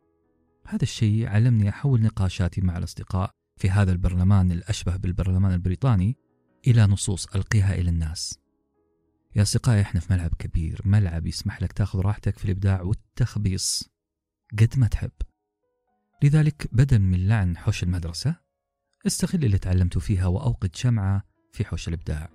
هذا 0.69 0.83
الشيء 0.83 1.27
علمني 1.27 1.69
أحول 1.69 2.01
نقاشاتي 2.01 2.61
مع 2.61 2.77
الأصدقاء 2.77 3.31
في 3.57 3.69
هذا 3.69 3.91
البرلمان 3.91 4.51
الأشبه 4.51 4.97
بالبرلمان 4.97 5.53
البريطاني 5.53 6.15
إلى 6.67 6.87
نصوص 6.87 7.25
ألقيها 7.35 7.73
إلى 7.73 7.89
الناس. 7.89 8.39
يا 9.35 9.41
أصدقائي 9.41 9.81
إحنا 9.81 9.99
في 9.99 10.13
ملعب 10.13 10.33
كبير 10.39 10.81
ملعب 10.85 11.27
يسمح 11.27 11.61
لك 11.61 11.71
تأخذ 11.73 11.99
راحتك 11.99 12.37
في 12.37 12.45
الإبداع 12.45 12.81
والتخبيص 12.81 13.89
قد 14.59 14.73
ما 14.77 14.87
تحب. 14.87 15.11
لذلك 16.23 16.67
بدل 16.71 16.99
من 16.99 17.27
لعن 17.27 17.57
حوش 17.57 17.83
المدرسة 17.83 18.35
استغل 19.07 19.45
اللي 19.45 19.57
تعلمت 19.57 19.97
فيها 19.97 20.27
وأوقد 20.27 20.75
شمعة 20.75 21.23
في 21.51 21.65
حوش 21.65 21.87
الإبداع. 21.87 22.29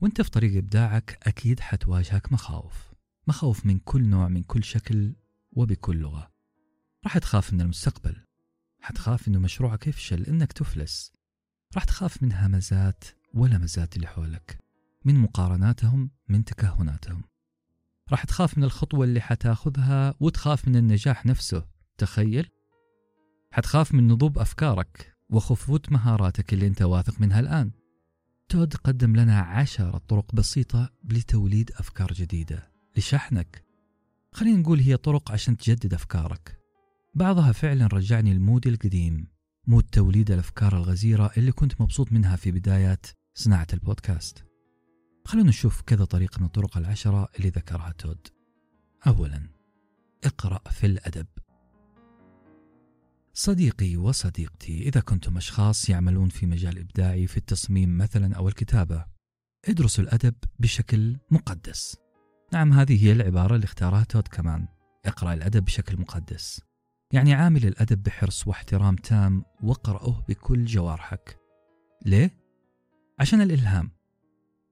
وانت 0.00 0.22
في 0.22 0.30
طريق 0.30 0.56
إبداعك 0.56 1.18
أكيد 1.22 1.60
حتواجهك 1.60 2.32
مخاوف. 2.32 2.93
مخاوف 3.26 3.66
من 3.66 3.78
كل 3.78 4.08
نوع 4.08 4.28
من 4.28 4.42
كل 4.42 4.64
شكل 4.64 5.14
وبكل 5.52 5.96
لغة. 5.96 6.32
راح 7.04 7.18
تخاف 7.18 7.52
من 7.52 7.60
المستقبل. 7.60 8.16
حتخاف 8.80 9.28
إنه 9.28 9.38
مشروعك 9.38 9.86
يفشل 9.86 10.22
إنك 10.24 10.52
تفلس. 10.52 11.12
راح 11.74 11.84
تخاف 11.84 12.22
من 12.22 12.32
همزات 12.32 13.04
ولمزات 13.34 13.96
اللي 13.96 14.06
حولك 14.06 14.58
من 15.04 15.18
مقارناتهم 15.18 16.10
من 16.28 16.44
تكهناتهم. 16.44 17.24
راح 18.10 18.24
تخاف 18.24 18.58
من 18.58 18.64
الخطوة 18.64 19.04
اللي 19.04 19.20
حتاخذها 19.20 20.14
وتخاف 20.20 20.68
من 20.68 20.76
النجاح 20.76 21.26
نفسه 21.26 21.66
تخيل. 21.98 22.48
حتخاف 23.52 23.94
من 23.94 24.08
نضوب 24.08 24.38
أفكارك 24.38 25.16
وخفوت 25.30 25.92
مهاراتك 25.92 26.54
اللي 26.54 26.66
أنت 26.66 26.82
واثق 26.82 27.20
منها 27.20 27.40
الآن. 27.40 27.70
تود 28.48 28.74
قدم 28.74 29.16
لنا 29.16 29.40
عشرة 29.40 29.98
طرق 29.98 30.34
بسيطة 30.34 30.90
لتوليد 31.04 31.70
أفكار 31.70 32.12
جديدة. 32.12 32.73
لشحنك. 32.96 33.64
خلينا 34.32 34.58
نقول 34.58 34.80
هي 34.80 34.96
طرق 34.96 35.32
عشان 35.32 35.56
تجدد 35.56 35.94
أفكارك. 35.94 36.60
بعضها 37.14 37.52
فعلا 37.52 37.86
رجعني 37.86 38.32
ال 38.32 38.39
mood 38.39 38.66
القديم 38.66 39.28
mood 39.66 39.84
توليد 39.84 40.30
الأفكار 40.30 40.76
الغزيرة 40.76 41.30
اللي 41.36 41.52
كنت 41.52 41.80
مبسوط 41.80 42.12
منها 42.12 42.36
في 42.36 42.50
بدايات 42.50 43.06
صناعة 43.34 43.66
البودكاست. 43.72 44.44
خلونا 45.24 45.48
نشوف 45.48 45.80
كذا 45.80 46.04
طريقة 46.04 46.38
من 46.38 46.46
الطرق 46.46 46.76
العشرة 46.78 47.28
اللي 47.36 47.48
ذكرها 47.48 47.92
تود. 47.98 48.26
أولا 49.06 49.48
اقرأ 50.24 50.70
في 50.70 50.86
الأدب. 50.86 51.26
صديقي 53.32 53.96
وصديقتي 53.96 54.88
إذا 54.88 55.00
كنتم 55.00 55.36
أشخاص 55.36 55.88
يعملون 55.90 56.28
في 56.28 56.46
مجال 56.46 56.78
إبداعي 56.78 57.26
في 57.26 57.36
التصميم 57.36 57.98
مثلا 57.98 58.36
أو 58.36 58.48
الكتابة 58.48 59.04
ادرسوا 59.68 60.04
الأدب 60.04 60.34
بشكل 60.58 61.16
مقدس. 61.30 62.03
نعم 62.54 62.72
هذه 62.72 63.04
هي 63.04 63.12
العبارة 63.12 63.54
اللي 63.54 63.64
اختارها 63.64 64.04
تود 64.04 64.28
كمان. 64.28 64.66
اقرأ 65.06 65.32
الأدب 65.32 65.64
بشكل 65.64 66.00
مقدس. 66.00 66.60
يعني 67.12 67.34
عامل 67.34 67.66
الأدب 67.66 68.02
بحرص 68.02 68.46
واحترام 68.46 68.96
تام 68.96 69.44
واقرأه 69.62 70.24
بكل 70.28 70.64
جوارحك. 70.64 71.38
ليه؟ 72.06 72.30
عشان 73.20 73.40
الإلهام. 73.40 73.90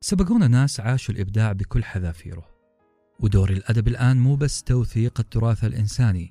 سبقونا 0.01 0.49
ناس 0.49 0.81
عاشوا 0.81 1.15
الإبداع 1.15 1.53
بكل 1.53 1.85
حذافيره. 1.85 2.45
ودور 3.21 3.51
الأدب 3.51 3.89
الآن 3.89 4.17
مو 4.17 4.37
بس 4.37 4.63
توثيق 4.63 5.21
التراث 5.21 5.65
الإنساني 5.65 6.31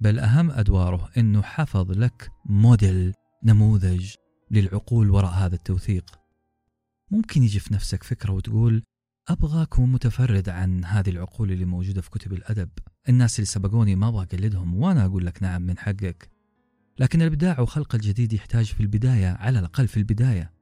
بل 0.00 0.18
أهم 0.18 0.50
أدواره 0.50 1.10
أنه 1.16 1.42
حفظ 1.42 1.90
لك 1.90 2.30
موديل 2.46 3.12
نموذج 3.44 4.14
للعقول 4.50 5.10
وراء 5.10 5.32
هذا 5.32 5.54
التوثيق. 5.54 6.20
ممكن 7.10 7.42
يجي 7.42 7.60
في 7.60 7.74
نفسك 7.74 8.02
فكرة 8.02 8.32
وتقول 8.32 8.82
أبغى 9.28 9.62
أكون 9.62 9.92
متفرد 9.92 10.48
عن 10.48 10.84
هذه 10.84 11.10
العقول 11.10 11.52
اللي 11.52 11.64
موجودة 11.64 12.00
في 12.00 12.10
كتب 12.10 12.32
الأدب. 12.32 12.68
الناس 13.08 13.38
اللي 13.38 13.46
سبقوني 13.46 13.96
ما 13.96 14.08
أبغى 14.08 14.22
أقلدهم 14.22 14.74
وأنا 14.74 15.04
أقول 15.04 15.26
لك 15.26 15.42
نعم 15.42 15.62
من 15.62 15.78
حقك. 15.78 16.30
لكن 16.98 17.22
الإبداع 17.22 17.60
وخلق 17.60 17.94
الجديد 17.94 18.32
يحتاج 18.32 18.64
في 18.64 18.80
البداية 18.80 19.28
على 19.28 19.58
الأقل 19.58 19.88
في 19.88 19.96
البداية 19.96 20.52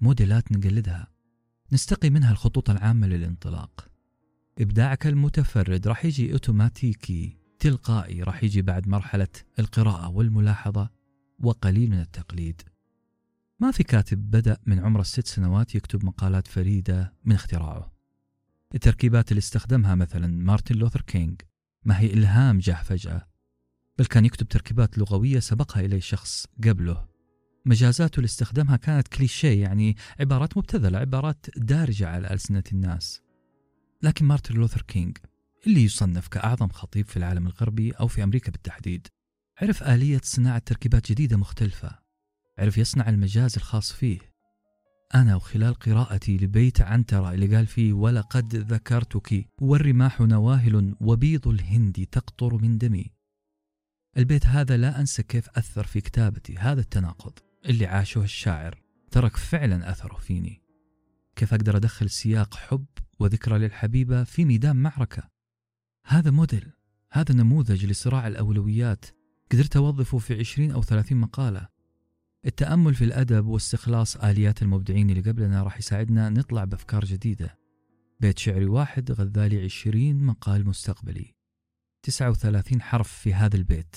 موديلات 0.00 0.52
نقلدها. 0.52 1.08
نستقي 1.72 2.10
منها 2.10 2.32
الخطوط 2.32 2.70
العامة 2.70 3.06
للانطلاق. 3.06 3.88
إبداعك 4.60 5.06
المتفرد 5.06 5.88
راح 5.88 6.04
يجي 6.04 6.32
أوتوماتيكي 6.32 7.36
تلقائي 7.58 8.22
راح 8.22 8.44
يجي 8.44 8.62
بعد 8.62 8.88
مرحلة 8.88 9.28
القراءة 9.58 10.08
والملاحظة 10.08 10.90
وقليل 11.38 11.90
من 11.90 12.00
التقليد. 12.00 12.62
ما 13.60 13.70
في 13.70 13.82
كاتب 13.82 14.30
بدأ 14.30 14.56
من 14.66 14.78
عمر 14.78 15.00
الست 15.00 15.26
سنوات 15.26 15.74
يكتب 15.74 16.04
مقالات 16.04 16.46
فريدة 16.46 17.14
من 17.24 17.34
اختراعه. 17.34 17.97
التركيبات 18.74 19.30
اللي 19.30 19.38
استخدمها 19.38 19.94
مثلا 19.94 20.26
مارتن 20.26 20.74
لوثر 20.74 21.00
كينج 21.00 21.40
ما 21.84 22.00
هي 22.00 22.12
إلهام 22.12 22.58
جاه 22.58 22.82
فجأة 22.82 23.28
بل 23.98 24.06
كان 24.06 24.24
يكتب 24.24 24.48
تركيبات 24.48 24.98
لغوية 24.98 25.38
سبقها 25.38 25.80
إليه 25.80 26.00
شخص 26.00 26.46
قبله. 26.64 27.08
مجازاته 27.66 28.16
اللي 28.16 28.26
استخدمها 28.26 28.76
كانت 28.76 29.08
كليشيه 29.08 29.62
يعني 29.62 29.96
عبارات 30.20 30.58
مبتذلة 30.58 30.98
عبارات 30.98 31.46
دارجة 31.56 32.08
على 32.08 32.30
ألسنة 32.30 32.62
الناس. 32.72 33.22
لكن 34.02 34.24
مارتن 34.24 34.54
لوثر 34.54 34.82
كينج 34.82 35.18
اللي 35.66 35.84
يصنف 35.84 36.28
كأعظم 36.28 36.68
خطيب 36.68 37.06
في 37.06 37.16
العالم 37.16 37.46
الغربي 37.46 37.90
أو 37.90 38.06
في 38.06 38.22
أمريكا 38.22 38.50
بالتحديد 38.50 39.06
عرف 39.62 39.82
آلية 39.82 40.20
صناعة 40.24 40.58
تركيبات 40.58 41.12
جديدة 41.12 41.36
مختلفة. 41.36 41.98
عرف 42.58 42.78
يصنع 42.78 43.08
المجاز 43.08 43.56
الخاص 43.56 43.92
فيه. 43.92 44.27
أنا 45.14 45.36
وخلال 45.36 45.74
قراءتي 45.74 46.36
لبيت 46.36 46.80
عنترة 46.80 47.32
اللي 47.32 47.56
قال 47.56 47.66
فيه 47.66 47.92
ولقد 47.92 48.54
ذكرتك 48.54 49.48
والرماح 49.60 50.20
نواهل 50.20 50.94
وبيض 51.00 51.48
الهند 51.48 52.06
تقطر 52.12 52.54
من 52.62 52.78
دمي. 52.78 53.12
البيت 54.16 54.46
هذا 54.46 54.76
لا 54.76 55.00
أنسى 55.00 55.22
كيف 55.22 55.48
أثر 55.48 55.84
في 55.84 56.00
كتابتي 56.00 56.58
هذا 56.58 56.80
التناقض 56.80 57.32
اللي 57.66 57.86
عاشه 57.86 58.22
الشاعر 58.22 58.82
ترك 59.10 59.36
فعلا 59.36 59.90
أثره 59.90 60.16
فيني. 60.18 60.62
كيف 61.36 61.54
أقدر 61.54 61.76
أدخل 61.76 62.10
سياق 62.10 62.54
حب 62.54 62.86
وذكرى 63.20 63.58
للحبيبة 63.58 64.24
في 64.24 64.44
ميدان 64.44 64.76
معركة؟ 64.76 65.22
هذا 66.06 66.30
موديل 66.30 66.72
هذا 67.12 67.34
نموذج 67.34 67.86
لصراع 67.86 68.26
الأولويات. 68.26 69.04
قدرت 69.52 69.76
أوظفه 69.76 70.18
في 70.18 70.38
عشرين 70.38 70.70
أو 70.70 70.82
ثلاثين 70.82 71.16
مقالة. 71.16 71.68
التأمل 72.46 72.94
في 72.94 73.04
الأدب 73.04 73.46
واستخلاص 73.46 74.16
آليات 74.16 74.62
المبدعين 74.62 75.10
اللي 75.10 75.30
قبلنا 75.30 75.62
راح 75.62 75.78
يساعدنا 75.78 76.28
نطلع 76.28 76.64
بأفكار 76.64 77.04
جديدة. 77.04 77.58
بيت 78.20 78.38
شعري 78.38 78.66
واحد 78.66 79.12
غذالي 79.12 79.64
عشرين 79.64 80.22
مقال 80.22 80.66
مستقبلي. 80.66 81.34
تسعة 82.02 82.30
وثلاثين 82.30 82.82
حرف 82.82 83.12
في 83.12 83.34
هذا 83.34 83.56
البيت. 83.56 83.96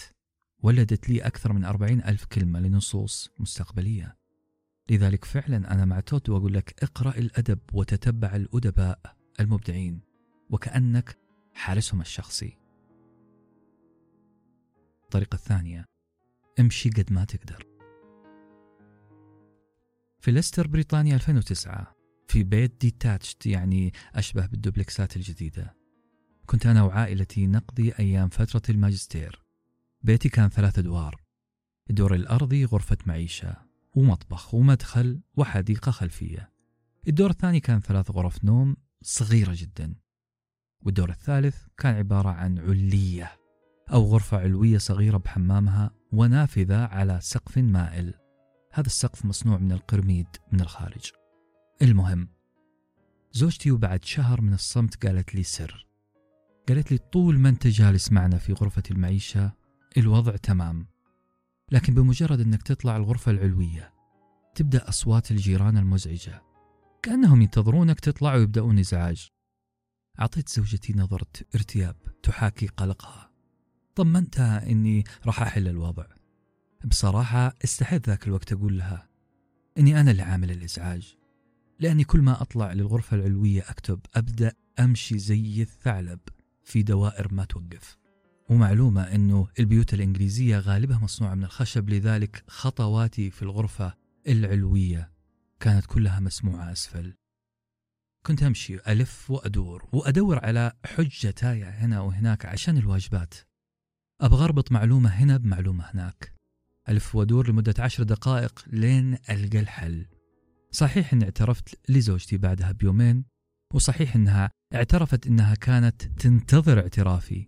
ولدت 0.64 1.10
لي 1.10 1.22
أكثر 1.22 1.54
من 1.54 1.66
أربعين 1.66 2.04
ألف 2.04 2.26
كلمة 2.26 2.60
لنصوص 2.60 3.30
مستقبلية. 3.40 4.18
لذلك 4.90 5.26
فعلا 5.26 5.74
أنا 5.74 5.86
مع 5.86 6.00
توت 6.00 6.30
وأقول 6.30 6.54
لك 6.54 6.84
اقرأ 6.84 7.18
الأدب 7.18 7.60
وتتبع 7.74 8.36
الأدباء 8.36 9.00
المبدعين. 9.40 10.02
وكأنك 10.50 11.18
حارسهم 11.54 12.02
الشخصي. 12.02 12.58
الطريقة 15.04 15.36
الثانية 15.36 15.86
امشي 16.60 16.90
قد 16.90 17.14
ما 17.14 17.26
تقدر. 17.26 17.71
في 20.22 20.32
ليستر 20.32 20.68
بريطانيا 20.68 21.16
2009 21.16 21.96
في 22.28 22.44
بيت 22.44 22.82
ديتاتشت 22.82 23.46
يعني 23.46 23.94
أشبه 24.16 24.46
بالدوبلكسات 24.46 25.16
الجديدة. 25.16 25.76
كنت 26.46 26.66
أنا 26.66 26.84
وعائلتي 26.84 27.48
نقضي 27.48 27.94
أيام 28.00 28.30
فترة 28.30 28.62
الماجستير. 28.70 29.44
بيتي 30.02 30.30
كان 30.30 30.50
ثلاث 30.50 30.80
أدوار. 30.80 31.22
الدور 31.90 32.16
الأرضي 32.16 32.66
غرفة 32.66 32.98
معيشة 33.06 33.56
ومطبخ 33.96 34.54
ومدخل 34.54 35.22
وحديقة 35.38 35.92
خلفية. 35.92 36.52
الدور 37.08 37.30
الثاني 37.30 37.60
كان 37.60 37.80
ثلاث 37.80 38.12
غرف 38.12 38.44
نوم 38.46 38.76
صغيرة 39.02 39.54
جدا. 39.56 39.96
والدور 40.82 41.10
الثالث 41.10 41.58
كان 41.78 41.96
عبارة 41.96 42.30
عن 42.30 42.60
علية 42.60 43.32
أو 43.94 44.04
غرفة 44.04 44.38
علوية 44.38 44.78
صغيرة 44.78 45.18
بحمامها 45.18 45.92
ونافذة 46.12 46.86
على 46.86 47.20
سقف 47.22 47.58
مائل. 47.58 48.21
هذا 48.74 48.88
السقف 48.88 49.26
مصنوع 49.26 49.58
من 49.58 49.72
القرميد 49.72 50.28
من 50.52 50.62
الخارج. 50.62 51.12
المهم 51.82 52.28
زوجتي 53.32 53.72
وبعد 53.72 54.06
شهر 54.06 54.42
من 54.42 54.54
الصمت 54.54 55.06
قالت 55.06 55.36
لي 55.36 55.44
سر. 55.44 55.88
قالت 56.70 56.92
لي 56.92 56.98
طول 56.98 57.40
ما 57.40 57.50
انت 57.50 57.68
جالس 57.68 58.12
معنا 58.12 58.38
في 58.38 58.54
غرفة 58.54 58.84
المعيشة 58.92 59.54
الوضع 59.98 60.36
تمام. 60.36 60.88
لكن 61.72 61.94
بمجرد 61.94 62.40
انك 62.40 62.62
تطلع 62.62 62.98
الغرفة 62.98 63.32
العلوية 63.32 63.94
تبدأ 64.56 64.90
أصوات 64.90 65.32
الجيران 65.32 65.78
المزعجة. 65.78 66.42
كأنهم 67.04 67.42
ينتظرونك 67.42 68.00
تطلع 68.00 68.36
ويبدأون 68.36 68.80
إزعاج. 68.80 69.28
أعطيت 70.20 70.50
زوجتي 70.50 70.94
نظرة 70.94 71.32
ارتياب 71.56 71.96
تحاكي 72.24 72.68
قلقها. 72.68 73.32
طمنتها 73.96 74.70
إني 74.70 75.04
راح 75.26 75.42
أحل 75.42 75.68
الوضع. 75.68 76.06
بصراحة 76.86 77.56
استحيت 77.64 78.08
ذاك 78.08 78.28
الوقت 78.28 78.54
أقول 78.54 78.78
لها 78.78 79.08
إني 79.78 80.02
أنا 80.02 80.12
اللي 80.12 80.22
عامل 80.22 80.52
الإزعاج 80.52 81.18
لأني 81.80 82.04
كل 82.04 82.22
ما 82.22 82.42
أطلع 82.42 82.74
للغرفة 82.74 83.18
العلوية 83.18 83.62
أكتب 83.70 84.00
أبدأ 84.16 84.54
أمشي 84.80 85.18
زي 85.18 85.62
الثعلب 85.62 86.20
في 86.64 86.84
دوائر 86.84 87.34
ما 87.34 87.46
توقف. 87.46 87.98
ومعلومة 88.50 89.02
أنه 89.02 89.48
البيوت 89.60 89.94
الإنجليزية 89.94 90.60
غالبها 90.60 91.00
مصنوعة 91.00 91.36
من 91.36 91.44
الخشب 91.44 91.90
لذلك 91.90 92.44
خطواتي 92.48 93.32
في 93.32 93.42
الغرفة 93.42 93.94
العلوية 94.28 95.12
كانت 95.60 95.86
كلها 95.86 96.20
مسموعة 96.20 96.72
أسفل. 96.72 97.14
كنت 98.26 98.44
أمشي 98.44 98.76
ألف 98.76 99.32
وأدور 99.32 99.90
وأدور 99.94 100.46
على 100.46 100.72
حجة 100.86 101.32
تاية 101.32 101.70
هنا 101.70 102.02
وهناك 102.02 102.46
عشان 102.46 102.78
الواجبات. 102.78 103.34
أبغى 104.22 104.44
أربط 104.44 104.72
معلومة 104.72 105.10
هنا 105.10 105.38
بمعلومة 105.38 105.84
هناك. 105.84 106.41
ألف 106.90 107.16
وأدور 107.16 107.50
لمدة 107.50 107.74
عشر 107.80 108.04
دقائق 108.04 108.66
لين 108.68 109.18
ألقى 109.30 109.60
الحل. 109.60 110.06
صحيح 110.72 111.14
أني 111.14 111.24
اعترفت 111.24 111.80
لزوجتي 111.90 112.38
بعدها 112.38 112.72
بيومين 112.72 113.26
وصحيح 113.74 114.16
أنها 114.16 114.52
اعترفت 114.76 115.28
أنها 115.28 115.56
كانت 115.56 116.04
تنتظر 116.04 116.80
اعترافي. 116.80 117.48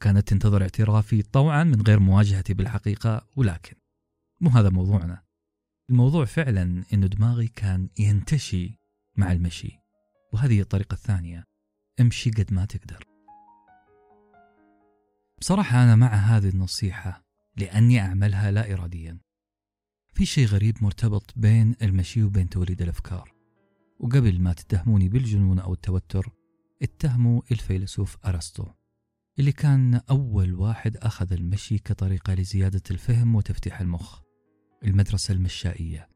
كانت 0.00 0.28
تنتظر 0.28 0.62
اعترافي 0.62 1.22
طوعا 1.22 1.64
من 1.64 1.82
غير 1.82 2.00
مواجهتي 2.00 2.54
بالحقيقة 2.54 3.26
ولكن 3.36 3.76
مو 4.40 4.50
هذا 4.50 4.70
موضوعنا. 4.70 5.22
الموضوع 5.90 6.24
فعلا 6.24 6.84
أنه 6.92 7.06
دماغي 7.06 7.48
كان 7.48 7.88
ينتشي 7.98 8.78
مع 9.16 9.32
المشي 9.32 9.78
وهذه 10.32 10.60
الطريقة 10.60 10.94
الثانية. 10.94 11.44
امشي 12.00 12.30
قد 12.30 12.52
ما 12.52 12.64
تقدر. 12.64 13.04
بصراحة 15.38 15.84
أنا 15.84 15.96
مع 15.96 16.08
هذه 16.08 16.48
النصيحة. 16.48 17.23
لأني 17.56 18.00
أعملها 18.00 18.50
لا 18.50 18.72
إراديا. 18.72 19.18
في 20.14 20.26
شيء 20.26 20.46
غريب 20.46 20.84
مرتبط 20.84 21.32
بين 21.36 21.74
المشي 21.82 22.22
وبين 22.22 22.48
توليد 22.48 22.82
الأفكار. 22.82 23.34
وقبل 24.00 24.40
ما 24.40 24.52
تتهموني 24.52 25.08
بالجنون 25.08 25.58
أو 25.58 25.72
التوتر 25.72 26.30
اتهموا 26.82 27.42
الفيلسوف 27.52 28.16
أرسطو 28.26 28.66
اللي 29.38 29.52
كان 29.52 30.00
أول 30.10 30.54
واحد 30.54 30.96
أخذ 30.96 31.32
المشي 31.32 31.78
كطريقة 31.78 32.34
لزيادة 32.34 32.82
الفهم 32.90 33.34
وتفتيح 33.34 33.80
المخ. 33.80 34.20
المدرسة 34.84 35.34
المشائية. 35.34 36.08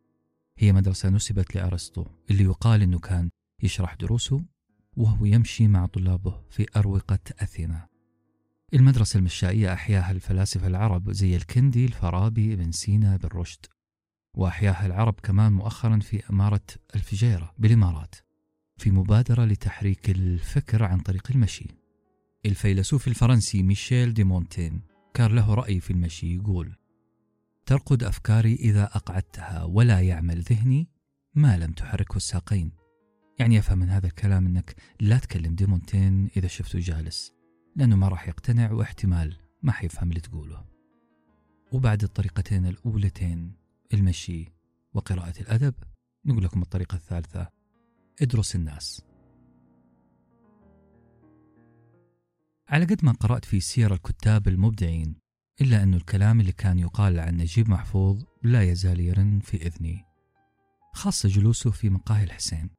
هي 0.58 0.72
مدرسة 0.72 1.08
نسبت 1.08 1.54
لأرسطو 1.54 2.06
اللي 2.30 2.44
يقال 2.44 2.82
أنه 2.82 2.98
كان 2.98 3.30
يشرح 3.62 3.94
دروسه 3.94 4.44
وهو 4.96 5.24
يمشي 5.24 5.68
مع 5.68 5.86
طلابه 5.86 6.42
في 6.50 6.66
أروقة 6.76 7.18
أثينا. 7.38 7.87
المدرسة 8.74 9.18
المشائية 9.18 9.72
أحياها 9.72 10.10
الفلاسفة 10.10 10.66
العرب 10.66 11.12
زي 11.12 11.36
الكندي 11.36 11.84
الفارابي 11.84 12.52
ابن 12.52 12.72
سينا 12.72 13.16
بن 13.16 13.28
رشد. 13.28 13.66
وأحياها 14.36 14.86
العرب 14.86 15.14
كمان 15.22 15.52
مؤخرا 15.52 15.98
في 15.98 16.30
إمارة 16.30 16.60
الفجيرة 16.94 17.54
بالإمارات 17.58 18.14
في 18.76 18.90
مبادرة 18.90 19.44
لتحريك 19.44 20.10
الفكر 20.10 20.84
عن 20.84 21.00
طريق 21.00 21.30
المشي. 21.30 21.66
الفيلسوف 22.46 23.08
الفرنسي 23.08 23.62
ميشيل 23.62 24.14
دي 24.14 24.24
مونتين 24.24 24.82
كان 25.14 25.34
له 25.34 25.54
رأي 25.54 25.80
في 25.80 25.90
المشي 25.90 26.34
يقول 26.36 26.76
ترقد 27.66 28.02
أفكاري 28.02 28.54
إذا 28.54 28.84
أقعدتها 28.84 29.64
ولا 29.64 30.00
يعمل 30.00 30.40
ذهني 30.40 30.88
ما 31.34 31.58
لم 31.58 31.72
تحركه 31.72 32.16
الساقين. 32.16 32.72
يعني 33.38 33.58
أفهم 33.58 33.78
من 33.78 33.88
هذا 33.88 34.06
الكلام 34.06 34.46
أنك 34.46 34.74
لا 35.00 35.18
تكلم 35.18 35.54
ديمونتين 35.54 36.30
إذا 36.36 36.46
شفته 36.46 36.78
جالس. 36.78 37.37
لأنه 37.78 37.96
ما 37.96 38.08
راح 38.08 38.28
يقتنع 38.28 38.72
واحتمال 38.72 39.36
ما 39.62 39.72
حيفهم 39.72 40.08
اللي 40.08 40.20
تقوله. 40.20 40.64
وبعد 41.72 42.02
الطريقتين 42.02 42.66
الأولتين 42.66 43.52
المشي 43.94 44.52
وقراءة 44.94 45.40
الأدب 45.40 45.74
نقول 46.24 46.44
لكم 46.44 46.62
الطريقة 46.62 46.94
الثالثة 46.94 47.48
ادرس 48.22 48.56
الناس. 48.56 49.02
على 52.68 52.84
قد 52.84 53.04
ما 53.04 53.12
قرأت 53.12 53.44
في 53.44 53.60
سير 53.60 53.94
الكتاب 53.94 54.48
المبدعين 54.48 55.16
إلا 55.60 55.82
أن 55.82 55.94
الكلام 55.94 56.40
اللي 56.40 56.52
كان 56.52 56.78
يقال 56.78 57.18
عن 57.20 57.36
نجيب 57.36 57.70
محفوظ 57.70 58.24
لا 58.42 58.62
يزال 58.62 59.00
يرن 59.00 59.40
في 59.40 59.56
إذني 59.56 60.04
خاصة 60.94 61.28
جلوسه 61.28 61.70
في 61.70 61.90
مقاهي 61.90 62.24
الحسين. 62.24 62.70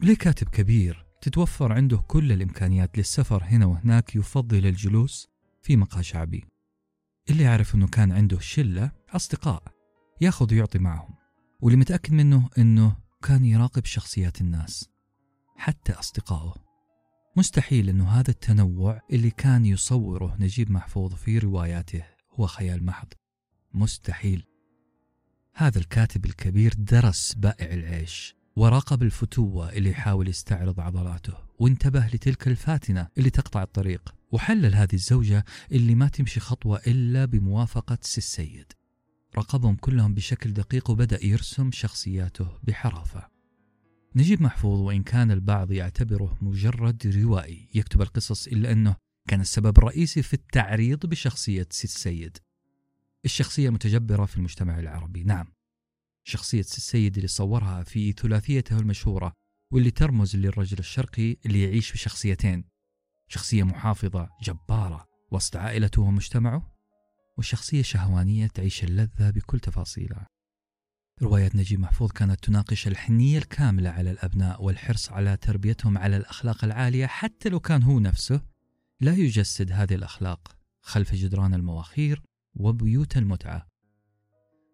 ليه 0.00 0.16
كاتب 0.16 0.48
كبير 0.48 1.09
تتوفر 1.20 1.72
عنده 1.72 1.96
كل 1.96 2.32
الإمكانيات 2.32 2.98
للسفر 2.98 3.44
هنا 3.44 3.66
وهناك 3.66 4.16
يفضل 4.16 4.66
الجلوس 4.66 5.28
في 5.62 5.76
مقهى 5.76 6.02
شعبي. 6.02 6.44
اللي 7.30 7.42
يعرف 7.42 7.74
أنه 7.74 7.86
كان 7.88 8.12
عنده 8.12 8.38
شلة 8.38 8.92
أصدقاء 9.10 9.62
ياخذ 10.20 10.54
ويعطي 10.54 10.78
معهم. 10.78 11.14
واللي 11.60 11.78
متأكد 11.78 12.12
منه 12.12 12.48
أنه 12.58 12.96
كان 13.22 13.44
يراقب 13.44 13.84
شخصيات 13.84 14.40
الناس 14.40 14.88
حتى 15.56 15.92
أصدقائه. 15.92 16.54
مستحيل 17.36 17.88
أنه 17.88 18.08
هذا 18.08 18.30
التنوع 18.30 19.00
اللي 19.12 19.30
كان 19.30 19.66
يصوره 19.66 20.36
نجيب 20.40 20.70
محفوظ 20.70 21.14
في 21.14 21.38
رواياته 21.38 22.02
هو 22.32 22.46
خيال 22.46 22.84
محض. 22.84 23.08
مستحيل. 23.74 24.46
هذا 25.54 25.78
الكاتب 25.78 26.24
الكبير 26.24 26.74
درس 26.78 27.34
بائع 27.34 27.74
العيش. 27.74 28.39
وراقب 28.60 29.02
الفتوة 29.02 29.72
اللي 29.72 29.90
يحاول 29.90 30.28
يستعرض 30.28 30.80
عضلاته. 30.80 31.34
وانتبه 31.58 32.06
لتلك 32.06 32.48
الفاتنة 32.48 33.08
اللي 33.18 33.30
تقطع 33.30 33.62
الطريق. 33.62 34.14
وحلل 34.32 34.74
هذه 34.74 34.94
الزوجة 34.94 35.44
اللي 35.72 35.94
ما 35.94 36.08
تمشي 36.08 36.40
خطوة 36.40 36.80
إلا 36.86 37.24
بموافقة 37.24 37.98
سي 38.00 38.18
السيد. 38.18 38.72
راقبهم 39.36 39.76
كلهم 39.76 40.14
بشكل 40.14 40.52
دقيق 40.52 40.90
وبدأ 40.90 41.26
يرسم 41.26 41.70
شخصياته 41.72 42.48
بحرافة. 42.62 43.28
نجيب 44.16 44.42
محفوظ 44.42 44.80
وإن 44.80 45.02
كان 45.02 45.30
البعض 45.30 45.72
يعتبره 45.72 46.38
مجرد 46.42 47.06
روائي 47.06 47.68
يكتب 47.74 48.02
القصص 48.02 48.46
إلا 48.46 48.72
أنه 48.72 48.96
كان 49.28 49.40
السبب 49.40 49.78
الرئيسي 49.78 50.22
في 50.22 50.34
التعريض 50.34 51.06
بشخصية 51.06 51.66
سي 51.70 51.84
السيد. 51.84 52.38
الشخصية 53.24 53.70
متجبرة 53.70 54.24
في 54.24 54.36
المجتمع 54.36 54.78
العربي. 54.78 55.24
نعم. 55.24 55.59
شخصية 56.24 56.62
سي 56.62 56.76
السيد 56.76 57.16
اللي 57.16 57.28
صورها 57.28 57.82
في 57.82 58.12
ثلاثيته 58.12 58.78
المشهورة 58.78 59.32
واللي 59.72 59.90
ترمز 59.90 60.36
للرجل 60.36 60.78
الشرقي 60.78 61.36
اللي 61.46 61.62
يعيش 61.62 61.92
بشخصيتين 61.92 62.64
شخصية 63.28 63.62
محافظة 63.62 64.28
جبارة 64.42 65.08
وسط 65.30 65.56
عائلته 65.56 66.02
ومجتمعه 66.02 66.80
وشخصية 67.38 67.82
شهوانية 67.82 68.46
تعيش 68.46 68.84
اللذة 68.84 69.30
بكل 69.30 69.60
تفاصيلها. 69.60 70.26
رواية 71.22 71.50
نجيب 71.54 71.80
محفوظ 71.80 72.12
كانت 72.12 72.44
تناقش 72.44 72.88
الحنية 72.88 73.38
الكاملة 73.38 73.90
على 73.90 74.10
الأبناء 74.10 74.62
والحرص 74.62 75.12
على 75.12 75.36
تربيتهم 75.36 75.98
على 75.98 76.16
الأخلاق 76.16 76.64
العالية 76.64 77.06
حتى 77.06 77.48
لو 77.48 77.60
كان 77.60 77.82
هو 77.82 77.98
نفسه 77.98 78.40
لا 79.00 79.14
يجسد 79.14 79.72
هذه 79.72 79.94
الأخلاق 79.94 80.56
خلف 80.82 81.14
جدران 81.14 81.54
المواخير 81.54 82.22
وبيوت 82.54 83.16
المتعة. 83.16 83.69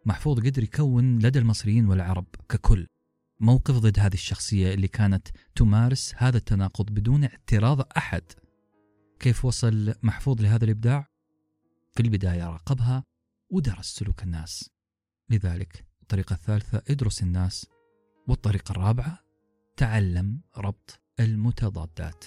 محفوظ 0.07 0.38
قدر 0.38 0.62
يكون 0.62 1.18
لدى 1.18 1.38
المصريين 1.38 1.88
والعرب 1.88 2.26
ككل 2.48 2.86
موقف 3.40 3.74
ضد 3.74 3.98
هذه 3.98 4.14
الشخصية 4.14 4.74
اللي 4.74 4.88
كانت 4.88 5.28
تمارس 5.54 6.14
هذا 6.16 6.36
التناقض 6.36 6.90
بدون 6.90 7.24
اعتراض 7.24 7.80
أحد. 7.96 8.22
كيف 9.20 9.44
وصل 9.44 9.94
محفوظ 10.02 10.42
لهذا 10.42 10.64
الإبداع؟ 10.64 11.07
في 11.92 12.02
البداية 12.02 12.50
راقبها 12.50 13.04
ودرس 13.50 13.86
سلوك 13.86 14.22
الناس. 14.22 14.70
لذلك 15.30 15.86
الطريقة 16.02 16.34
الثالثة 16.34 16.82
ادرس 16.90 17.22
الناس 17.22 17.66
والطريقة 18.28 18.72
الرابعة 18.72 19.18
تعلم 19.76 20.40
ربط 20.57 21.00
المتضادات. 21.20 22.24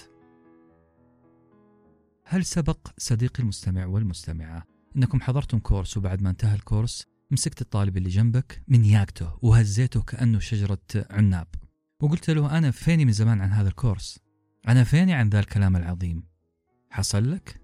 هل 2.25 2.45
سبق 2.45 2.87
صديقي 2.97 3.43
المستمع 3.43 3.85
والمستمعة 3.85 4.63
إنكم 4.95 5.21
حضرتم 5.21 5.59
كورس 5.59 5.97
وبعد 5.97 6.21
ما 6.21 6.29
انتهى 6.29 6.55
الكورس 6.55 7.05
مسكت 7.31 7.61
الطالب 7.61 7.97
اللي 7.97 8.09
جنبك 8.09 8.63
من 8.67 8.85
ياقته 8.85 9.37
وهزيته 9.41 10.01
كأنه 10.01 10.39
شجرة 10.39 10.79
عناب. 10.95 11.47
وقلت 12.01 12.29
له 12.29 12.57
أنا 12.57 12.71
فيني 12.71 13.05
من 13.05 13.11
زمان 13.11 13.41
عن 13.41 13.51
هذا 13.51 13.67
الكورس؟ 13.67 14.19
أنا 14.67 14.83
فيني 14.83 15.13
عن 15.13 15.29
ذا 15.29 15.39
الكلام 15.39 15.75
العظيم؟ 15.75 16.23
حصل 16.89 17.31
لك؟ 17.31 17.61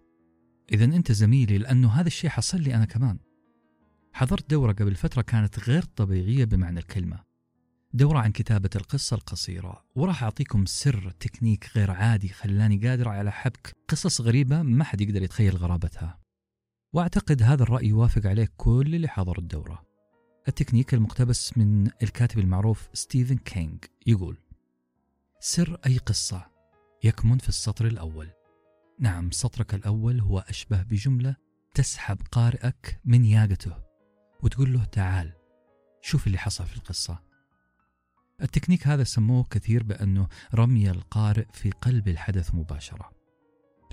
إذا 0.72 0.86
أنت 0.86 1.11
زميلي 1.11 1.57
لأنه 1.57 1.89
هذا 1.89 2.07
الشيء 2.07 2.30
حصل 2.30 2.61
لي 2.61 2.76
أنا 2.76 2.86
كمان. 2.86 3.20
حضرت 4.13 4.49
دورة 4.49 4.72
قبل 4.72 4.95
فترة 4.95 5.22
كانت 5.22 5.59
غير 5.70 5.84
طبيعية 5.84 6.45
بمعنى 6.45 6.80
الكلمة. 6.80 7.24
دورة 7.93 8.20
عن 8.20 8.32
كتابة 8.32 8.70
القصة 8.76 9.16
القصيرة 9.16 9.86
وراح 9.95 10.24
أعطيكم 10.24 10.66
سر 10.66 11.11
تكنيك 11.20 11.70
غير 11.76 11.91
عادي 11.91 12.28
خلاني 12.28 12.88
قادر 12.88 13.09
على 13.09 13.32
حبك. 13.32 13.76
قصص 13.88 14.22
غريبة 14.22 14.61
ما 14.61 14.84
حد 14.84 15.01
يقدر 15.01 15.24
يتخيل 15.24 15.57
غرابتها. 15.57 16.25
وأعتقد 16.96 17.43
هذا 17.43 17.64
الرأي 17.64 17.88
يوافق 17.88 18.26
عليه 18.26 18.50
كل 18.58 18.96
اللي 18.96 19.08
حضروا 19.08 19.43
الدورة. 19.43 19.86
التكنيك 20.48 20.93
المقتبس 20.93 21.58
من 21.58 21.88
الكاتب 22.04 22.39
المعروف 22.39 22.89
ستيفن 22.93 23.38
كينج 23.38 23.86
يقول 24.08 24.38
سر 25.39 25.80
أي 25.86 25.98
قصة 25.98 26.46
يكمن 27.04 27.38
في 27.38 27.50
السطر 27.50 27.88
الأول. 27.88 28.30
نعم 29.00 29.32
سطرك 29.32 29.74
الأول 29.74 30.20
هو 30.20 30.39
أشبه 30.39 30.84
بجملة 30.84 31.36
تسحب 31.74 32.18
قارئك 32.32 33.00
من 33.06 33.26
ياقته 33.26 33.78
وتقول 34.43 34.74
له 34.74 34.86
تعال 34.86 35.34
شوف 36.02 36.28
اللي 36.28 36.38
حصل 36.38 36.66
في 36.66 36.76
القصة. 36.76 37.20
التكنيك 38.41 38.88
هذا 38.88 39.04
سموه 39.04 39.43
كثير 39.43 39.84
بأنه 39.84 40.28
رمي 40.54 40.91
القارئ 40.91 41.46
في 41.54 41.72
قلب 41.72 42.08
الحدث 42.08 42.56
مباشرة. 42.56 43.14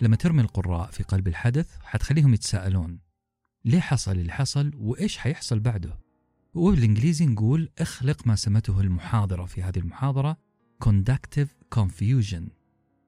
لما 0.02 0.16
ترمي 0.16 0.42
القراء 0.42 0.90
في 0.90 1.02
قلب 1.02 1.28
الحدث 1.28 1.78
حتخليهم 1.82 2.34
يتساءلون 2.34 2.98
ليه 3.64 3.80
حصل 3.80 4.12
اللي 4.12 4.32
حصل 4.32 4.72
وإيش 4.74 5.18
حيحصل 5.18 5.60
بعده؟ 5.60 5.98
وبالإنجليزي 6.54 7.26
نقول 7.26 7.68
اخلق 7.78 8.26
ما 8.26 8.36
سمته 8.36 8.80
المحاضرة 8.80 9.44
في 9.44 9.62
هذه 9.62 9.78
المحاضرة 9.78 10.36
conductive 10.84 11.48
confusion 11.76 12.42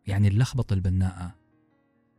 يعني 0.07 0.29
اللخبطة 0.29 0.75
البناءة. 0.75 1.35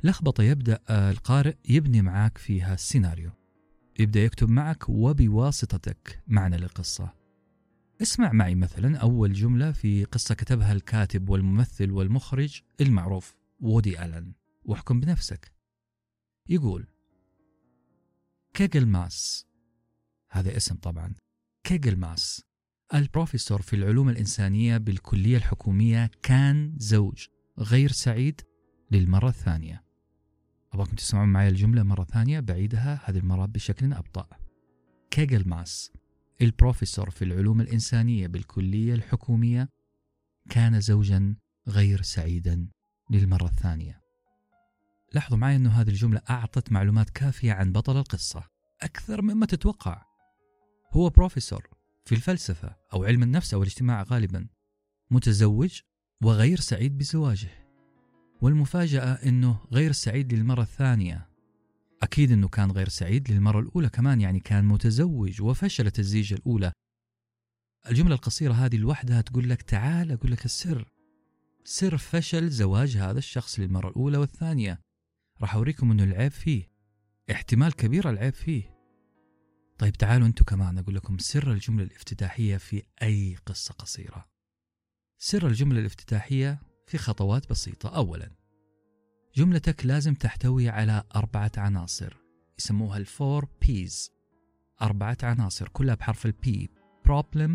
لخبطة 0.04 0.44
يبدأ 0.44 0.80
القارئ 0.90 1.56
يبني 1.70 2.02
معك 2.02 2.38
فيها 2.38 2.74
السيناريو. 2.74 3.32
يبدأ 4.00 4.20
يكتب 4.20 4.50
معك 4.50 4.90
وبواسطتك 4.90 6.24
معنى 6.28 6.58
للقصة. 6.58 7.14
اسمع 8.02 8.32
معي 8.32 8.56
مثلا 8.56 8.98
أول 8.98 9.34
جملة 9.34 9.72
في 9.72 10.04
قصة 10.04 10.36
كتبها 10.36 10.74
الكاتب 10.74 11.30
والممثل 11.30 11.92
والمخرج 11.92 12.62
المعروف 12.82 13.36
وودي 13.60 14.06
ألن. 14.06 14.45
واحكم 14.66 15.00
بنفسك. 15.00 15.54
يقول 16.50 16.88
كيجلماس 18.54 19.48
هذا 20.32 20.58
اسم 20.58 20.76
طبعا. 20.76 21.16
كيجلماس 21.64 22.44
البروفيسور 22.94 23.62
في 23.62 23.76
العلوم 23.76 24.10
الإنسانية 24.10 24.78
بالكلية 24.78 25.38
الحكومية 25.38 26.12
كان 26.24 26.76
زوج 26.78 27.28
غير 27.60 27.92
سعيد 27.92 28.42
للمرة 28.92 29.30
الثانية. 29.30 29.84
أبغاكم 30.74 30.96
تسمعون 30.96 31.30
معي 31.30 31.50
الجملة 31.50 31.84
مرة 31.84 32.04
ثانية 32.04 32.40
بعيدها 32.40 33.02
هذه 33.06 33.18
المرة 33.18 33.46
بشكل 33.46 33.94
أبطأ. 33.94 34.28
كيجل 35.12 35.48
ماس 35.48 35.92
البروفيسور 36.42 37.10
في 37.10 37.26
العلوم 37.26 37.62
الإنسانية 37.62 38.28
بالكلية 38.28 38.94
الحكومية 38.94 39.70
كان 40.50 40.82
زوجا 40.82 41.36
غير 41.68 42.02
سعيدا 42.02 42.68
للمرة 43.10 43.46
الثانية. 43.46 44.05
لاحظوا 45.16 45.38
معي 45.38 45.56
أن 45.56 45.68
هذه 45.68 45.90
الجملة 45.90 46.22
أعطت 46.30 46.72
معلومات 46.72 47.10
كافية 47.10 47.54
عن 47.54 47.72
بطل 47.72 47.98
القصة 47.98 48.44
أكثر 48.82 49.22
مما 49.22 49.46
تتوقع. 49.46 50.06
هو 50.92 51.10
بروفيسور 51.10 51.68
في 52.06 52.16
الفلسفة 52.16 52.76
أو 52.94 53.04
علم 53.04 53.24
النفس 53.24 53.54
أو 53.54 53.62
الاجتماع 53.64 54.04
غالبا 54.04 54.48
متزوج 55.12 55.82
وغير 56.24 56.60
سعيد 56.60 56.98
بزواجه. 56.98 57.50
والمفاجأة 58.42 59.14
أنه 59.14 59.60
غير 59.72 59.92
سعيد 59.92 60.34
للمرة 60.34 60.62
الثانية. 60.62 61.30
أكيد 62.04 62.32
أنه 62.32 62.48
كان 62.48 62.72
غير 62.72 62.90
سعيد 62.90 63.32
للمرة 63.32 63.60
الأولى 63.60 63.90
كمان 63.90 64.22
يعني 64.22 64.40
كان 64.40 64.66
متزوج 64.66 65.42
وفشلت 65.42 66.00
الزيجة 66.00 66.36
الأولى. 66.36 66.72
الجملة 67.90 68.16
القصيرة 68.16 68.54
هذه 68.54 68.78
لوحدها 68.78 69.22
تقول 69.22 69.50
لك 69.50 69.62
تعال 69.62 70.12
أقول 70.12 70.32
لك 70.32 70.46
السر. 70.46 70.92
سر 71.64 71.98
فشل 71.98 72.50
زواج 72.50 72.98
هذا 72.98 73.18
الشخص 73.18 73.60
للمرة 73.60 73.90
الأولى 73.90 74.18
والثانية. 74.18 74.85
راح 75.46 75.56
أوريكم 75.56 75.92
أنه 75.92 76.04
العيب 76.04 76.32
فيه. 76.32 76.72
احتمال 77.32 77.74
كبير 77.74 78.10
العيب 78.10 78.34
فيه. 78.34 78.76
طيب 79.78 79.94
تعالوا 79.94 80.28
أنتم 80.28 80.46
كمان 80.46 80.78
أقول 80.78 80.96
لكم 80.96 81.18
سر 81.18 81.52
الجملة 81.52 81.84
الافتتاحية 81.84 82.58
في 82.58 82.84
أي 83.02 83.36
قصة 83.46 83.74
قصيرة. 83.74 84.30
سر 85.18 85.48
الجملة 85.48 85.80
الافتتاحية 85.80 86.62
في 86.88 86.98
خطوات 86.98 87.50
بسيطة. 87.50 87.90
أولا 87.90 88.32
جملتك 89.36 89.86
لازم 89.86 90.14
تحتوي 90.14 90.70
على 90.70 91.04
أربعة 91.16 91.52
عناصر 91.58 92.18
يسموها 92.60 92.98
ال 92.98 93.08
four 93.08 93.48
P's 93.62 94.12
أربعة 94.82 95.18
عناصر 95.24 95.68
كلها 95.68 95.96
بحرف 95.96 96.26
ال 96.26 96.48
P 96.48 96.70
problem 97.08 97.52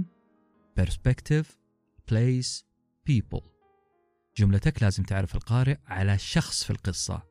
perspective 0.80 1.46
place 2.10 2.64
people. 3.10 3.44
جملتك 4.36 4.82
لازم 4.82 5.02
تعرف 5.02 5.34
القارئ 5.34 5.76
على 5.86 6.18
شخص 6.18 6.64
في 6.64 6.70
القصة. 6.70 7.29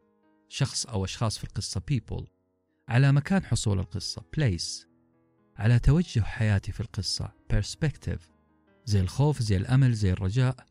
شخص 0.49 0.85
أو 0.85 1.05
أشخاص 1.05 1.37
في 1.37 1.43
القصة 1.43 1.81
people 1.91 2.23
على 2.89 3.11
مكان 3.11 3.43
حصول 3.43 3.79
القصة 3.79 4.21
place 4.21 4.87
على 5.57 5.79
توجه 5.79 6.19
حياتي 6.19 6.71
في 6.71 6.79
القصة 6.79 7.31
perspective 7.53 8.21
زي 8.85 9.01
الخوف 9.01 9.41
زي 9.41 9.57
الأمل 9.57 9.93
زي 9.93 10.11
الرجاء 10.11 10.65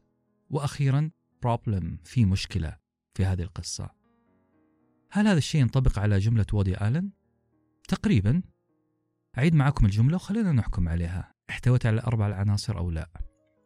وأخيرا 0.50 1.10
problem 1.46 1.84
في 2.04 2.24
مشكلة 2.24 2.76
في 3.14 3.24
هذه 3.24 3.42
القصة. 3.42 3.90
هل 5.10 5.26
هذا 5.26 5.38
الشيء 5.38 5.60
ينطبق 5.60 5.98
على 5.98 6.18
جملة 6.18 6.46
وودي 6.52 6.86
آلن؟ 6.88 7.10
تقريبا. 7.88 8.42
أعيد 9.38 9.54
معكم 9.54 9.86
الجملة 9.86 10.16
وخلينا 10.16 10.52
نحكم 10.52 10.88
عليها. 10.88 11.34
احتوت 11.50 11.86
على 11.86 11.94
الأربع 11.94 12.26
العناصر 12.26 12.78
أو 12.78 12.90
لا. 12.90 13.10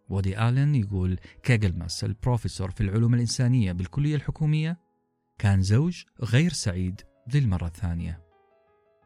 وودي 0.09 0.49
آلن 0.49 0.75
يقول 0.75 1.19
كيجلماس 1.43 2.05
البروفيسور 2.05 2.71
في 2.71 2.81
العلوم 2.81 3.15
الإنسانية 3.15 3.73
بالكلية 3.73 4.17
الحكومية 4.17 4.81
كان 5.39 5.63
زوج 5.63 6.03
غير 6.21 6.53
سعيد 6.53 7.01
للمرة 7.35 7.67
الثانية 7.67 8.23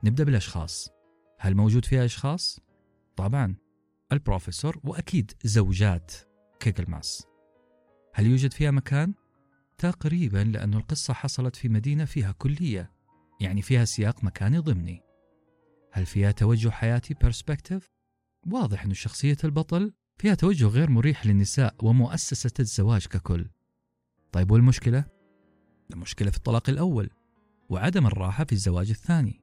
نبدأ 0.04 0.24
بالأشخاص 0.24 0.90
هل 1.38 1.54
موجود 1.54 1.84
فيها 1.84 2.04
أشخاص؟ 2.04 2.60
طبعا 3.16 3.56
البروفيسور 4.12 4.80
وأكيد 4.84 5.32
زوجات 5.44 6.12
كيجلماس 6.60 7.26
هل 8.14 8.26
يوجد 8.26 8.52
فيها 8.52 8.70
مكان؟ 8.70 9.14
تقريبا 9.78 10.38
لأن 10.38 10.74
القصة 10.74 11.14
حصلت 11.14 11.56
في 11.56 11.68
مدينة 11.68 12.04
فيها 12.04 12.32
كلية 12.32 12.92
يعني 13.40 13.62
فيها 13.62 13.84
سياق 13.84 14.24
مكاني 14.24 14.58
ضمني 14.58 15.02
هل 15.92 16.06
فيها 16.06 16.30
توجه 16.30 16.68
حياتي 16.68 17.14
perspective؟ 17.14 17.90
واضح 18.46 18.84
أن 18.84 18.94
شخصية 18.94 19.36
البطل 19.44 19.92
فيها 20.18 20.34
توجه 20.34 20.66
غير 20.66 20.90
مريح 20.90 21.26
للنساء 21.26 21.74
ومؤسسة 21.82 22.52
الزواج 22.60 23.06
ككل 23.06 23.48
طيب 24.32 24.50
والمشكلة؟ 24.50 25.15
المشكلة 25.92 26.30
في 26.30 26.36
الطلاق 26.36 26.70
الأول 26.70 27.10
وعدم 27.68 28.06
الراحة 28.06 28.44
في 28.44 28.52
الزواج 28.52 28.90
الثاني. 28.90 29.40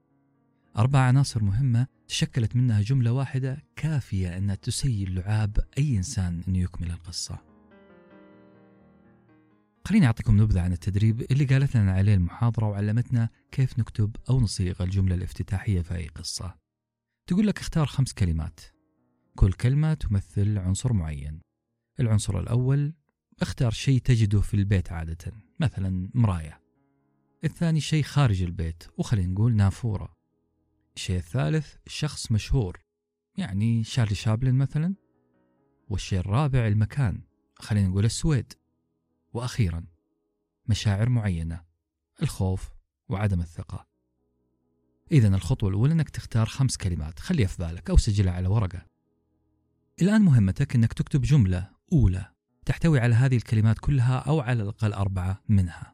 أربع 0.78 1.00
عناصر 1.00 1.44
مهمة 1.44 1.88
تشكلت 2.08 2.56
منها 2.56 2.82
جملة 2.82 3.12
واحدة 3.12 3.64
كافية 3.76 4.38
أنها 4.38 4.56
تسيل 4.56 5.16
لعاب 5.16 5.58
أي 5.78 5.98
إنسان 5.98 6.44
أنه 6.48 6.58
يكمل 6.58 6.92
القصة. 6.92 7.40
خليني 9.88 10.06
أعطيكم 10.06 10.42
نبذة 10.42 10.62
عن 10.62 10.74
التدريب 10.74 11.22
اللي 11.32 11.46
قالت 11.46 11.78
لنا 11.78 11.92
عليه 11.92 12.14
المحاضرة 12.14 12.70
وعلمتنا 12.70 13.30
كيف 13.52 13.80
نكتب 13.80 14.16
أو 14.30 14.40
نصيغ 14.40 14.84
الجملة 14.84 15.16
الافتتاحية 15.16 15.82
في 15.82 15.96
أي 15.96 16.08
قصة. 16.08 16.56
تقول 17.28 17.48
لك 17.48 17.60
اختار 17.60 17.86
خمس 17.86 18.14
كلمات. 18.14 18.60
كل 19.36 19.54
كلمة 19.54 19.94
تمثل 19.94 20.58
عنصر 20.58 20.94
معين. 20.94 21.40
العنصر 22.00 22.40
الأول 22.40 22.94
اختار 23.42 23.72
شيء 23.72 24.00
تجده 24.00 24.42
في 24.42 24.54
البيت 24.54 24.92
عادة 24.92 25.34
مثلا 25.60 26.10
مراية. 26.14 26.62
الثاني 27.44 27.82
شيء 27.82 28.04
خارج 28.04 28.44
البيت 28.44 28.84
وخلينا 28.98 29.34
نقول 29.34 29.56
نافورة. 29.56 30.18
الشيء 30.96 31.18
الثالث 31.18 31.76
شخص 31.88 32.32
مشهور 32.32 32.80
يعني 33.38 33.84
شارلي 33.84 34.16
شابلن 34.16 34.56
مثلا. 34.56 34.96
والشيء 35.90 36.20
الرابع 36.20 36.68
المكان 36.68 37.22
خلينا 37.56 37.88
نقول 37.88 38.06
السويد. 38.06 38.54
وأخيرا 39.34 39.86
مشاعر 40.68 41.10
معينة 41.10 41.64
الخوف 42.22 42.70
وعدم 43.10 43.42
الثقة. 43.42 43.88
إذا 45.12 45.28
الخطوة 45.28 45.70
الأولى 45.70 45.94
أنك 45.94 46.10
تختار 46.10 46.46
خمس 46.46 46.78
كلمات 46.78 47.20
خليها 47.20 47.48
في 47.48 47.58
بالك 47.64 47.90
أو 47.90 47.98
سجلها 47.98 48.34
على 48.34 48.48
ورقة. 48.48 48.86
الآن 50.02 50.22
مهمتك 50.22 50.76
أنك 50.76 50.94
تكتب 50.94 51.22
جملة 51.22 51.70
أولى. 51.94 52.33
تحتوي 52.66 53.00
على 53.00 53.16
هذه 53.16 53.36
الكلمات 53.36 53.80
كلها 53.80 54.18
أو 54.18 54.40
على 54.40 54.64
الأقل 54.64 54.94
أربعة 54.94 55.44
منها. 55.50 55.94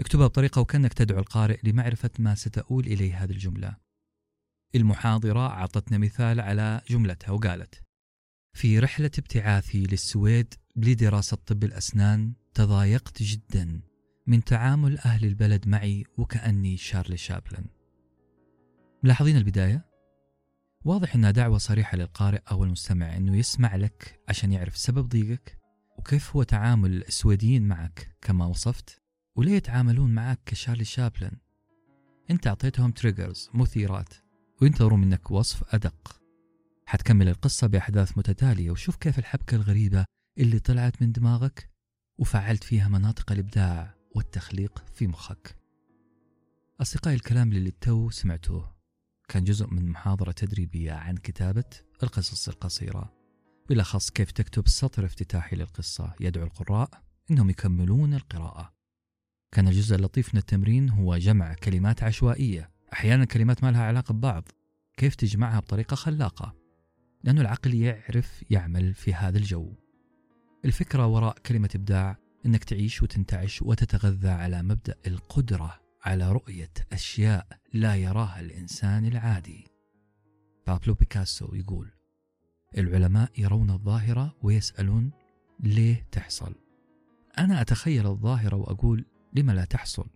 اكتبها 0.00 0.26
بطريقة 0.26 0.60
وكأنك 0.60 0.92
تدعو 0.92 1.18
القارئ 1.18 1.58
لمعرفة 1.64 2.10
ما 2.18 2.34
ستؤول 2.34 2.86
إليه 2.86 3.24
هذه 3.24 3.30
الجملة. 3.30 3.76
المحاضرة 4.74 5.46
أعطتنا 5.46 5.98
مثال 5.98 6.40
على 6.40 6.80
جملتها 6.88 7.30
وقالت 7.30 7.82
في 8.52 8.78
رحلة 8.78 9.10
ابتعاثي 9.18 9.82
للسويد 9.82 10.54
لدراسة 10.76 11.36
طب 11.46 11.64
الأسنان 11.64 12.32
تضايقت 12.54 13.22
جدا 13.22 13.80
من 14.26 14.44
تعامل 14.44 14.98
أهل 14.98 15.24
البلد 15.24 15.68
معي 15.68 16.04
وكأني 16.18 16.76
شارلي 16.76 17.16
شابلن. 17.16 17.64
ملاحظين 19.02 19.36
البداية؟ 19.36 19.84
واضح 20.84 21.14
أنها 21.14 21.30
دعوة 21.30 21.58
صريحة 21.58 21.96
للقارئ 21.96 22.40
أو 22.50 22.64
المستمع 22.64 23.16
أنه 23.16 23.36
يسمع 23.36 23.76
لك 23.76 24.20
عشان 24.28 24.52
يعرف 24.52 24.76
سبب 24.76 25.08
ضيقك؟ 25.08 25.59
وكيف 26.00 26.36
هو 26.36 26.42
تعامل 26.42 27.02
السويديين 27.02 27.68
معك 27.68 28.16
كما 28.20 28.46
وصفت؟ 28.46 29.02
وليه 29.36 29.52
يتعاملون 29.52 30.14
معك 30.14 30.40
كشارلي 30.46 30.84
شابلن؟ 30.84 31.36
انت 32.30 32.46
اعطيتهم 32.46 32.90
تريجرز 32.90 33.50
مثيرات 33.54 34.14
وينتظروا 34.62 34.98
منك 34.98 35.30
وصف 35.30 35.74
أدق. 35.74 36.20
حتكمل 36.86 37.28
القصة 37.28 37.66
بأحداث 37.66 38.18
متتالية 38.18 38.70
وشوف 38.70 38.96
كيف 38.96 39.18
الحبكة 39.18 39.54
الغريبة 39.54 40.04
اللي 40.38 40.58
طلعت 40.58 41.02
من 41.02 41.12
دماغك 41.12 41.70
وفعلت 42.18 42.64
فيها 42.64 42.88
مناطق 42.88 43.32
الإبداع 43.32 43.94
والتخليق 44.16 44.84
في 44.94 45.06
مخك. 45.06 45.56
أصدقائي 46.80 47.16
الكلام 47.16 47.52
اللي 47.52 47.70
تو 47.70 48.10
سمعتوه 48.10 48.74
كان 49.28 49.44
جزء 49.44 49.66
من 49.66 49.88
محاضرة 49.88 50.32
تدريبية 50.32 50.92
عن 50.92 51.16
كتابة 51.16 51.64
القصص 52.02 52.48
القصيرة. 52.48 53.19
بالأخص 53.70 54.10
كيف 54.10 54.30
تكتب 54.30 54.68
سطر 54.68 55.04
افتتاحي 55.04 55.56
للقصة. 55.56 56.14
يدعو 56.20 56.44
القراء 56.44 56.90
أنهم 57.30 57.50
يكملون 57.50 58.14
القراءة. 58.14 58.74
كان 59.52 59.68
الجزء 59.68 59.96
اللطيف 59.96 60.34
من 60.34 60.38
التمرين 60.38 60.90
هو 60.90 61.16
جمع 61.16 61.54
كلمات 61.54 62.02
عشوائية. 62.02 62.70
أحيانا 62.92 63.24
كلمات 63.24 63.64
ما 63.64 63.70
لها 63.70 63.82
علاقة 63.82 64.12
ببعض. 64.12 64.48
كيف 64.96 65.14
تجمعها 65.14 65.60
بطريقة 65.60 65.94
خلاقة؟ 65.94 66.54
لأن 67.24 67.38
العقل 67.38 67.74
يعرف 67.74 68.44
يعمل 68.50 68.94
في 68.94 69.14
هذا 69.14 69.38
الجو. 69.38 69.74
الفكرة 70.64 71.06
وراء 71.06 71.38
كلمة 71.38 71.70
إبداع 71.74 72.16
أنك 72.46 72.64
تعيش 72.64 73.02
وتنتعش 73.02 73.62
وتتغذى 73.62 74.30
على 74.30 74.62
مبدأ 74.62 74.94
القدرة 75.06 75.80
على 76.04 76.32
رؤية 76.32 76.72
أشياء 76.92 77.46
لا 77.72 77.96
يراها 77.96 78.40
الإنسان 78.40 79.06
العادي. 79.06 79.66
بابلو 80.66 80.94
بيكاسو 80.94 81.54
يقول 81.54 81.99
العلماء 82.78 83.30
يرون 83.38 83.70
الظاهرة 83.70 84.36
ويسألون 84.42 85.10
ليه 85.60 86.06
تحصل. 86.12 86.54
أنا 87.38 87.60
أتخيل 87.60 88.06
الظاهرة 88.06 88.56
وأقول 88.56 89.04
لما 89.32 89.52
لا 89.52 89.64
تحصل. 89.64 90.06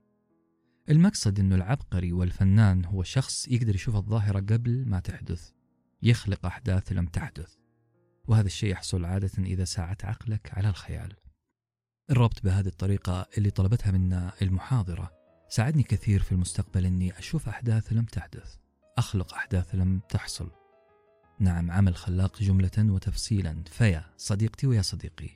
المقصد 0.90 1.40
أنه 1.40 1.54
العبقري 1.54 2.12
والفنان 2.12 2.84
هو 2.84 3.02
شخص 3.02 3.48
يقدر 3.48 3.74
يشوف 3.74 3.96
الظاهرة 3.96 4.38
قبل 4.38 4.84
ما 4.86 5.00
تحدث 5.00 5.50
يخلق 6.02 6.46
أحداث 6.46 6.92
لم 6.92 7.06
تحدث 7.06 7.54
وهذا 8.28 8.46
الشيء 8.46 8.70
يحصل 8.70 9.04
عادة 9.04 9.30
إذا 9.38 9.64
ساعدت 9.64 10.04
عقلك 10.04 10.50
على 10.54 10.68
الخيال. 10.68 11.16
الربط 12.10 12.42
بهذه 12.44 12.66
الطريقة 12.66 13.26
اللي 13.38 13.50
طلبتها 13.50 13.92
منا 13.92 14.32
المحاضرة. 14.42 15.10
ساعدني 15.48 15.82
كثير 15.82 16.22
في 16.22 16.32
المستقبل 16.32 16.86
أني 16.86 17.18
أشوف 17.18 17.48
أحداث 17.48 17.92
لم 17.92 18.04
تحدث 18.04 18.56
أخلق 18.98 19.34
أحداث 19.34 19.74
لم 19.74 20.00
تحصل. 20.08 20.63
نعم 21.38 21.70
عمل 21.70 21.96
خلاق 21.96 22.42
جملة 22.42 22.70
وتفصيلا. 22.78 23.62
فيا 23.66 24.04
صديقتي 24.16 24.66
ويا 24.66 24.82
صديقي 24.82 25.30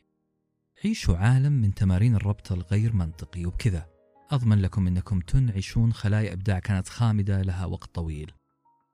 عيشوا 0.84 1.16
عالم 1.16 1.52
من 1.52 1.74
تمارين 1.74 2.14
الربط 2.14 2.52
الغير 2.52 2.92
منطقي 2.92 3.46
وبكذا. 3.46 3.86
أضمن 4.30 4.58
لكم 4.62 4.86
أنكم 4.86 5.20
تنعشون 5.20 5.92
خلايا 5.92 6.32
إبداع 6.32 6.58
كانت 6.58 6.88
خامدة 6.88 7.42
لها 7.42 7.66
وقت 7.66 7.94
طويل. 7.94 8.32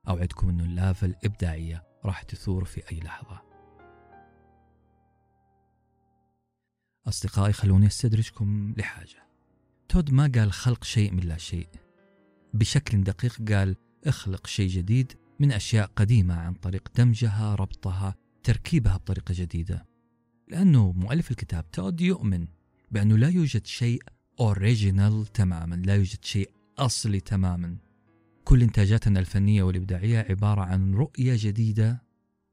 أوعدكم 0.09 0.49
أن 0.49 0.61
اللافة 0.61 1.07
الإبداعية 1.07 1.85
راح 2.05 2.23
تثور 2.23 2.65
في 2.65 2.93
أي 2.93 3.01
لحظة. 3.01 3.43
أصدقائي 7.07 7.53
خلوني 7.53 7.87
أستدرجكم 7.87 8.75
لحاجة. 8.77 9.27
تود 9.89 10.13
ما 10.13 10.33
قال 10.35 10.53
خلق 10.53 10.85
شيء 10.85 11.13
من 11.13 11.23
لا 11.23 11.39
شيء. 11.39 11.69
بشكل 12.55 13.03
دقيق 13.03 13.53
قال 13.53 13.77
اخلق 14.07 14.47
شيء 14.47 14.69
جديد 14.69 15.13
من 15.41 15.53
أشياء 15.53 15.91
قديمة 15.97 16.35
عن 16.35 16.55
طريق 16.55 16.89
دمجها 16.97 17.55
ربطها 17.55 18.15
تركيبها 18.43 18.97
بطريقة 18.97 19.35
جديدة. 19.37 19.87
لأنه 20.49 20.93
مؤلف 20.93 21.31
الكتاب 21.31 21.71
تود 21.71 22.01
يؤمن 22.01 22.47
بأنه 22.91 23.19
لا 23.19 23.29
يوجد 23.29 23.67
شيء 23.67 24.03
أوريجينال 24.41 25.27
تماما 25.27 25.75
لا 25.75 25.95
يوجد 25.95 26.25
شيء 26.25 26.51
أصلي 26.79 27.21
تماما. 27.21 27.77
كل 28.45 28.63
إنتاجاتنا 28.63 29.21
الفنية 29.21 29.63
والإبداعية 29.63 30.27
عبارة 30.31 30.61
عن 30.61 30.95
رؤية 30.95 31.35
جديدة 31.39 32.03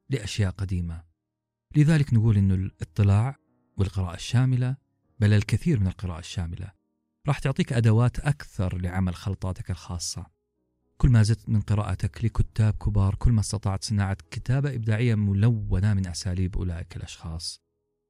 لأشياء 0.10 0.52
قديمة. 0.52 1.04
لذلك 1.76 2.14
نقول 2.14 2.38
أن 2.38 2.52
الاطلاع 2.52 3.36
والقراءة 3.78 4.16
الشاملة 4.16 4.76
بل 5.20 5.34
الكثير 5.34 5.80
من 5.80 5.88
القراءة 5.88 6.20
الشاملة 6.20 6.72
راح 7.28 7.40
تعطيك 7.40 7.74
أدوات 7.74 8.20
أكثر 8.20 8.78
لعمل 8.78 9.16
خلطاتك 9.16 9.72
الخاصة. 9.72 10.41
كل 11.02 11.10
ما 11.10 11.24
زدت 11.24 11.50
من 11.50 11.62
قراءتك 11.62 12.26
لكتاب 12.26 12.74
كبار 12.74 13.16
كل 13.16 13.32
ما 13.32 13.40
استطعت 13.40 13.84
صناعة 13.84 14.18
كتابة 14.32 14.76
إبداعية 14.76 15.16
ملونة 15.16 15.94
من 15.94 16.08
أساليب 16.08 16.58
أولئك 16.58 16.96
الأشخاص. 16.96 17.62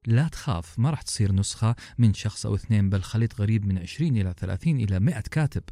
لا 0.06 0.28
تخاف 0.28 0.78
ما 0.78 0.90
راح 0.90 1.02
تصير 1.02 1.32
نسخة 1.32 1.76
من 1.98 2.14
شخص 2.14 2.46
أو 2.46 2.54
اثنين 2.54 2.90
بل 2.90 3.02
خليط 3.02 3.40
غريب 3.40 3.66
من 3.66 3.78
20 3.78 4.16
إلى 4.16 4.34
30 4.38 4.76
إلى 4.76 5.00
100 5.00 5.20
كاتب. 5.20 5.62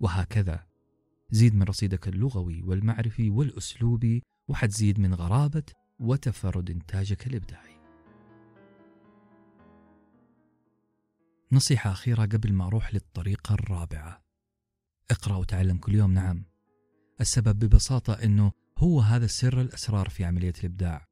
وهكذا. 0.00 0.66
زيد 1.30 1.54
من 1.54 1.62
رصيدك 1.62 2.08
اللغوي 2.08 2.62
والمعرفي 2.62 3.30
والأسلوبي 3.30 4.22
وحتزيد 4.48 5.00
من 5.00 5.14
غرابة 5.14 5.64
وتفرد 5.98 6.70
إنتاجك 6.70 7.26
الإبداعي. 7.26 7.76
نصيحة 11.52 11.90
أخيرة 11.90 12.22
قبل 12.22 12.52
ما 12.52 12.66
أروح 12.66 12.94
للطريقة 12.94 13.54
الرابعة. 13.54 14.24
اقرأ 15.10 15.36
وتعلم 15.36 15.76
كل 15.76 15.94
يوم. 15.94 16.12
نعم. 16.12 16.53
السبب 17.20 17.58
ببساطة 17.58 18.12
أنه 18.12 18.52
هو 18.78 19.00
هذا 19.00 19.26
سر 19.26 19.60
الأسرار 19.60 20.08
في 20.08 20.24
عملية 20.24 20.52
الإبداع. 20.58 21.06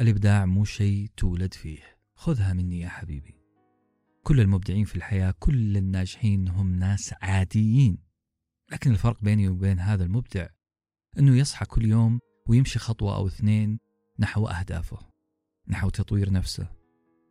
الإبداع 0.00 0.46
مو 0.46 0.64
شيء 0.64 1.10
تولد 1.16 1.54
فيه. 1.54 1.78
خذها 2.14 2.52
مني 2.52 2.80
يا 2.80 2.88
حبيبي. 2.88 3.34
كل 4.22 4.40
المبدعين 4.40 4.84
في 4.84 4.96
الحياة 4.96 5.34
كل 5.38 5.76
الناجحين 5.76 6.48
هم 6.48 6.74
ناس 6.74 7.14
عاديين. 7.22 7.98
لكن 8.72 8.90
الفرق 8.90 9.22
بيني 9.22 9.48
وبين 9.48 9.78
هذا 9.78 10.04
المبدع 10.04 10.48
أنه 11.18 11.36
يصحى 11.36 11.66
كل 11.66 11.84
يوم 11.84 12.18
ويمشي 12.48 12.78
خطوة 12.78 13.16
أو 13.16 13.26
اثنين 13.26 13.78
نحو 14.18 14.46
أهدافه 14.46 14.98
نحو 15.68 15.88
تطوير 15.90 16.32
نفسه. 16.32 16.68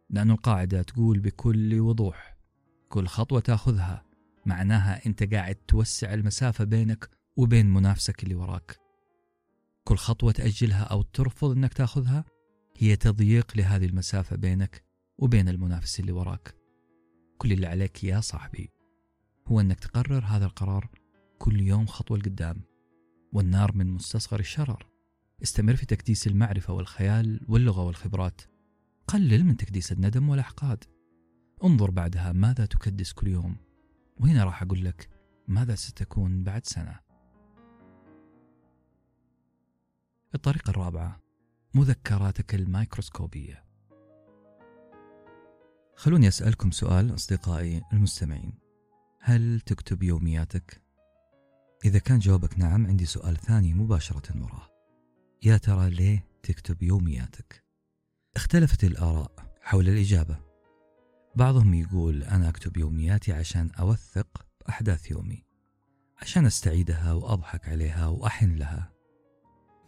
لأن 0.09 0.31
القاعدة 0.31 0.81
تقول 0.81 1.19
بكل 1.19 1.79
وضوح 1.79 2.37
كل 2.89 3.07
خطوة 3.07 3.39
تأخذها 3.39 4.05
معناها 4.45 5.05
أنت 5.05 5.33
قاعد 5.33 5.55
توسع 5.55 6.13
المسافة 6.13 6.63
بينك 6.63 7.09
وبين 7.35 7.73
منافسك 7.73 8.23
اللي 8.23 8.35
وراك. 8.35 8.79
كل 9.83 9.97
خطوة 9.97 10.31
تأجلها 10.31 10.83
أو 10.83 11.01
ترفض 11.01 11.51
أنك 11.51 11.73
تاخذها 11.73 12.25
هي 12.77 12.95
تضييق 12.95 13.57
لهذه 13.57 13.85
المسافة 13.85 14.35
بينك 14.35 14.83
وبين 15.17 15.49
المنافس 15.49 15.99
اللي 15.99 16.11
وراك. 16.11 16.55
كل 17.37 17.51
اللي 17.51 17.67
عليك 17.67 18.03
يا 18.03 18.19
صاحبي 18.19 18.69
هو 19.47 19.59
أنك 19.59 19.79
تقرر 19.79 20.25
هذا 20.25 20.45
القرار 20.45 20.89
كل 21.37 21.59
يوم 21.61 21.85
خطوة 21.85 22.17
لقدام 22.17 22.61
والنار 23.33 23.75
من 23.75 23.87
مستصغر 23.87 24.39
الشرر. 24.39 24.87
استمر 25.43 25.75
في 25.75 25.85
تكديس 25.85 26.27
المعرفة 26.27 26.73
والخيال 26.73 27.45
واللغة 27.47 27.83
والخبرات. 27.83 28.41
قلل 29.07 29.43
من 29.43 29.57
تكديس 29.57 29.91
الندم 29.91 30.29
والأحقاد. 30.29 30.83
انظر 31.63 31.91
بعدها 31.91 32.31
ماذا 32.31 32.65
تكدس 32.65 33.13
كل 33.13 33.27
يوم 33.27 33.55
وهنا 34.17 34.43
راح 34.43 34.61
أقول 34.61 34.85
لك 34.85 35.09
ماذا 35.47 35.75
ستكون 35.75 36.43
بعد 36.43 36.65
سنة. 36.65 37.08
الطريقة 40.35 40.69
الرابعة 40.69 41.19
مذكراتك 41.73 42.55
الميكروسكوبية. 42.55 43.63
خلوني 45.95 46.27
أسألكم 46.27 46.71
سؤال 46.71 47.13
أصدقائي 47.13 47.81
المستمعين. 47.93 48.53
هل 49.19 49.59
تكتب 49.59 50.03
يومياتك؟ 50.03 50.81
إذا 51.85 51.99
كان 51.99 52.19
جوابك 52.19 52.59
نعم 52.59 52.87
عندي 52.87 53.05
سؤال 53.05 53.37
ثاني 53.37 53.73
مباشرة 53.73 54.41
وراه. 54.43 54.69
يا 55.43 55.57
ترى 55.57 55.89
ليه 55.89 56.27
تكتب 56.43 56.83
يومياتك؟ 56.83 57.63
اختلفت 58.35 58.83
الآراء 58.83 59.31
حول 59.61 59.89
الإجابة. 59.89 60.39
بعضهم 61.35 61.73
يقول 61.73 62.23
أنا 62.23 62.49
أكتب 62.49 62.77
يومياتي 62.77 63.33
عشان 63.33 63.71
أوثق 63.71 64.45
أحداث 64.69 65.11
يومي 65.11 65.45
عشان 66.21 66.45
أستعيدها 66.45 67.13
وأضحك 67.13 67.69
عليها 67.69 68.07
وأحن 68.07 68.55
لها. 68.55 68.98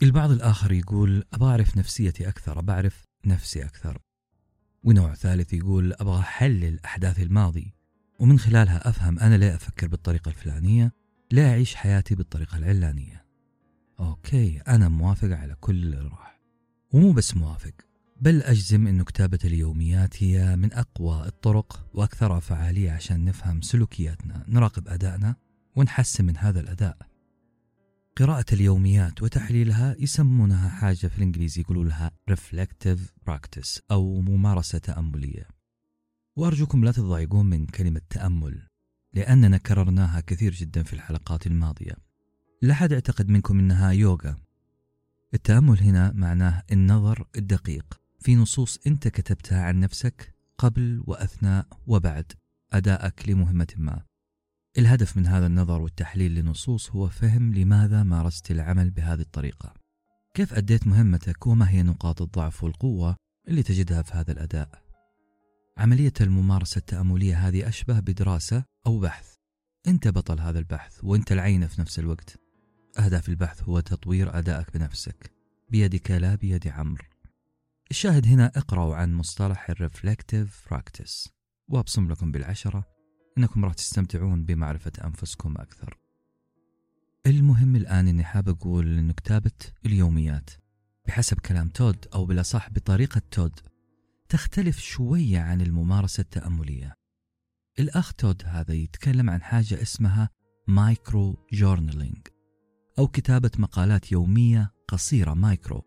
البعض 0.04 0.32
الآخر 0.32 0.72
يقول 0.72 1.24
أبغى 1.34 1.50
أعرف 1.50 1.78
نفسيتي 1.78 2.30
أكثر 2.30 2.60
أبغى 2.60 2.76
أعرف 2.76 3.04
نفسي 3.26 3.66
أكثر. 3.66 4.02
ونوع 4.84 5.14
ثالث 5.14 5.54
يقول 5.54 5.94
أبغى 5.94 6.20
أحلل 6.20 6.80
أحداث 6.86 7.20
الماضي 7.20 7.74
ومن 8.20 8.40
خلالها 8.40 8.90
أفهم 8.90 9.20
أنا 9.20 9.36
ليه 9.36 9.56
أفكر 9.56 9.88
بالطريقة 9.88 10.30
الفلانية 10.30 10.94
ليه 11.32 11.50
أعيش 11.50 11.76
حياتي 11.76 12.16
بالطريقة 12.16 12.58
العلانية. 12.58 13.26
أوكي 14.00 14.60
أنا 14.68 14.90
موافق 14.90 15.38
على 15.38 15.56
كل 15.62 15.76
اللي 15.76 15.98
راح. 15.98 16.42
ومو 16.94 17.12
بس 17.12 17.38
موافق 17.38 17.74
بل 18.22 18.42
أجزم 18.42 18.88
أن 18.88 19.04
كتابة 19.04 19.40
اليوميات 19.46 20.24
هي 20.24 20.56
من 20.56 20.74
أقوى 20.74 21.28
الطرق 21.28 21.86
وأكثرها 21.94 22.40
فعالية 22.40 22.92
عشان 22.92 23.26
نفهم 23.26 23.62
سلوكياتنا 23.62 24.46
نراقب 24.48 24.88
أدائنا 24.88 25.36
ونحسن 25.76 26.26
من 26.26 26.38
هذا 26.38 26.60
الأداء. 26.60 27.11
قراءة 28.16 28.46
اليوميات 28.54 29.22
وتحليلها 29.22 29.96
يسمونها 30.00 30.70
حاجة 30.70 31.08
في 31.08 31.18
الإنجليزي 31.18 31.62
يقولوا 31.62 31.84
لها 31.84 32.12
reflective 32.32 33.00
practice 33.30 33.80
أو 33.92 34.22
ممارسة 34.22 34.78
تأملية. 34.78 35.48
وأرجوكم 36.36 36.86
لا 36.86 36.92
تضايقون 36.92 37.46
من 37.46 37.66
كلمة 37.66 38.02
تأمل 38.10 38.68
لأننا 39.14 39.58
كررناها 39.58 40.20
كثير 40.20 40.54
جدا 40.54 40.84
في 40.84 40.94
الحلقات 40.94 41.48
الماضية. 41.48 41.94
لا 42.62 42.74
حد 42.74 42.94
اعتقد 42.94 43.30
منكم 43.30 43.60
أنها 43.60 43.92
يوغا. 43.92 44.38
التأمل 45.34 45.80
هنا 45.80 46.12
معناه 46.16 46.64
النظر 46.72 47.28
الدقيق 47.36 48.02
في 48.20 48.36
نصوص 48.36 48.80
أنت 48.88 49.08
كتبتها 49.08 49.64
عن 49.64 49.80
نفسك 49.80 50.36
قبل 50.58 51.04
وأثناء 51.08 51.68
وبعد 51.88 52.32
أدائك 52.74 53.30
لمهمة 53.30 53.68
ما. 53.78 54.11
الهدف 54.78 55.18
من 55.18 55.28
هذا 55.28 55.46
النظر 55.48 55.82
والتحليل 55.82 56.36
لنصوص 56.36 56.92
هو 56.92 57.08
فهم 57.08 57.54
لماذا 57.54 58.04
مارست 58.04 58.52
العمل 58.52 58.90
بهذه 58.90 59.22
الطريقة. 59.22 59.74
كيف 60.34 60.54
أديت 60.54 60.88
مهمتك 60.88 61.48
وما 61.48 61.70
هي 61.70 61.84
نقاط 61.84 62.22
الضعف 62.22 62.64
والقوة 62.64 63.16
اللي 63.48 63.64
تجدها 63.64 64.02
في 64.02 64.14
هذا 64.14 64.32
الأداء؟ 64.32 64.82
عملية 65.78 66.14
الممارسة 66.22 66.80
التأملية 66.80 67.48
هذه 67.48 67.68
أشبه 67.68 68.00
بدراسة 68.00 68.64
أو 68.88 69.00
بحث. 69.00 69.36
أنت 69.88 70.08
بطل 70.08 70.40
هذا 70.40 70.60
البحث 70.60 71.04
وأنت 71.04 71.32
العينة 71.32 71.68
في 71.68 71.82
نفس 71.82 72.00
الوقت. 72.00 72.40
أهداف 73.00 73.30
البحث 73.30 73.64
هو 73.64 73.80
تطوير 73.80 74.38
أدائك 74.38 74.74
بنفسك. 74.74 75.32
بيدك 75.70 76.12
لا 76.12 76.36
بيد 76.36 76.68
عمرو. 76.68 77.06
الشاهد 77.92 78.28
هنا 78.28 78.52
اقرأوا 78.56 78.96
عن 78.96 79.14
مصطلح 79.14 79.70
ال 79.70 79.78
reflective 79.78 80.66
practice 80.70 81.30
وأبصم 81.70 82.12
لكم 82.12 82.32
بالعشرة. 82.32 82.91
أنكم 83.38 83.66
راح 83.66 83.74
تستمتعون 83.74 84.44
بمعرفة 84.44 84.92
أنفسكم 85.04 85.54
أكثر. 85.58 85.98
المهم 87.26 87.76
الآن 87.76 88.08
أني 88.08 88.24
حاب 88.24 88.50
أقول 88.50 88.98
أن 88.98 89.12
كتابة 89.12 89.52
اليوميات 89.86 90.50
بحسب 91.08 91.40
كلام 91.40 91.70
تود 91.70 92.06
أو 92.14 92.26
بالأصح 92.26 92.70
بطريقة 92.70 93.22
تود 93.32 93.60
تختلف 94.30 94.80
شوية 94.80 95.40
عن 95.40 95.62
الممارسة 95.62 96.22
التأملية. 96.22 96.96
الأخ 97.80 98.14
تود 98.14 98.44
هذا 98.46 98.74
يتكلم 98.74 99.30
عن 99.30 99.42
حاجة 99.42 99.82
اسمها 99.82 100.30
micro 100.68 101.48
journaling 101.54 102.28
أو 103.00 103.08
كتابة 103.08 103.52
مقالات 103.58 104.12
يومية 104.12 104.74
قصيرة 104.88 105.34
مايكرو. 105.34 105.82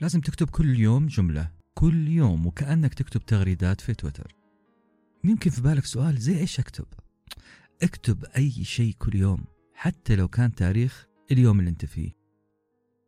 لازم 0.00 0.20
تكتب 0.20 0.50
كل 0.50 0.78
يوم 0.78 1.06
جملة 1.06 1.50
كل 1.74 2.08
يوم 2.08 2.46
وكأنك 2.46 2.94
تكتب 2.94 3.26
تغريدات 3.26 3.80
في 3.80 3.94
تويتر. 3.94 4.39
يمكن 5.24 5.50
في 5.50 5.62
بالك 5.62 5.84
سؤال 5.84 6.18
زي 6.18 6.38
إيش 6.38 6.60
أكتب؟ 6.60 6.86
اكتب 7.82 8.24
أي 8.24 8.64
شيء 8.64 8.94
كل 8.98 9.16
يوم 9.16 9.44
حتى 9.74 10.16
لو 10.16 10.28
كان 10.28 10.54
تاريخ 10.54 11.06
اليوم 11.30 11.60
اللي 11.60 11.70
أنت 11.70 11.84
فيه. 11.84 12.12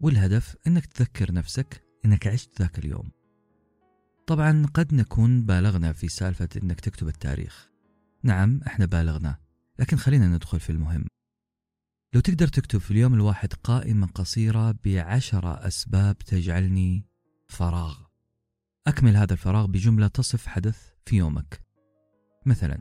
والهدف 0.01 0.57
إنك 0.67 0.87
تذكر 0.87 1.33
نفسك 1.33 1.85
إنك 2.05 2.27
عشت 2.27 2.63
ذاك 2.63 2.79
اليوم. 2.79 3.11
طبعا 4.27 4.67
قد 4.75 4.95
نكون 4.95 5.43
بالغنا 5.43 5.93
في 5.93 6.09
سالفة 6.09 6.49
إنك 6.63 6.81
تكتب 6.81 7.09
التاريخ. 7.09 7.71
نعم 8.23 8.61
إحنا 8.67 8.87
بالغنا 8.87 9.37
لكن 9.79 9.97
خلينا 9.97 10.29
ندخل 10.29 10.61
في 10.61 10.71
المهم. 10.71 11.07
لو 12.15 12.21
تقدر 12.21 12.49
تكتب 12.49 12.79
في 12.79 12.91
اليوم 12.91 13.15
الواحد 13.15 13.53
قائمة 13.53 14.07
قصيرة 14.07 14.75
بعشرة 14.85 15.67
أسباب 15.67 16.19
تجعلني 16.19 17.07
فراغ. 17.49 17.99
أكمل 18.87 19.17
هذا 19.17 19.33
الفراغ 19.33 19.67
بجملة 19.67 20.07
تصف 20.07 20.47
حدث 20.47 20.93
في 21.07 21.17
يومك. 21.17 21.62
مثلا 22.47 22.78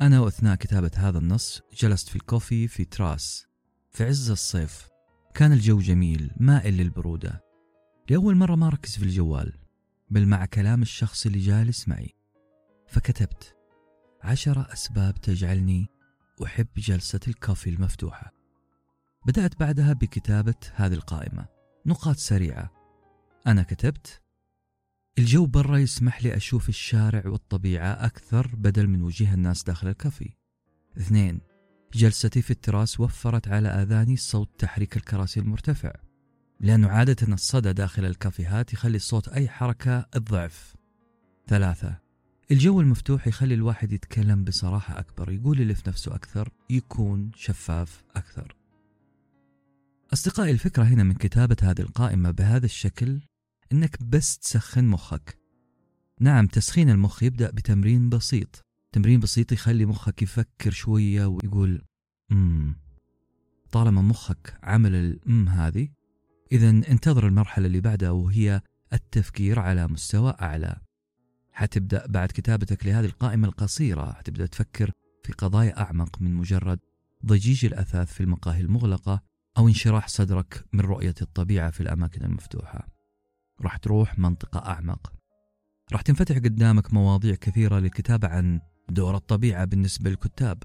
أنا 0.00 0.20
وأثناء 0.20 0.56
كتابة 0.56 0.90
هذا 0.96 1.18
النص 1.18 1.62
جلست 1.72 2.08
في 2.08 2.16
الكوفي 2.16 2.68
في 2.68 2.84
تراس 2.84 3.46
في 3.90 4.04
عز 4.04 4.30
الصيف. 4.30 4.88
كان 5.34 5.52
الجو 5.52 5.78
جميل 5.78 6.30
مائل 6.36 6.76
للبرودة. 6.76 7.44
لأول 8.10 8.36
مرة 8.36 8.54
ما 8.54 8.68
ركز 8.68 8.96
في 8.96 9.02
الجوال 9.02 9.52
بل 10.10 10.26
مع 10.26 10.46
كلام 10.46 10.82
الشخص 10.82 11.26
اللي 11.26 11.38
جالس 11.38 11.88
معي. 11.88 12.14
فكتبت 12.88 13.56
عشرة 14.22 14.72
أسباب 14.72 15.14
تجعلني 15.14 15.86
أحب 16.44 16.66
جلسة 16.76 17.20
الكوفي 17.28 17.70
المفتوحة. 17.70 18.32
بدأت 19.26 19.60
بعدها 19.60 19.92
بكتابة 19.92 20.54
هذه 20.74 20.94
القائمة 20.94 21.46
نقاط 21.86 22.16
سريعة. 22.16 22.70
أنا 23.46 23.62
كتبت 23.62 24.22
الجو 25.18 25.46
برا 25.46 25.78
يسمح 25.78 26.22
لي 26.22 26.36
أشوف 26.36 26.68
الشارع 26.68 27.22
والطبيعة 27.26 27.92
أكثر 27.92 28.50
بدل 28.56 28.86
من 28.86 29.02
وجيه 29.02 29.34
الناس 29.34 29.64
داخل 29.64 29.88
الكافي. 29.88 30.30
اثنين 30.98 31.40
جلستي 31.94 32.42
في 32.42 32.50
التراس 32.50 33.00
وفرت 33.00 33.48
على 33.48 33.68
آذاني 33.68 34.16
صوت 34.16 34.50
تحريك 34.58 34.96
الكراسي 34.96 35.40
المرتفع. 35.40 35.92
لأنه 36.60 36.88
عادة 36.88 37.34
الصدى 37.34 37.72
داخل 37.72 38.04
الكافيهات 38.04 38.72
يخلي 38.72 38.98
صوت 38.98 39.28
أي 39.28 39.48
حركة 39.48 40.06
الضعف. 40.16 40.74
ثلاثة 41.46 41.98
الجو 42.50 42.80
المفتوح 42.80 43.26
يخلي 43.26 43.54
الواحد 43.54 43.92
يتكلم 43.92 44.44
بصراحة 44.44 44.98
أكبر 44.98 45.32
يقول 45.32 45.60
اللي 45.60 45.74
في 45.74 45.82
نفسه 45.88 46.14
أكثر 46.14 46.48
يكون 46.70 47.30
شفاف 47.34 48.04
أكثر. 48.16 48.56
أصدقائي 50.12 50.50
الفكرة 50.50 50.82
هنا 50.82 51.02
من 51.02 51.14
كتابة 51.14 51.56
هذه 51.62 51.80
القائمة 51.80 52.30
بهذا 52.30 52.66
الشكل 52.66 53.20
إنك 53.72 54.02
بس 54.02 54.38
تسخن 54.38 54.84
مخك. 54.84 55.38
نعم 56.20 56.46
تسخين 56.46 56.90
المخ 56.90 57.22
يبدأ 57.22 57.50
بتمرين 57.50 58.08
بسيط. 58.08 58.64
تمرين 58.92 59.20
بسيط 59.20 59.52
يخلي 59.52 59.86
مخك 59.86 60.22
يفكر 60.22 60.70
شوية 60.70 61.26
ويقول 61.26 61.82
أمم 62.32 62.76
طالما 63.72 64.02
مخك 64.02 64.58
عمل 64.62 64.94
الام 64.94 65.48
هذه 65.48 65.88
إذا 66.52 66.70
انتظر 66.70 67.26
المرحلة 67.26 67.66
اللي 67.66 67.80
بعدها 67.80 68.10
وهي 68.10 68.60
التفكير 68.92 69.58
على 69.58 69.86
مستوى 69.86 70.34
أعلى. 70.40 70.80
حتبدأ 71.52 72.06
بعد 72.06 72.28
كتابتك 72.28 72.86
لهذه 72.86 73.04
القائمة 73.04 73.48
القصيرة 73.48 74.12
حتبدأ 74.12 74.46
تفكر 74.46 74.90
في 75.22 75.32
قضايا 75.32 75.80
أعمق 75.80 76.22
من 76.22 76.34
مجرد 76.34 76.78
ضجيج 77.26 77.64
الأثاث 77.64 78.12
في 78.12 78.20
المقاهي 78.20 78.60
المغلقة 78.60 79.22
أو 79.58 79.68
انشراح 79.68 80.08
صدرك 80.08 80.64
من 80.72 80.80
رؤية 80.80 81.14
الطبيعة 81.22 81.70
في 81.70 81.80
الأماكن 81.80 82.24
المفتوحة. 82.24 82.97
راح 83.60 83.76
تروح 83.76 84.18
منطقة 84.18 84.70
أعمق. 84.70 85.12
راح 85.92 86.00
تنفتح 86.00 86.36
قدامك 86.36 86.94
مواضيع 86.94 87.34
كثيرة 87.34 87.78
للكتابة 87.78 88.28
عن 88.28 88.60
دور 88.88 89.16
الطبيعة 89.16 89.64
بالنسبة 89.64 90.10
للكتاب. 90.10 90.62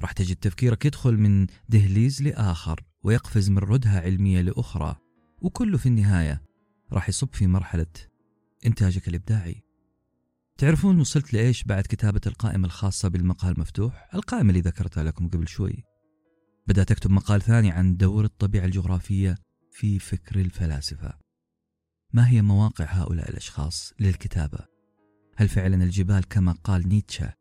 راح 0.00 0.12
تجد 0.12 0.36
تفكيرك 0.36 0.84
يدخل 0.84 1.16
من 1.16 1.46
دهليز 1.68 2.22
لآخر 2.22 2.84
ويقفز 3.02 3.50
من 3.50 3.58
ردهة 3.58 4.00
علمية 4.00 4.40
لأخرى 4.40 4.96
وكله 5.42 5.78
في 5.78 5.86
النهاية 5.86 6.42
راح 6.92 7.08
يصب 7.08 7.28
في 7.34 7.46
مرحلة 7.46 7.86
إنتاجك 8.66 9.08
الإبداعي. 9.08 9.62
تعرفون 10.58 11.00
وصلت 11.00 11.34
لإيش 11.34 11.64
بعد 11.64 11.82
كتابة 11.82 12.20
القائمة 12.26 12.66
الخاصة 12.66 13.08
بالمقال 13.08 13.52
المفتوح؟ 13.52 14.08
القائمة 14.14 14.48
اللي 14.48 14.60
ذكرتها 14.60 15.04
لكم 15.04 15.28
قبل 15.28 15.48
شوي. 15.48 15.84
بدأت 16.68 16.90
أكتب 16.90 17.10
مقال 17.10 17.42
ثاني 17.42 17.70
عن 17.70 17.96
دور 17.96 18.24
الطبيعة 18.24 18.64
الجغرافية 18.64 19.36
في 19.70 19.98
فكر 19.98 20.40
الفلاسفة. 20.40 21.23
ما 22.14 22.28
هي 22.28 22.42
مواقع 22.42 22.84
هؤلاء 22.84 23.30
الأشخاص 23.30 23.92
للكتابة؟ 24.00 24.58
هل 25.36 25.48
فعلا 25.48 25.84
الجبال 25.84 26.28
كما 26.28 26.52
قال 26.52 26.88
نيتشه 26.88 27.32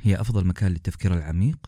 هي 0.00 0.20
أفضل 0.20 0.46
مكان 0.46 0.70
للتفكير 0.70 1.14
العميق؟ 1.14 1.66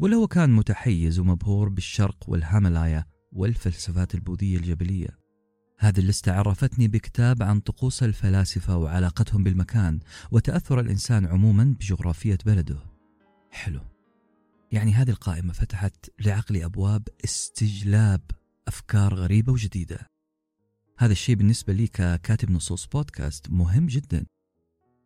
ولا 0.00 0.16
هو 0.16 0.26
كان 0.26 0.50
متحيز 0.50 1.18
ومبهور 1.18 1.68
بالشرق 1.68 2.24
والهيمالايا 2.28 3.04
والفلسفات 3.32 4.14
البوذية 4.14 4.56
الجبلية؟ 4.56 5.18
هذه 5.78 5.98
اللستة 5.98 6.32
عرفتني 6.32 6.88
بكتاب 6.88 7.42
عن 7.42 7.60
طقوس 7.60 8.02
الفلاسفة 8.02 8.76
وعلاقتهم 8.76 9.44
بالمكان 9.44 10.00
وتأثر 10.30 10.80
الإنسان 10.80 11.26
عموما 11.26 11.64
بجغرافية 11.80 12.38
بلده 12.46 12.78
حلو 13.50 13.80
يعني 14.72 14.92
هذه 14.92 15.10
القائمة 15.10 15.52
فتحت 15.52 16.10
لعقلي 16.20 16.64
أبواب 16.64 17.08
استجلاب 17.24 18.20
أفكار 18.68 19.14
غريبة 19.14 19.52
وجديدة 19.52 20.15
هذا 20.98 21.12
الشيء 21.12 21.34
بالنسبة 21.34 21.72
لي 21.72 21.86
ككاتب 21.86 22.50
نصوص 22.50 22.86
بودكاست 22.86 23.50
مهم 23.50 23.86
جدا. 23.86 24.26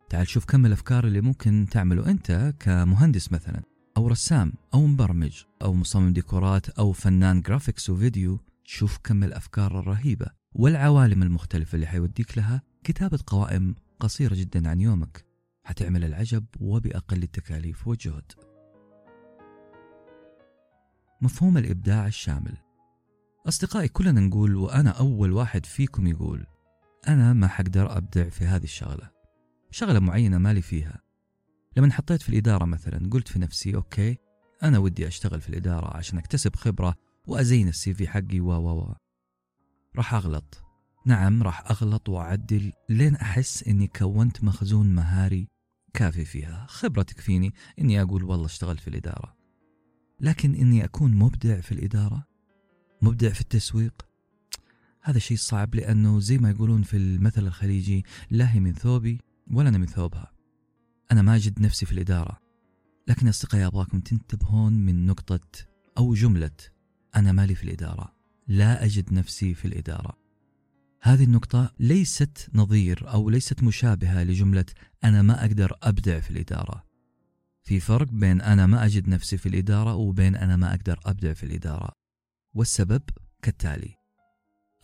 تعال 0.09 0.27
شوف 0.27 0.45
كم 0.45 0.65
الأفكار 0.65 1.07
اللي 1.07 1.21
ممكن 1.21 1.67
تعمله 1.71 2.11
أنت 2.11 2.53
كمهندس 2.59 3.31
مثلا 3.31 3.61
أو 3.97 4.07
رسام 4.07 4.53
أو 4.73 4.85
مبرمج 4.85 5.43
أو 5.61 5.73
مصمم 5.73 6.13
ديكورات 6.13 6.69
أو 6.69 6.91
فنان 6.91 7.41
جرافيكس 7.41 7.89
وفيديو 7.89 8.39
شوف 8.63 8.97
كم 9.03 9.23
الأفكار 9.23 9.79
الرهيبة 9.79 10.25
والعوالم 10.53 11.23
المختلفة 11.23 11.75
اللي 11.75 11.87
حيوديك 11.87 12.37
لها 12.37 12.61
كتابة 12.83 13.19
قوائم 13.27 13.75
قصيرة 13.99 14.35
جدا 14.35 14.69
عن 14.69 14.81
يومك. 14.81 15.25
حتعمل 15.63 16.03
العجب 16.03 16.45
وبأقل 16.59 17.23
التكاليف 17.23 17.87
والجهد. 17.87 18.31
مفهوم 21.21 21.57
الإبداع 21.57 22.07
الشامل. 22.07 22.57
أصدقائي 23.47 23.87
كلنا 23.87 24.21
نقول 24.21 24.55
وأنا 24.55 24.89
أول 24.89 25.31
واحد 25.31 25.65
فيكم 25.65 26.07
يقول 26.07 26.45
أنا 27.07 27.33
ما 27.33 27.47
حقدر 27.47 27.97
أبدع 27.97 28.29
في 28.29 28.45
هذه 28.45 28.63
الشغلة 28.63 29.11
شغلة 29.71 29.99
معينة 29.99 30.37
مالي 30.37 30.61
فيها. 30.61 31.01
لما 31.77 31.93
حطيت 31.93 32.21
في 32.21 32.29
الإدارة 32.29 32.65
مثلا 32.65 33.09
قلت 33.09 33.27
في 33.27 33.39
نفسي 33.39 33.75
okay 33.75 34.17
أنا 34.63 34.77
ودي 34.77 35.07
أشتغل 35.07 35.41
في 35.41 35.49
الإدارة 35.49 35.97
عشان 35.97 36.17
أكتسب 36.17 36.55
خبرة 36.55 36.95
وأزين 37.27 37.67
ال 37.67 37.93
CV 37.93 38.07
حقي. 38.07 38.39
و 38.39 38.51
و 38.51 38.79
و. 38.79 38.95
راح 39.95 40.13
أغلط. 40.13 40.63
نعم 41.05 41.43
راح 41.43 41.71
أغلط 41.71 42.09
وأعدل 42.09 42.71
لين 42.89 43.15
أحس 43.15 43.63
إني 43.63 43.87
كونت 43.87 44.43
مخزون 44.43 44.95
مهاري 44.95 45.47
كافي 45.93 46.25
فيها. 46.25 46.65
خبرة 46.69 47.01
تكفيني 47.01 47.53
إني 47.79 48.01
أقول 48.01 48.23
والله 48.23 48.45
اشتغلت 48.45 48.79
في 48.79 48.87
الإدارة. 48.87 49.35
لكن 50.19 50.55
إني 50.55 50.83
أكون 50.83 51.15
مبدع 51.15 51.61
في 51.61 51.71
الإدارة 51.71 52.30
مبدع 53.01 53.29
في 53.29 53.41
التسويق. 53.41 54.05
هذا 55.01 55.19
شيء 55.19 55.37
صعب 55.37 55.75
لأنه 55.75 56.19
زي 56.19 56.37
ما 56.37 56.49
يقولون 56.49 56.83
في 56.83 56.97
المثل 56.97 57.47
الخليجي 57.47 58.05
لا 58.29 58.53
هي 58.53 58.59
من 58.59 58.73
ثوبي 58.73 59.21
ولا 59.51 59.69
أنا 59.69 59.77
من 59.77 59.85
ثوبها. 59.85 60.31
أنا 61.11 61.21
ما 61.21 61.35
أجد 61.35 61.61
نفسي 61.61 61.85
في 61.85 61.91
الإدارة. 61.91 62.37
لكن 63.07 63.27
أصدقائي 63.27 63.65
أبغاكم 63.65 63.99
تنتبهون 63.99 64.73
من 64.73 65.05
نقطة 65.05 65.47
أو 65.97 66.13
جملة. 66.13 66.51
أنا 67.15 67.31
مالي 67.31 67.55
في 67.55 67.63
الإدارة. 67.63 68.15
لا 68.47 68.85
أجد 68.85 69.13
نفسي 69.13 69.53
في 69.53 69.65
الإدارة. 69.65 70.17
هذه 71.01 71.23
النقطة 71.23 71.73
ليست 71.79 72.49
نظير 72.53 73.13
أو 73.13 73.29
ليست 73.29 73.63
مشابهة 73.63 74.23
لجملة 74.23 74.65
أنا 75.03 75.21
ما 75.21 75.45
أقدر 75.45 75.77
أبدع 75.83 76.19
في 76.19 76.31
الإدارة. 76.31 76.83
في 77.63 77.79
فرق 77.79 78.07
بين 78.11 78.41
أنا 78.41 78.65
ما 78.65 78.85
أجد 78.85 79.09
نفسي 79.09 79.37
في 79.37 79.49
الإدارة 79.49 79.95
وبين 79.95 80.35
أنا 80.35 80.55
ما 80.55 80.73
أقدر 80.73 80.99
أبدع 81.05 81.33
في 81.33 81.43
الإدارة. 81.43 82.00
والسبب 82.53 83.01
كالتالي. 83.41 83.95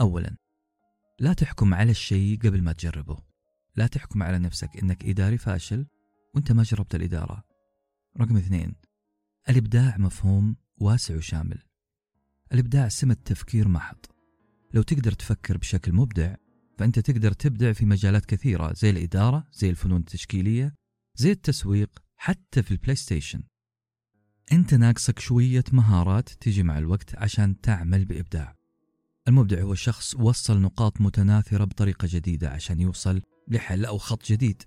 أولا 0.02 0.38
لا 1.20 1.34
تحكم 1.34 1.74
على 1.74 1.92
الشيء 1.92 2.40
قبل 2.40 2.62
ما 2.62 2.72
تجربه. 2.72 3.18
لا 3.76 3.88
تحكم 3.88 4.24
على 4.24 4.40
نفسك 4.40 4.78
إنك 4.84 5.06
إداري 5.06 5.38
فاشل 5.38 5.88
وإنت 6.36 6.52
ما 6.52 6.64
جربت 6.64 6.96
الإدارة. 6.96 7.44
رقم 8.22 8.38
اثنين 8.38 8.76
الإبداع 9.50 9.98
مفهوم 9.98 10.56
واسع 10.78 11.16
وشامل. 11.16 11.64
الإبداع 12.54 12.88
سمة 12.88 13.18
تفكير 13.26 13.68
محض. 13.68 13.98
لو 14.74 14.82
تقدر 14.82 15.12
تفكر 15.12 15.58
بشكل 15.58 15.94
مبدع 15.94 16.36
فأنت 16.78 17.00
تقدر 17.00 17.32
تبدع 17.32 17.74
في 17.74 17.86
مجالات 17.86 18.26
كثيرة 18.26 18.74
زي 18.74 18.90
الإدارة 18.90 19.48
زي 19.54 19.70
الفنون 19.70 20.00
التشكيلية 20.00 20.76
زي 21.16 21.32
التسويق 21.32 22.04
حتى 22.16 22.64
في 22.64 22.72
البلاي 22.72 22.96
ستيشن. 22.96 23.44
أنت 24.52 24.74
ناقصك 24.74 25.20
شوية 25.20 25.64
مهارات 25.72 26.30
تجي 26.30 26.64
مع 26.64 26.78
الوقت 26.78 27.16
عشان 27.16 27.62
تعمل 27.62 28.06
بإبداع. 28.06 28.56
المبدع 29.28 29.62
هو 29.62 29.76
شخص 29.76 30.16
وصل 30.16 30.62
نقاط 30.62 31.02
متناثرة 31.02 31.64
بطريقة 31.64 32.08
جديدة 32.12 32.50
عشان 32.50 32.80
يوصل 32.80 33.22
لحل 33.48 33.86
أو 33.86 33.98
خط 33.98 34.26
جديد. 34.26 34.64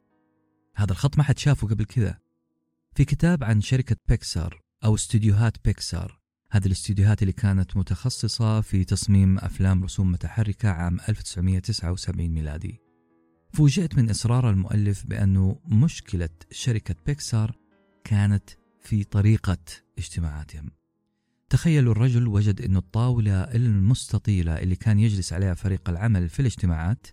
هذا 0.76 0.92
الخط 0.92 1.18
ما 1.18 1.24
حد 1.24 1.38
شافه 1.38 1.68
قبل 1.68 1.84
كذا. 1.84 2.18
في 2.94 3.04
كتاب 3.04 3.44
عن 3.44 3.60
شركة 3.60 3.96
بيكسار 4.08 4.60
أو 4.84 4.94
استديوهات 4.94 5.56
بيكسار. 5.64 6.20
هذه 6.50 6.66
الاستديوهات 6.66 7.22
اللي 7.22 7.32
كانت 7.32 7.76
متخصصة 7.76 8.60
في 8.60 8.84
تصميم 8.84 9.38
أفلام 9.38 9.84
رسوم 9.84 10.12
متحركة 10.12 10.68
عام 10.68 10.98
1979 11.08 12.28
ميلادي. 12.28 12.80
فوجئت 13.52 13.98
من 13.98 14.10
إصرار 14.10 14.50
المؤلف 14.50 15.06
بأنه 15.06 15.60
مشكلة 15.66 16.28
شركة 16.50 16.94
بيكسار 17.06 17.56
كانت 18.04 18.50
في 18.80 19.04
طريقة 19.04 19.58
اجتماعاتهم. 19.98 20.70
تخيلوا 21.50 21.92
الرجل 21.92 22.28
وجد 22.28 22.62
أن 22.62 22.76
الطاولة 22.76 23.42
المستطيلة 23.42 24.58
اللي 24.58 24.76
كان 24.76 24.98
يجلس 24.98 25.32
عليها 25.32 25.54
فريق 25.54 25.88
العمل 25.88 26.28
في 26.28 26.40
الاجتماعات 26.40 27.06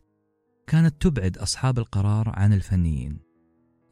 كانت 0.68 1.02
تبعد 1.02 1.38
أصحاب 1.38 1.80
القرار 1.80 2.30
عن 2.30 2.54
الفنيين. 2.54 3.20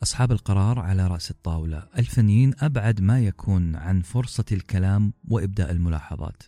أصحاب 0.03 0.31
القرار 0.31 0.79
على 0.79 1.07
رأس 1.07 1.31
الطاولة. 1.31 1.87
الفنيين 1.97 2.53
أبعد 2.59 3.01
ما 3.01 3.19
يكون 3.19 3.75
عن 3.75 4.01
فرصة 4.01 4.45
الكلام 4.51 5.13
وإبداء 5.29 5.71
الملاحظات. 5.71 6.43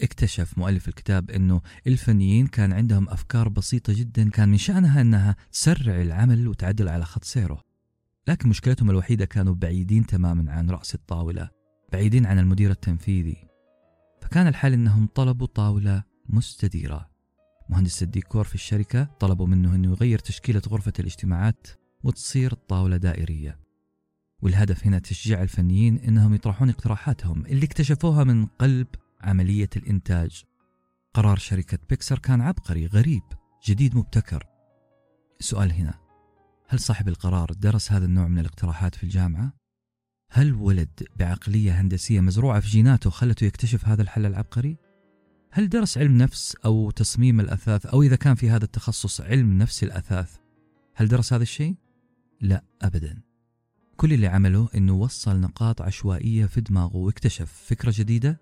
اكتشف 0.00 0.58
مؤلف 0.58 0.88
الكتاب 0.88 1.30
أنه 1.30 1.60
الفنيين 1.86 2.46
كان 2.46 2.72
عندهم 2.72 3.08
أفكار 3.08 3.48
بسيطة 3.48 3.92
جدا 3.92 4.30
كان 4.30 4.48
من 4.48 4.58
شأنها 4.58 5.00
أنها 5.00 5.36
تسرع 5.52 6.02
العمل 6.02 6.48
وتعدل 6.48 6.88
على 6.88 7.04
خط 7.04 7.24
سيره. 7.24 7.73
لكن 8.28 8.48
مشكلتهم 8.48 8.90
الوحيدة 8.90 9.24
كانوا 9.24 9.54
بعيدين 9.54 10.06
تماما 10.06 10.52
عن 10.52 10.70
رأس 10.70 10.94
الطاولة 10.94 11.50
بعيدين 11.92 12.26
عن 12.26 12.38
المدير 12.38 12.70
التنفيذي. 12.70 13.48
فكان 14.22 14.46
الحال 14.46 14.72
أنهم 14.72 15.06
طلبوا 15.06 15.46
طاولة 15.46 16.02
مستديرة. 16.28 17.10
مهندس 17.68 18.02
الديكور 18.02 18.44
في 18.44 18.54
الشركة 18.54 19.04
طلبوا 19.04 19.46
منه 19.46 19.74
أنه 19.74 19.90
يغير 19.90 20.18
تشكيلة 20.18 20.62
غرفة 20.68 20.92
الاجتماعات 20.98 21.66
وتصير 22.04 22.52
الطاولة 22.52 22.96
دائرية. 22.96 23.58
والهدف 24.42 24.86
هنا 24.86 24.98
تشجيع 24.98 25.42
الفنيين 25.42 25.98
أنهم 25.98 26.34
يطرحون 26.34 26.68
اقتراحاتهم 26.68 27.46
اللي 27.46 27.64
اكتشفوها 27.66 28.24
من 28.24 28.46
قلب 28.46 28.86
عملية 29.20 29.70
الإنتاج. 29.76 30.44
قرار 31.14 31.36
شركة 31.36 31.78
بيكسر 31.90 32.18
كان 32.18 32.40
عبقري 32.40 32.86
غريب 32.86 33.22
جديد 33.66 33.96
مبتكر. 33.96 34.46
السؤال 35.40 35.72
هنا 35.72 36.03
هل 36.68 36.80
صاحب 36.80 37.08
القرار 37.08 37.52
درس 37.52 37.92
هذا 37.92 38.04
النوع 38.04 38.28
من 38.28 38.38
الاقتراحات 38.38 38.94
في 38.94 39.02
الجامعة؟ 39.02 39.52
هل 40.30 40.54
ولد 40.54 41.02
بعقلية 41.16 41.80
هندسية 41.80 42.20
مزروعة 42.20 42.60
في 42.60 42.68
جيناته 42.68 43.10
خلته 43.10 43.44
يكتشف 43.44 43.88
هذا 43.88 44.02
الحل 44.02 44.26
العبقري؟ 44.26 44.76
هل 45.50 45.68
درس 45.68 45.98
علم 45.98 46.18
نفس 46.18 46.56
أو 46.64 46.90
تصميم 46.90 47.40
الأثاث 47.40 47.86
أو 47.86 48.02
إذا 48.02 48.16
كان 48.16 48.34
في 48.34 48.50
هذا 48.50 48.64
التخصص 48.64 49.20
علم 49.20 49.58
نفس 49.58 49.84
الأثاث 49.84 50.36
هل 50.94 51.08
درس 51.08 51.32
هذا 51.32 51.42
الشيء؟ 51.42 51.74
لا 52.40 52.64
أبدا 52.82 53.22
كل 53.96 54.12
اللي 54.12 54.26
عمله 54.26 54.68
أنه 54.74 54.92
وصل 54.92 55.40
نقاط 55.40 55.82
عشوائية 55.82 56.46
في 56.46 56.60
دماغه 56.60 56.96
واكتشف 56.96 57.52
فكرة 57.52 57.94
جديدة 57.96 58.40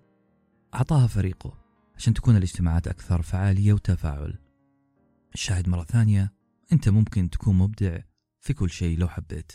أعطاها 0.73 1.07
فريقه 1.07 1.57
عشان 1.95 2.13
تكون 2.13 2.37
الاجتماعات 2.37 2.87
أكثر 2.87 3.21
فعالية 3.21 3.73
وتفاعل 3.73 4.39
الشاهد 5.33 5.69
مرة 5.69 5.83
ثانية 5.83 6.33
أنت 6.71 6.89
ممكن 6.89 7.29
تكون 7.29 7.55
مبدع 7.55 7.99
في 8.43 8.53
كل 8.53 8.69
شيء 8.69 8.97
لو 8.97 9.07
حبيت. 9.07 9.51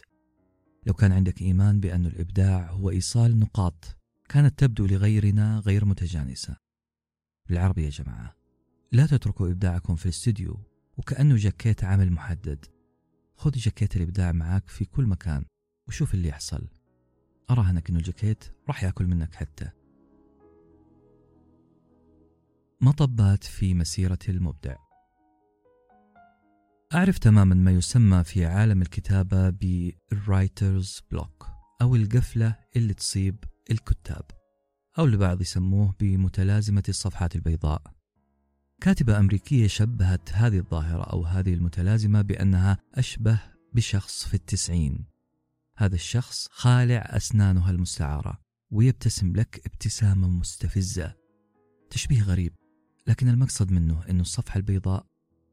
لو 0.87 0.95
كان 0.95 1.13
عندك 1.13 1.43
إيمان 1.43 1.81
بأن 1.81 2.07
الإبداع 2.07 2.71
هو 2.71 2.91
إيصال 2.91 3.39
نقاط 3.39 3.97
كانت 4.29 4.59
تبدو 4.59 4.87
لغيرنا 4.87 5.59
غير 5.59 5.85
متجانسة. 5.85 6.57
بالعربي 7.49 7.85
يا 7.85 7.91
جماعة 7.91 8.37
لا 8.93 9.07
تتركوا 9.07 9.49
إبداعكم 9.51 9.97
في 9.97 10.05
الاستديو 10.05 10.61
وكأنه 10.97 11.37
جاكيت 11.37 11.85
عمل 11.85 12.13
محدد. 12.13 12.67
خذ 13.37 13.51
جاكيت 13.51 13.97
الإبداع 13.97 14.33
معك 14.33 14.69
في 14.69 14.85
كل 14.85 15.07
مكان 15.07 15.45
وشوف 15.89 16.15
اللي 16.15 16.29
يحصل. 16.29 16.69
أراهنك 17.51 17.91
أنه 17.91 17.99
الجاكيت 17.99 18.45
راح 18.69 18.85
يأكل 18.85 19.07
منك 19.07 19.35
حتى. 19.35 19.71
مطبات 22.81 23.45
في 23.45 23.75
مسيرة 23.75 24.19
المبدع. 24.29 24.88
أعرف 26.95 27.19
تماما 27.19 27.55
ما 27.55 27.71
يسمى 27.71 28.25
في 28.25 28.47
عالم 28.47 28.83
الكتابة 28.83 29.51
بال 29.51 29.81
writer's 29.81 31.03
block 31.11 31.47
أو 31.83 31.97
القفلة 31.97 32.57
اللي 32.77 32.95
تصيب 32.95 33.45
الكتاب 33.71 34.25
أو 34.99 35.05
البعض 35.05 35.41
يسموه 35.41 35.95
بمتلازمة 36.01 36.83
الصفحات 36.89 37.37
البيضاء. 37.37 37.83
كاتبة 38.81 39.19
أمريكية 39.19 39.67
شبهت 39.67 40.33
هذه 40.33 40.59
الظاهرة 40.59 41.03
أو 41.03 41.25
هذه 41.25 41.55
المتلازمة 41.55 42.23
بأنها 42.23 42.79
أشبه 42.95 43.41
بشخص 43.75 44.25
في 44.27 44.35
التسعين. 44.35 45.05
هذا 45.77 45.95
الشخص 45.95 46.49
خالع 46.51 46.99
أسنانها 46.99 47.71
المستعارة 47.71 48.41
ويبتسم 48.71 49.33
لك 49.37 49.67
ابتسامة 49.67 50.29
مستفزة. 50.29 51.15
تشبيه 51.91 52.23
غريب 52.23 52.53
لكن 53.07 53.29
المقصد 53.29 53.73
منه 53.73 54.05
أن 54.11 54.21
الصفحة 54.21 54.57
البيضاء 54.57 55.07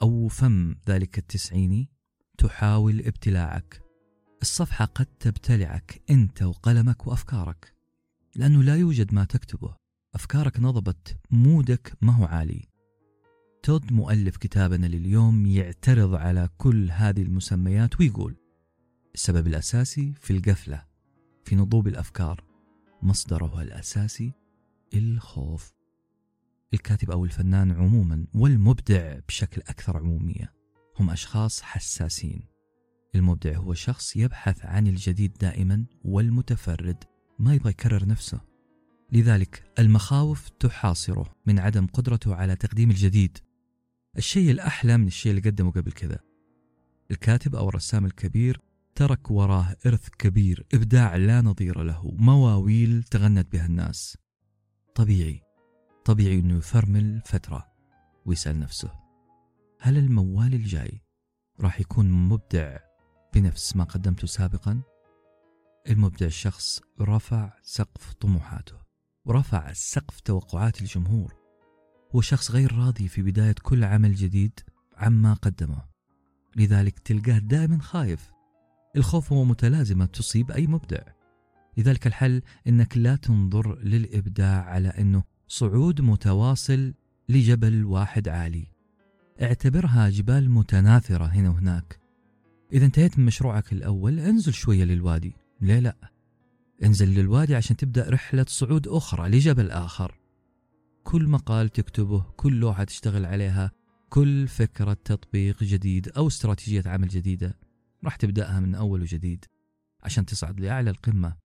أو 0.06 0.28
فم 0.28 0.76
ذلك 0.90 1.18
التسعيني 1.18 1.90
تحاول 2.38 3.00
ابتلاعك. 3.00 3.82
الصفحة 4.42 4.86
قد 4.86 5.06
تبتلعك 5.06 6.02
أنت 6.10 6.44
وقلمك 6.44 7.08
وأفكارك 7.08 7.74
لأنه 8.36 8.64
لا 8.64 8.76
يوجد 8.76 9.14
ما 9.14 9.26
تكتبه. 9.26 9.76
أفكارك 10.16 10.60
نضبت 10.60 11.18
مودك 11.32 11.98
ما 12.02 12.14
هو 12.14 12.26
عالي. 12.26 12.68
تود 13.64 13.94
مؤلف 13.94 14.38
كتابنا 14.38 14.86
لليوم 14.86 15.46
يعترض 15.46 16.16
على 16.16 16.50
كل 16.58 16.92
هذه 16.92 17.22
المسميات 17.22 18.00
ويقول 18.00 18.36
السبب 19.16 19.48
الأساسي 19.48 20.14
في 20.20 20.34
القفلة 20.34 20.86
في 21.44 21.56
نضوب 21.56 21.88
الأفكار 21.88 22.44
مصدره 23.02 23.62
الأساسي 23.62 24.34
الخوف. 24.94 25.75
الكاتب 26.74 27.12
أو 27.12 27.26
الفنان 27.26 27.72
عموما 27.72 28.28
والمبدع 28.34 29.20
بشكل 29.28 29.62
أكثر 29.62 29.98
عمومية 29.98 30.54
هم 31.00 31.10
أشخاص 31.10 31.62
حساسين. 31.62 32.42
المبدع 33.16 33.58
هو 33.58 33.74
شخص 33.74 34.16
يبحث 34.16 34.66
عن 34.66 34.88
الجديد 34.88 35.34
دائما 35.34 35.86
والمتفرد 36.04 37.04
ما 37.40 37.54
يبغى 37.54 37.70
يكرر 37.70 38.08
نفسه. 38.08 38.42
لذلك 39.12 39.64
المخاوف 39.80 40.50
تحاصره 40.50 41.36
من 41.46 41.60
عدم 41.60 41.88
قدرته 41.88 42.36
على 42.36 42.56
تقديم 42.56 42.90
الجديد. 42.90 43.38
الشيء 44.18 44.52
الأحلى 44.52 44.98
من 44.98 45.08
الشيء 45.08 45.32
اللي 45.32 45.50
قدمه 45.50 45.72
قبل 45.72 45.92
كذا. 45.92 46.20
الكاتب 47.12 47.56
أو 47.56 47.70
الرسام 47.70 48.06
الكبير 48.06 48.60
ترك 48.96 49.32
وراه 49.32 49.76
إرث 49.86 50.10
كبير 50.10 50.66
إبداع 50.74 51.16
لا 51.16 51.42
نظير 51.42 51.84
له 51.84 52.12
مواويل 52.20 53.04
تغنت 53.04 53.52
بها 53.52 53.66
الناس. 53.66 54.18
طبيعي 54.96 55.45
طبيعي 56.06 56.40
أنه 56.40 56.58
يفرمل 56.58 57.22
فترة 57.26 57.68
ويسأل 58.26 58.60
نفسه 58.60 58.92
هل 59.80 59.98
الموال 59.98 60.54
الجاي 60.54 61.02
راح 61.60 61.80
يكون 61.80 62.12
مبدع 62.12 62.78
بنفس 63.34 63.76
ما 63.76 63.84
قدمته 63.84 64.28
سابقا؟ 64.28 64.82
المبدع 65.90 66.28
شخص 66.28 66.82
رفع 67.02 67.54
سقف 67.64 68.14
طموحاته 68.14 68.76
ورفع 69.26 69.74
سقف 69.74 70.20
توقعات 70.20 70.82
الجمهور. 70.82 71.34
هو 72.16 72.22
شخص 72.22 72.52
غير 72.52 72.76
راضي 72.76 73.08
في 73.08 73.22
بداية 73.22 73.56
كل 73.62 73.84
عمل 73.84 74.16
جديد 74.16 74.60
عما 74.98 75.34
قدمه 75.34 75.86
لذلك 76.56 77.00
تلقاه 77.00 77.38
دائما 77.38 77.80
خايف. 77.80 78.32
الخوف 78.96 79.34
هو 79.34 79.44
متلازمة 79.44 80.06
تصيب 80.06 80.52
أي 80.52 80.68
مبدع. 80.68 81.02
لذلك 81.78 82.08
الحل 82.08 82.42
إنك 82.68 82.98
لا 82.98 83.16
تنظر 83.16 83.80
للإبداع 83.80 84.64
على 84.64 84.88
أنه 84.88 85.24
صعود 85.48 86.02
متواصل 86.02 86.94
لجبل 87.30 87.86
واحد 87.86 88.28
عالي. 88.28 88.68
اعتبرها 89.42 90.10
جبال 90.10 90.50
متناثرة 90.50 91.26
هنا 91.26 91.50
وهناك. 91.50 92.00
إذا 92.74 92.86
انتهيت 92.86 93.20
من 93.20 93.26
مشروعك 93.26 93.74
الأول 93.74 94.20
انزل 94.20 94.54
شوية 94.54 94.84
للوادي. 94.84 95.36
ليه 95.62 95.80
لا؟ 95.80 95.96
انزل 96.84 97.10
للوادي 97.10 97.56
عشان 97.56 97.78
تبدأ 97.78 98.10
رحلة 98.10 98.46
صعود 98.48 98.88
أخرى 98.88 99.30
لجبل 99.30 99.72
آخر. 99.72 100.20
كل 101.04 101.28
مقال 101.28 101.70
تكتبه 101.70 102.26
كل 102.38 102.54
لوحة 102.54 102.84
تشتغل 102.84 103.26
عليها 103.26 103.72
كل 104.10 104.48
فكرة 104.48 104.94
تطبيق 104.94 105.64
جديد 105.64 106.10
أو 106.10 106.28
استراتيجية 106.28 106.84
عمل 106.86 107.08
جديدة 107.08 107.60
راح 108.04 108.16
تبدأها 108.16 108.60
من 108.60 108.76
أول 108.76 109.02
وجديد 109.02 109.46
عشان 110.04 110.26
تصعد 110.26 110.60
لأعلى 110.60 110.90
القمة. 110.90 111.45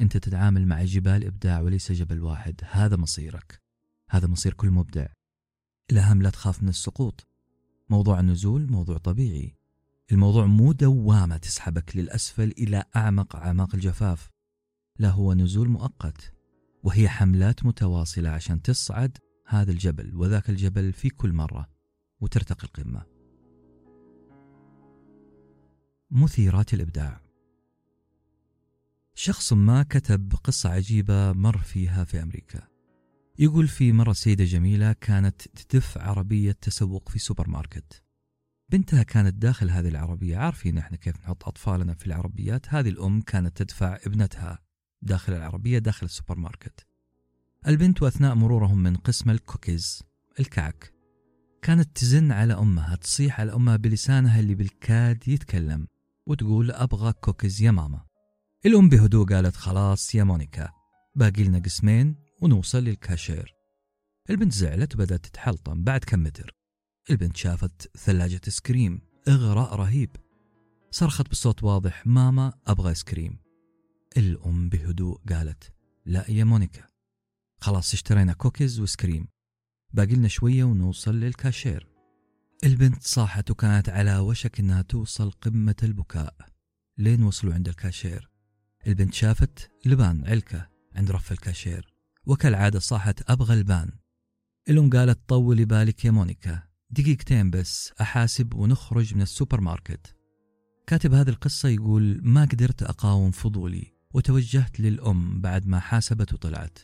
أنت 0.00 0.16
تتعامل 0.16 0.66
مع 0.66 0.84
جبال 0.84 1.24
إبداع 1.24 1.60
وليس 1.60 1.92
جبل 1.92 2.22
واحد. 2.22 2.60
هذا 2.70 2.96
مصيرك. 2.96 3.62
هذا 4.10 4.26
مصير 4.26 4.54
كل 4.54 4.70
مبدع. 4.70 5.06
الأهم 5.90 6.22
لا 6.22 6.30
تخاف 6.30 6.62
من 6.62 6.68
السقوط. 6.68 7.26
موضوع 7.90 8.20
النزول 8.20 8.70
موضوع 8.70 8.98
طبيعي. 8.98 9.56
الموضوع 10.12 10.46
مو 10.46 10.72
دوامة 10.72 11.36
تسحبك 11.36 11.96
للأسفل 11.96 12.54
إلى 12.58 12.84
أعمق 12.96 13.36
أعماق 13.36 13.74
الجفاف. 13.74 14.30
لا 14.98 15.10
هو 15.10 15.34
نزول 15.34 15.68
مؤقت 15.68 16.32
وهي 16.82 17.08
حملات 17.08 17.64
متواصلة 17.66 18.30
عشان 18.30 18.62
تصعد 18.62 19.18
هذا 19.46 19.70
الجبل 19.70 20.16
وذاك 20.16 20.50
الجبل 20.50 20.92
في 20.92 21.08
كل 21.08 21.32
مرة 21.32 21.68
وترتقي 22.20 22.64
القمة. 22.64 23.02
مثيرات 26.10 26.74
الإبداع. 26.74 27.21
شخص 29.14 29.52
ما 29.52 29.82
كتب 29.82 30.32
قصة 30.44 30.70
عجيبة 30.70 31.32
مر 31.32 31.58
فيها 31.58 32.04
في 32.04 32.22
أمريكا. 32.22 32.62
يقول 33.38 33.68
في 33.68 33.92
مرة 33.92 34.12
سيدة 34.12 34.44
جميلة 34.44 34.92
كانت 34.92 35.42
تدف 35.42 35.98
عربية 35.98 36.52
تسوق 36.52 37.08
في 37.08 37.18
سوبر 37.18 37.48
ماركت 37.48 38.02
بنتها 38.68 39.02
كانت 39.02 39.34
داخل 39.34 39.70
هذه 39.70 39.88
العربية. 39.88 40.36
عارفين 40.36 40.78
إحنا 40.78 40.96
كيف 40.96 41.16
نحط 41.16 41.48
أطفالنا 41.48 41.94
في 41.94 42.06
العربيات؟ 42.06 42.74
هذه 42.74 42.88
الأم 42.88 43.20
كانت 43.20 43.62
تدفع 43.62 43.98
ابنتها 44.06 44.58
داخل 45.02 45.32
العربية 45.32 45.78
داخل 45.78 46.06
السوبر 46.06 46.38
ماركت 46.38 46.86
البنت 47.66 48.02
وأثناء 48.02 48.34
مرورهم 48.34 48.82
من 48.82 48.96
قسم 48.96 49.30
الكوكيز 49.30 50.02
الكعك 50.40 50.92
كانت 51.62 51.96
تزن 51.96 52.32
على 52.32 52.54
أمها 52.54 52.96
تصيح 52.96 53.40
على 53.40 53.54
أمها 53.54 53.76
بلسانها 53.76 54.40
اللي 54.40 54.54
بالكاد 54.54 55.28
يتكلم 55.28 55.86
وتقول 56.26 56.70
أبغى 56.70 57.12
كوكيز 57.12 57.62
يا 57.62 57.70
ماما. 57.70 58.11
الأم 58.66 58.88
بهدوء 58.88 59.26
قالت 59.26 59.56
خلاص 59.56 60.14
يا 60.14 60.24
مونيكا 60.24 60.72
باقي 61.14 61.44
لنا 61.44 61.58
قسمين 61.58 62.16
ونوصل 62.40 62.78
للكاشير. 62.78 63.54
البنت 64.30 64.52
زعلت 64.52 64.94
وبدأت 64.94 65.26
تتحلطم 65.26 65.84
بعد 65.84 66.04
كم 66.04 66.22
متر. 66.22 66.54
البنت 67.10 67.36
شافت 67.36 67.96
ثلاجة 67.96 68.40
آيسكريم 68.48 69.00
إغراء 69.28 69.74
رهيب. 69.74 70.10
صرخت 70.90 71.30
بصوت 71.30 71.62
واضح 71.62 72.06
ماما 72.06 72.52
أبغى 72.66 72.94
آيسكريم 72.94 73.38
الأم 74.16 74.68
بهدوء 74.68 75.20
قالت 75.28 75.72
لا 76.06 76.30
يا 76.30 76.44
مونيكا. 76.44 76.86
خلاص 77.60 77.94
اشترينا 77.94 78.32
كوكيز 78.32 78.80
وسكريم. 78.80 79.28
باقي 79.92 80.14
لنا 80.14 80.28
شوية 80.28 80.64
ونوصل 80.64 81.14
للكاشير. 81.14 81.88
البنت 82.64 83.02
صاحت 83.02 83.50
وكانت 83.50 83.88
على 83.88 84.18
وشك 84.18 84.60
إنها 84.60 84.82
توصل 84.82 85.30
قمة 85.30 85.76
البكاء. 85.82 86.34
لين 86.98 87.22
وصلوا 87.22 87.54
عند 87.54 87.68
الكاشير. 87.68 88.31
البنت 88.86 89.14
شافت 89.14 89.70
لبان 89.86 90.24
علكة 90.26 90.68
عند 90.96 91.10
رف 91.10 91.32
الكاشير 91.32 91.94
وكالعادة 92.26 92.78
صاحت 92.78 93.30
أبغى 93.30 93.54
لبان 93.54 93.90
الأم 94.68 94.90
قالت 94.90 95.28
طولي 95.28 95.64
بالك 95.64 96.04
يا 96.04 96.10
مونيكا 96.10 96.62
دقيقتين 96.90 97.50
بس 97.50 97.92
أحاسب 98.00 98.54
ونخرج 98.54 99.14
من 99.14 99.22
السوبر 99.22 99.60
ماركت 99.60 100.16
كاتب 100.86 101.14
هذه 101.14 101.28
القصة 101.28 101.68
يقول 101.68 102.20
ما 102.22 102.44
قدرت 102.44 102.82
أقاوم 102.82 103.30
فضولي 103.30 103.92
وتوجهت 104.14 104.80
للأم 104.80 105.40
بعد 105.40 105.66
ما 105.66 105.80
حاسبت 105.80 106.32
وطلعت 106.32 106.78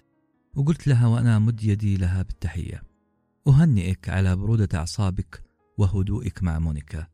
وقلت 0.54 0.86
لها 0.86 1.06
وأنا 1.06 1.38
ماد 1.38 1.64
يدي 1.64 1.96
لها 1.96 2.22
بالتحية. 2.22 2.82
أهنئك 3.48 4.08
على 4.08 4.36
برودة 4.36 4.78
أعصابك 4.78 5.42
وهدوئك 5.78 6.42
مع 6.42 6.58
مونيكا. 6.58 7.06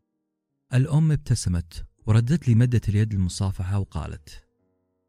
الأم 0.75 1.13
ابتسمت 1.13 1.87
وردت 2.07 2.49
لي 2.49 2.55
مدة 2.55 2.81
اليد 2.89 3.15
للمصافحة 3.15 3.79
وقالت 3.79 4.44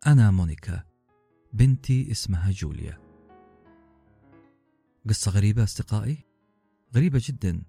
أنا 0.07 0.31
مونيكا 0.31 0.83
بنتي 1.53 2.11
اسمها 2.11 2.51
جوليا. 2.51 2.97
قصة 5.09 5.31
غريبة 5.31 5.63
أصدقائي؟ 5.63 6.25
غريبة 6.95 7.21
جدا. 7.23 7.63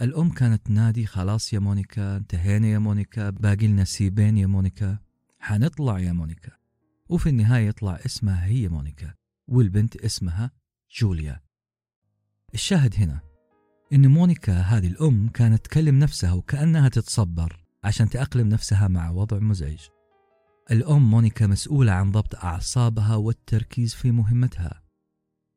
الأم 0.00 0.30
كانت 0.30 0.66
تنادي 0.66 1.06
خلاص 1.06 1.52
يا 1.52 1.58
مونيكا 1.58 2.16
انتهينا 2.16 2.66
يا 2.66 2.78
مونيكا 2.78 3.30
باقي 3.30 3.66
لنا 3.66 3.84
قسمين 3.84 4.36
يا 4.36 4.46
مونيكا 4.46 4.98
حنطلع 5.38 5.98
يا 5.98 6.12
مونيكا. 6.12 6.52
وفي 7.08 7.28
النهاية 7.28 7.68
يطلع 7.68 7.98
اسمها 8.06 8.46
هي 8.46 8.68
مونيكا 8.68 9.14
والبنت 9.48 9.96
اسمها 9.96 10.50
جوليا. 11.00 11.40
الشاهد 12.54 12.94
هنا 12.96 13.20
إن 13.92 14.06
مونيكا 14.06 14.60
هذه 14.60 14.86
الأم 14.86 15.28
كانت 15.28 15.64
تكلم 15.64 15.98
نفسها 15.98 16.32
وكأنها 16.32 16.88
تتصبر 16.88 17.64
عشان 17.84 18.08
تأقلم 18.08 18.48
نفسها 18.48 18.88
مع 18.88 19.10
وضع 19.10 19.38
مزعج. 19.38 19.80
الأم 20.70 21.10
مونيكا 21.10 21.46
مسؤولة 21.46 21.92
عن 21.92 22.12
ضبط 22.12 22.34
أعصابها 22.34 23.16
والتركيز 23.16 23.94
في 23.94 24.10
مهمتها. 24.10 24.82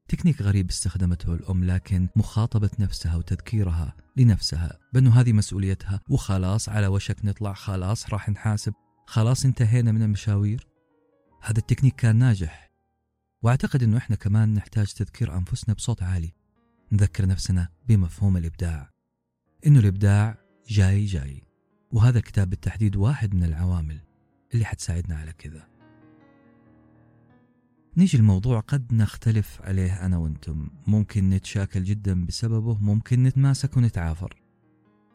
تكنيك 0.08 0.42
غريب 0.42 0.70
استخدمته 0.70 1.34
الأم 1.34 1.64
لكن 1.64 2.10
مخاطبة 2.16 2.70
نفسها 2.80 3.16
وتذكيرها 3.16 3.96
لنفسها. 4.18 4.80
بأنه 4.94 5.20
هذه 5.20 5.34
مسؤوليتها 5.34 6.00
وخلاص 6.10 6.70
على 6.70 6.88
وشك 6.88 7.26
نطلع 7.26 7.54
خلاص 7.54 8.10
راح 8.10 8.30
نحاسب 8.30 8.74
خلاص 9.08 9.46
انتهينا 9.46 9.92
من 9.92 10.02
المشاوير. 10.02 10.68
هذا 11.42 11.60
التكنيك 11.60 11.96
كان 11.96 12.16
ناجح. 12.16 12.72
وأعتقد 13.42 13.84
إنه 13.84 13.98
إحنا 13.98 14.16
كمان 14.16 14.54
نحتاج 14.54 14.94
تذكير 14.94 15.38
أنفسنا 15.38 15.76
بصوت 15.76 16.04
عالي. 16.04 16.34
نذكر 16.92 17.26
نفسنا 17.26 17.68
بمفهوم 17.88 18.38
الإبداع. 18.38 18.90
إنه 19.68 19.80
الإبداع 19.80 20.38
جاي 20.68 21.06
جاي. 21.06 21.44
وهذا 21.92 22.18
الكتاب 22.18 22.50
بالتحديد 22.50 22.96
واحد 22.96 23.36
من 23.36 23.44
العوامل. 23.44 24.13
اللي 24.54 24.66
حتساعدنا 24.66 25.16
على 25.16 25.34
كذا. 25.34 25.68
نيجي 27.98 28.18
الموضوع 28.18 28.60
قد 28.60 28.94
نختلف 28.94 29.62
عليه 29.62 30.06
أنا 30.06 30.18
وأنتم. 30.18 30.70
ممكن 30.88 31.30
نتشاكل 31.30 31.84
جدا 31.84 32.26
بسببه 32.26 32.78
ممكن 32.78 33.24
نتماسك 33.24 33.78
ونتعافر. 33.78 34.42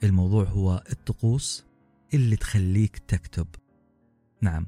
الموضوع 0.05 0.45
هو 0.45 0.85
الطقوس 0.93 1.67
اللي 2.15 2.37
تخليك 2.37 2.99
تكتب. 2.99 3.47
نعم 4.43 4.67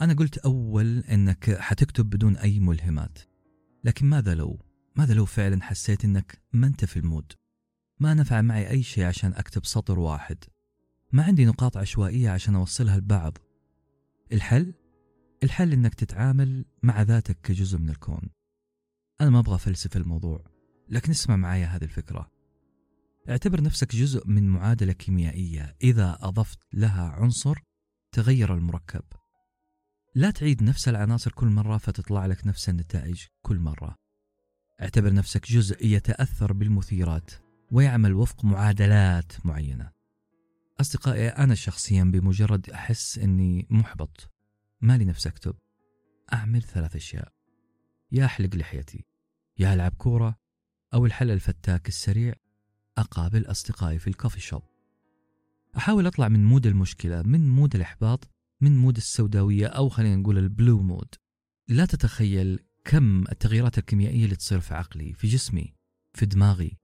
أنا 0.00 0.14
قلت 0.14 0.38
أول 0.38 0.98
أنك 0.98 1.58
حتكتب 1.58 2.10
بدون 2.10 2.36
أي 2.36 2.60
ملهمات. 2.60 3.18
لكن 3.84 4.06
ماذا 4.06 4.34
لو؟ 4.34 4.58
ماذا 4.96 5.14
لو 5.14 5.24
فعلا 5.24 5.62
حسيت 5.62 6.04
أنك 6.04 6.42
ما 6.52 6.66
أنت 6.66 6.84
في 6.84 6.96
المود؟ 6.96 7.32
ما 8.00 8.14
نفع 8.14 8.40
معي 8.40 8.70
أي 8.70 8.82
شيء 8.82 9.04
عشان 9.04 9.32
أكتب 9.32 9.64
سطر 9.64 9.98
واحد. 9.98 10.44
ما 11.12 11.22
عندي 11.22 11.44
نقاط 11.44 11.76
عشوائية 11.76 12.30
عشان 12.30 12.54
أوصلها 12.54 12.96
لبعض 12.96 13.38
الحل؟ 14.32 14.74
الحل 15.42 15.72
إنك 15.72 15.94
تتعامل 15.94 16.64
مع 16.82 17.02
ذاتك 17.02 17.40
كجزء 17.42 17.78
من 17.78 17.90
الكون. 17.90 18.30
أنا 19.20 19.30
ما 19.30 19.38
أبغى 19.38 19.58
فلسفه 19.58 20.00
الموضوع 20.00 20.44
لكن 20.88 21.10
اسمع 21.10 21.36
معايا 21.36 21.66
هذه 21.66 21.84
الفكرة. 21.84 22.30
اعتبر 23.28 23.62
نفسك 23.62 23.96
جزء 23.96 24.26
من 24.26 24.48
معادلة 24.48 24.92
كيميائية 24.92 25.76
إذا 25.82 26.18
أضفت 26.20 26.58
لها 26.72 27.08
عنصر 27.08 27.58
تغير 28.12 28.54
المركب. 28.54 29.04
لا 30.14 30.30
تعيد 30.30 30.62
نفس 30.62 30.88
العناصر 30.88 31.32
كل 31.32 31.46
مرة 31.46 31.76
فتطلع 31.78 32.26
لك 32.26 32.46
نفس 32.46 32.68
النتائج 32.68 33.24
كل 33.42 33.58
مرة. 33.58 33.96
اعتبر 34.82 35.12
نفسك 35.12 35.52
جزء 35.52 35.86
يتأثر 35.86 36.52
بالمثيرات 36.52 37.30
ويعمل 37.72 38.14
وفق 38.14 38.44
معادلات 38.44 39.46
معينة. 39.46 39.99
أصدقائي 40.80 41.28
أنا 41.28 41.54
شخصيا 41.54 42.04
بمجرد 42.04 42.70
أحس 42.70 43.18
إني 43.18 43.66
محبط. 43.70 44.30
مالي 44.80 45.04
نفس 45.04 45.26
أكتب. 45.26 45.54
أعمل 46.32 46.62
ثلاث 46.62 46.96
أشياء. 46.96 47.32
يا 48.12 48.24
أحلق 48.24 48.56
لحيتي. 48.56 49.04
يا 49.58 49.74
ألعب 49.74 49.94
كورة. 49.94 50.36
أو 50.94 51.06
الحل 51.06 51.30
الفتاك 51.30 51.88
السريع. 51.88 52.34
أقابل 52.98 53.50
أصدقائي 53.50 53.98
في 53.98 54.06
ال 54.06 54.11
coffee 54.11 54.40
shop. 54.40 54.62
أحاول 55.76 56.06
أطلع 56.06 56.28
من 56.28 56.44
mood 56.44 56.66
المشكلة 56.66 57.22
من 57.22 57.48
mood 57.48 57.74
الإحباط 57.74 58.30
من 58.60 58.78
mood 58.78 58.96
السوداوية 58.96 59.66
أو 59.66 59.88
خلينا 59.88 60.16
نقول 60.16 60.38
ال 60.38 60.47
blue 60.47 60.82
mood. 60.82 61.14
لا 61.68 61.86
تتخيل 61.86 62.58
كم 62.84 63.22
التغييرات 63.22 63.78
الكيميائية 63.78 64.24
اللي 64.24 64.36
تصير 64.36 64.60
في 64.60 64.74
عقلي 64.74 65.12
في 65.12 65.26
جسمي 65.26 65.74
في 66.14 66.26
دماغي. 66.26 66.76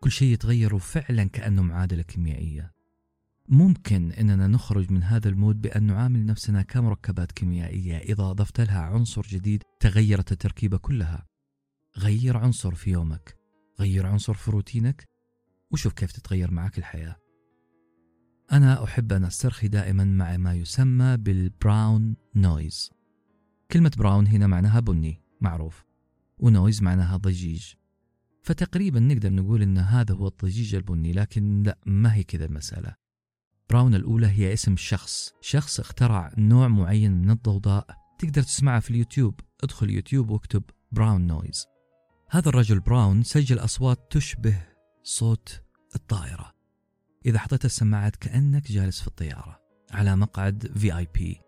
كل 0.00 0.10
شيء 0.10 0.32
يتغير 0.32 0.74
وفعلا 0.74 1.24
كأنه 1.24 1.62
معادلة 1.62 2.02
كيميائية. 2.02 2.75
ممكن 3.48 4.12
إننا 4.12 4.46
نخرج 4.46 4.92
من 4.92 5.02
هذا 5.02 5.28
ال 5.28 5.34
mood 5.34 5.60
بأن 5.60 5.82
نعامل 5.82 6.26
نفسنا 6.26 6.62
كمركبات 6.62 7.32
كيميائية 7.32 7.98
إذا 7.98 8.22
أضفت 8.22 8.60
لها 8.60 8.80
عنصر 8.80 9.22
جديد 9.22 9.62
تغيرت 9.80 10.32
التركيبة 10.32 10.76
كلها. 10.76 11.26
غير 11.98 12.36
عنصر 12.36 12.74
في 12.74 12.90
يومك، 12.90 13.36
غير 13.80 14.06
عنصر 14.06 14.34
في 14.34 14.50
روتينك 14.50 15.04
وشوف 15.70 15.92
كيف 15.92 16.12
تتغير 16.12 16.50
معك 16.50 16.78
الحياة. 16.78 17.16
أنا 18.52 18.84
أحب 18.84 19.12
أن 19.12 19.24
أسترخي 19.24 19.68
دائما 19.68 20.04
مع 20.04 20.36
ما 20.36 20.54
يسمى 20.54 21.16
بال 21.16 21.45
brown 21.45 22.16
noise. 22.36 22.90
كلمة 23.70 23.92
brown 23.98 24.26
هنا 24.26 24.46
معناها 24.46 24.80
بني 24.80 25.22
معروف 25.40 25.84
و 26.38 26.45
noise 26.45 26.82
معناها 26.82 27.16
ضجيج. 27.16 27.72
فتقريبا 28.42 29.00
نقدر 29.00 29.32
نقول 29.32 29.62
إن 29.62 29.78
هذا 29.78 30.14
هو 30.14 30.28
الضجيج 30.28 30.74
البني 30.74 31.12
لكن 31.12 31.62
لا 31.62 31.78
ما 31.86 32.14
هي 32.14 32.24
كذا 32.24 32.44
المسألة. 32.44 33.05
براون 33.70 33.94
الأولى 33.94 34.26
هي 34.26 34.52
اسم 34.52 34.76
شخص 34.76 35.32
شخص 35.40 35.80
اخترع 35.80 36.32
نوع 36.38 36.68
معين 36.68 37.12
من 37.12 37.30
الضوضاء. 37.30 37.86
تقدر 38.18 38.42
تسمعها 38.42 38.80
في 38.80 38.90
اليوتيوب. 38.90 39.40
ادخل 39.62 39.90
يوتيوب 39.90 40.30
واكتب 40.30 40.62
brown 40.92 41.26
noise. 41.26 41.66
هذا 42.30 42.48
الرجل 42.48 42.80
براون 42.80 43.22
سجل 43.22 43.58
أصوات 43.58 43.98
تشبه 44.10 44.62
صوت 45.02 45.62
الطائرة. 45.94 46.52
إذا 47.26 47.38
حطيت 47.38 47.64
السماعات 47.64 48.16
كأنك 48.16 48.72
جالس 48.72 49.00
في 49.00 49.06
الطيارة 49.06 49.60
على 49.90 50.16
مقعد 50.16 50.72
VIP 50.76 51.40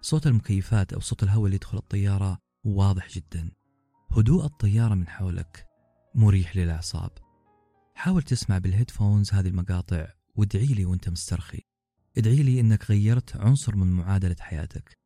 صوت 0.00 0.26
المكيفات 0.26 0.92
أو 0.92 1.00
صوت 1.00 1.22
الهواء 1.22 1.44
اللي 1.44 1.56
يدخل 1.56 1.78
الطيارة 1.78 2.38
واضح 2.64 3.08
جدا. 3.08 3.50
هدوء 4.10 4.44
الطيارة 4.44 4.94
من 4.94 5.08
حولك 5.08 5.66
مريح 6.14 6.56
للأعصاب. 6.56 7.10
حاول 7.94 8.22
تسمع 8.22 8.58
بال 8.58 8.70
headphones 8.70 9.32
هذه 9.34 9.48
المقاطع. 9.48 10.15
وادعي 10.36 10.66
لي 10.66 10.84
وانت 10.84 11.08
مسترخي. 11.08 11.60
ادعي 12.18 12.42
لي 12.42 12.60
انك 12.60 12.90
غيرت 12.90 13.36
عنصر 13.36 13.76
من 13.76 13.86
معادلة 13.86 14.36
حياتك. 14.40 14.98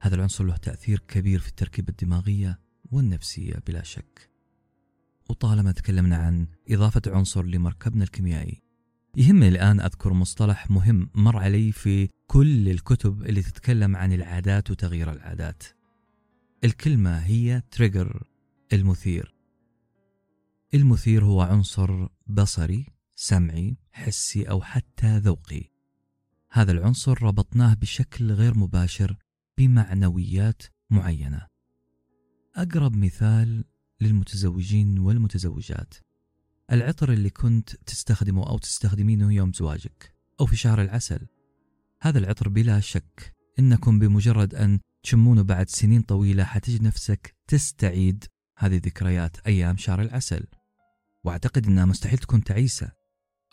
هذا 0.00 0.14
العنصر 0.14 0.44
له 0.44 0.56
تأثير 0.56 0.98
كبير 0.98 1.38
في 1.38 1.48
التركيبة 1.48 1.90
الدماغية 1.90 2.60
والنفسية 2.90 3.54
بلا 3.66 3.82
شك. 3.82 4.30
وطالما 5.30 5.72
تكلمنا 5.72 6.16
عن 6.16 6.46
إضافة 6.70 7.02
عنصر 7.06 7.44
لمركبنا 7.44 8.04
الكيميائي 8.04 8.62
يهمني 9.16 9.48
الآن 9.48 9.80
أذكر 9.80 10.12
مصطلح 10.12 10.70
مهم 10.70 11.10
مر 11.14 11.36
علي 11.36 11.72
في 11.72 12.08
كل 12.26 12.68
الكتب 12.68 13.22
اللي 13.22 13.42
تتكلم 13.42 13.96
عن 13.96 14.12
العادات 14.12 14.70
وتغيير 14.70 15.12
العادات. 15.12 15.62
الكلمة 16.64 17.18
هي 17.18 17.62
تريجر 17.70 18.26
المثير. 18.72 19.34
المثير 20.74 21.24
هو 21.24 21.40
عنصر 21.40 22.06
بصري 22.26 22.86
سمعي 23.14 23.76
حسي 23.98 24.42
أو 24.42 24.62
حتى 24.62 25.18
ذوقي. 25.18 25.64
هذا 26.50 26.72
العنصر 26.72 27.22
ربطناه 27.22 27.74
بشكل 27.74 28.32
غير 28.32 28.58
مباشر 28.58 29.16
بمعنويات 29.58 30.62
معينة. 30.90 31.46
أقرب 32.56 32.96
مثال 32.96 33.64
للمتزوجين 34.00 34.98
والمتزوجات. 34.98 35.94
العطر 36.72 37.12
اللي 37.12 37.30
كنت 37.30 37.70
تستخدمه 37.70 38.46
أو 38.46 38.58
تستخدمينه 38.58 39.32
يوم 39.32 39.52
زواجك 39.52 40.14
أو 40.40 40.46
في 40.46 40.56
شهر 40.56 40.82
العسل. 40.82 41.26
هذا 42.00 42.18
العطر 42.18 42.48
بلا 42.48 42.80
شك 42.80 43.36
إنكم 43.58 43.98
بمجرد 43.98 44.54
أن 44.54 44.80
تشمونه 45.02 45.42
بعد 45.42 45.68
سنين 45.68 46.02
طويلة 46.02 46.44
حتجد 46.44 46.82
نفسك 46.82 47.36
تستعيد 47.46 48.24
هذه 48.56 48.76
ذكريات 48.76 49.36
أيام 49.46 49.76
شهر 49.76 50.02
العسل. 50.02 50.46
وأعتقد 51.24 51.66
إنها 51.66 51.84
مستحيل 51.84 52.18
تكون 52.18 52.44
تعيسة. 52.44 52.97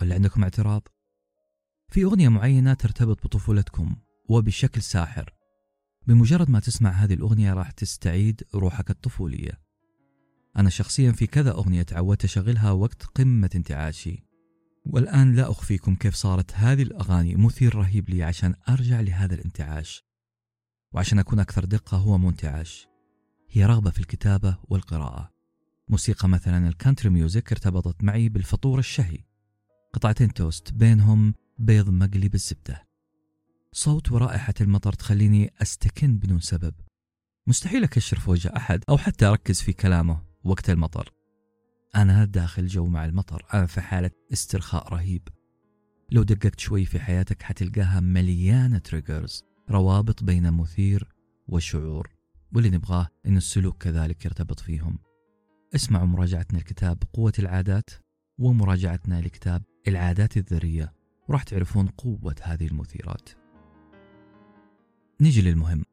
ولا 0.01 0.15
عندكم 0.15 0.43
اعتراض؟ 0.43 0.87
في 1.89 2.03
أغنية 2.03 2.29
معينة 2.29 2.73
ترتبط 2.73 3.23
بطفولتكم 3.23 3.95
وبشكل 4.29 4.81
ساحر. 4.81 5.33
بمجرد 6.07 6.49
ما 6.49 6.59
تسمع 6.59 6.89
هذه 6.89 7.13
الأغنية 7.13 7.53
راح 7.53 7.71
تستعيد 7.71 8.43
روحك 8.55 8.89
الطفولية. 8.89 9.61
أنا 10.57 10.69
شخصيا 10.69 11.11
في 11.11 11.27
كذا 11.27 11.51
أغنية 11.51 11.83
تعودت 11.83 12.23
أشغلها 12.23 12.71
وقت 12.71 13.03
قمة 13.03 13.49
انتعاشي. 13.55 14.25
والآن 14.85 15.35
لا 15.35 15.51
أخفيكم 15.51 15.95
كيف 15.95 16.15
صارت 16.15 16.53
هذه 16.53 16.81
الأغاني 16.81 17.35
مثير 17.35 17.75
رهيب 17.75 18.09
لي 18.09 18.23
عشان 18.23 18.55
أرجع 18.69 19.01
لهذا 19.01 19.35
الانتعاش. 19.35 20.03
وعشان 20.91 21.19
أكون 21.19 21.39
أكثر 21.39 21.65
دقة 21.65 21.97
هو 21.97 22.17
انتعاش 22.17 22.87
هي 23.49 23.65
رغبة 23.65 23.89
في 23.89 23.99
الكتابة 23.99 24.57
والقراءة. 24.63 25.31
موسيقى 25.89 26.29
مثلا 26.29 26.67
ال 26.67 26.72
country 26.72 27.09
music 27.09 27.51
ارتبطت 27.51 28.03
معي 28.03 28.29
بالفطور 28.29 28.79
الشهي. 28.79 29.17
قطعتين 29.95 30.33
توست 30.33 30.73
بينهم 30.73 31.33
بيض 31.57 31.89
مقلي 31.89 32.29
بالزبدة. 32.29 32.87
صوت 33.71 34.11
ورائحة 34.11 34.53
المطر 34.61 34.93
تخليني 34.93 35.53
أستكن 35.61 36.17
بدون 36.17 36.39
سبب. 36.39 36.73
مستحيل 37.47 37.83
أكشر 37.83 38.19
في 38.19 38.29
وجه 38.29 38.51
أحد 38.57 38.83
أو 38.89 38.97
حتى 38.97 39.25
أركز 39.25 39.61
في 39.61 39.73
كلامه 39.73 40.21
وقت 40.43 40.69
المطر. 40.69 41.13
أنا 41.95 42.25
داخل 42.25 42.67
جو 42.67 42.85
مع 42.85 43.05
المطر 43.05 43.45
أنا 43.53 43.65
في 43.65 43.81
حالة 43.81 44.11
استرخاء 44.33 44.93
رهيب. 44.93 45.27
لو 46.11 46.23
دققت 46.23 46.59
شوي 46.59 46.85
في 46.85 46.99
حياتك 46.99 47.43
حتلقاها 47.43 47.99
مليانة 47.99 48.77
triggers 48.77 49.43
روابط 49.69 50.23
بين 50.23 50.51
مثير 50.51 51.07
وشعور 51.47 52.09
واللي 52.53 52.69
نبغاه 52.69 53.07
إن 53.25 53.37
السلوك 53.37 53.83
كذلك 53.83 54.25
يرتبط 54.25 54.59
فيهم. 54.59 54.99
اسمعوا 55.75 56.07
مراجعتنا 56.07 56.59
لكتاب 56.59 57.03
قوة 57.13 57.33
العادات 57.39 57.89
ومراجعتنا 58.37 59.21
لكتاب 59.21 59.63
العادات 59.87 60.37
الذرية 60.37 60.93
وراح 61.27 61.43
تعرفون 61.43 61.87
قوة 61.87 62.35
هذه 62.41 62.67
المثيرات. 62.67 63.29
نيجي 65.21 65.41
للمهم. 65.41 65.83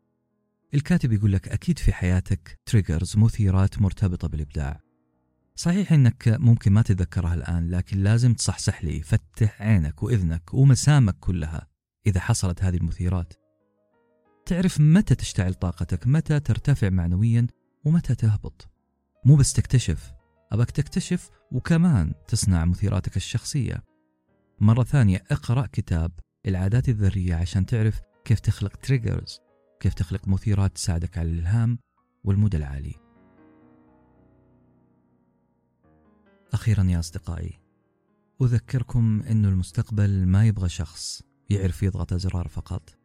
الكاتب 0.75 1.13
يقول 1.13 1.33
لك 1.33 1.49
أكيد 1.49 1.79
في 1.79 1.93
حياتك 1.93 2.59
triggers 2.67 3.17
مثيرات 3.17 3.79
مرتبطة 3.83 4.29
بالإبداع. 4.29 4.81
صحيح 5.55 5.93
أنك 5.93 6.29
ممكن 6.29 6.73
ما 6.73 6.83
تتذكرها 6.83 7.35
الآن 7.35 7.71
لكن 7.71 8.03
لازم 8.03 8.35
تصحصح 8.35 8.85
لي 8.85 9.03
فتح 9.03 9.63
عينك 9.63 10.03
وإذنك 10.03 10.55
ومسامك 10.55 11.19
كلها 11.19 11.67
إذا 12.07 12.21
حصلت 12.21 12.63
هذه 12.65 12.77
المثيرات. 12.77 13.33
تعرف 14.47 14.81
متى 14.81 15.15
تشتعل 15.15 15.55
طاقتك 15.55 16.07
متى 16.07 16.41
ترتفع 16.41 16.91
معنويا 16.91 17.47
ومتى 17.85 18.15
تهبط. 18.15 18.69
مو 19.25 19.37
بس 19.37 19.53
تكتشف 19.53 20.13
أبك 20.53 20.71
تكتشف 20.71 21.31
وكمان 21.53 22.15
تصنع 22.29 22.65
مثيراتك 22.65 23.17
الشخصية. 23.17 23.85
مرة 24.61 24.85
ثانية 24.85 25.25
اقرأ 25.31 25.67
كتاب 25.67 26.13
العادات 26.47 26.89
الذرية 26.89 27.35
عشان 27.35 27.67
تعرف 27.67 28.01
كيف 28.25 28.41
تخلق 28.41 28.77
تريجرز 28.77 29.41
كيف 29.81 29.95
تخلق 29.95 30.29
مثيرات 30.29 30.75
تساعدك 30.75 31.19
على 31.19 31.31
الإلهام 31.31 31.79
والمدى 32.25 32.57
العالي. 32.57 32.95
أخيرا 36.53 36.85
يا 36.85 36.99
أصدقائي 36.99 37.59
أذكركم 38.43 39.23
أن 39.23 39.45
المستقبل 39.45 40.27
ما 40.27 40.47
يبغى 40.47 40.69
شخص 40.69 41.23
يعرف 41.51 41.83
يضغط 41.83 42.13
أزرار 42.13 42.49
فقط. 42.49 42.99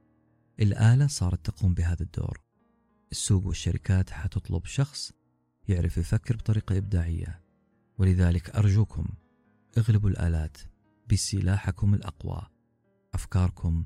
الآلة 0.60 1.08
صارت 1.08 1.46
تقوم 1.46 1.74
بهذا 1.74 2.04
الدور. 2.04 2.42
السوق 3.12 3.46
والشركات 3.46 4.10
حتطلب 4.10 4.66
شخص 4.66 5.12
يعرف 5.68 5.98
يفكر 5.98 6.36
بطريقة 6.36 6.78
إبداعية. 6.78 7.42
ولذلك 7.98 8.56
أرجوكم 8.56 9.06
اغلبوا 9.78 10.10
الآلات 10.10 10.58
بسلاحكم 11.12 11.94
الأقوى 11.94 12.42
أفكاركم 13.14 13.86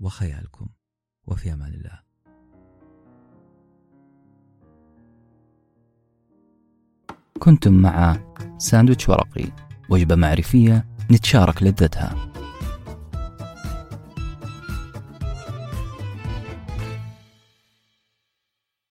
وخيالكم 0.00 0.68
وفي 1.26 1.52
أمان 1.52 1.74
الله. 1.74 2.00
كنتم 7.38 7.72
مع 7.72 8.16
ساندويتش 8.58 9.08
ورقي 9.08 9.52
وجبة 9.90 10.14
معرفية 10.14 10.86
نتشارك 11.10 11.62
لذتها. 11.62 12.27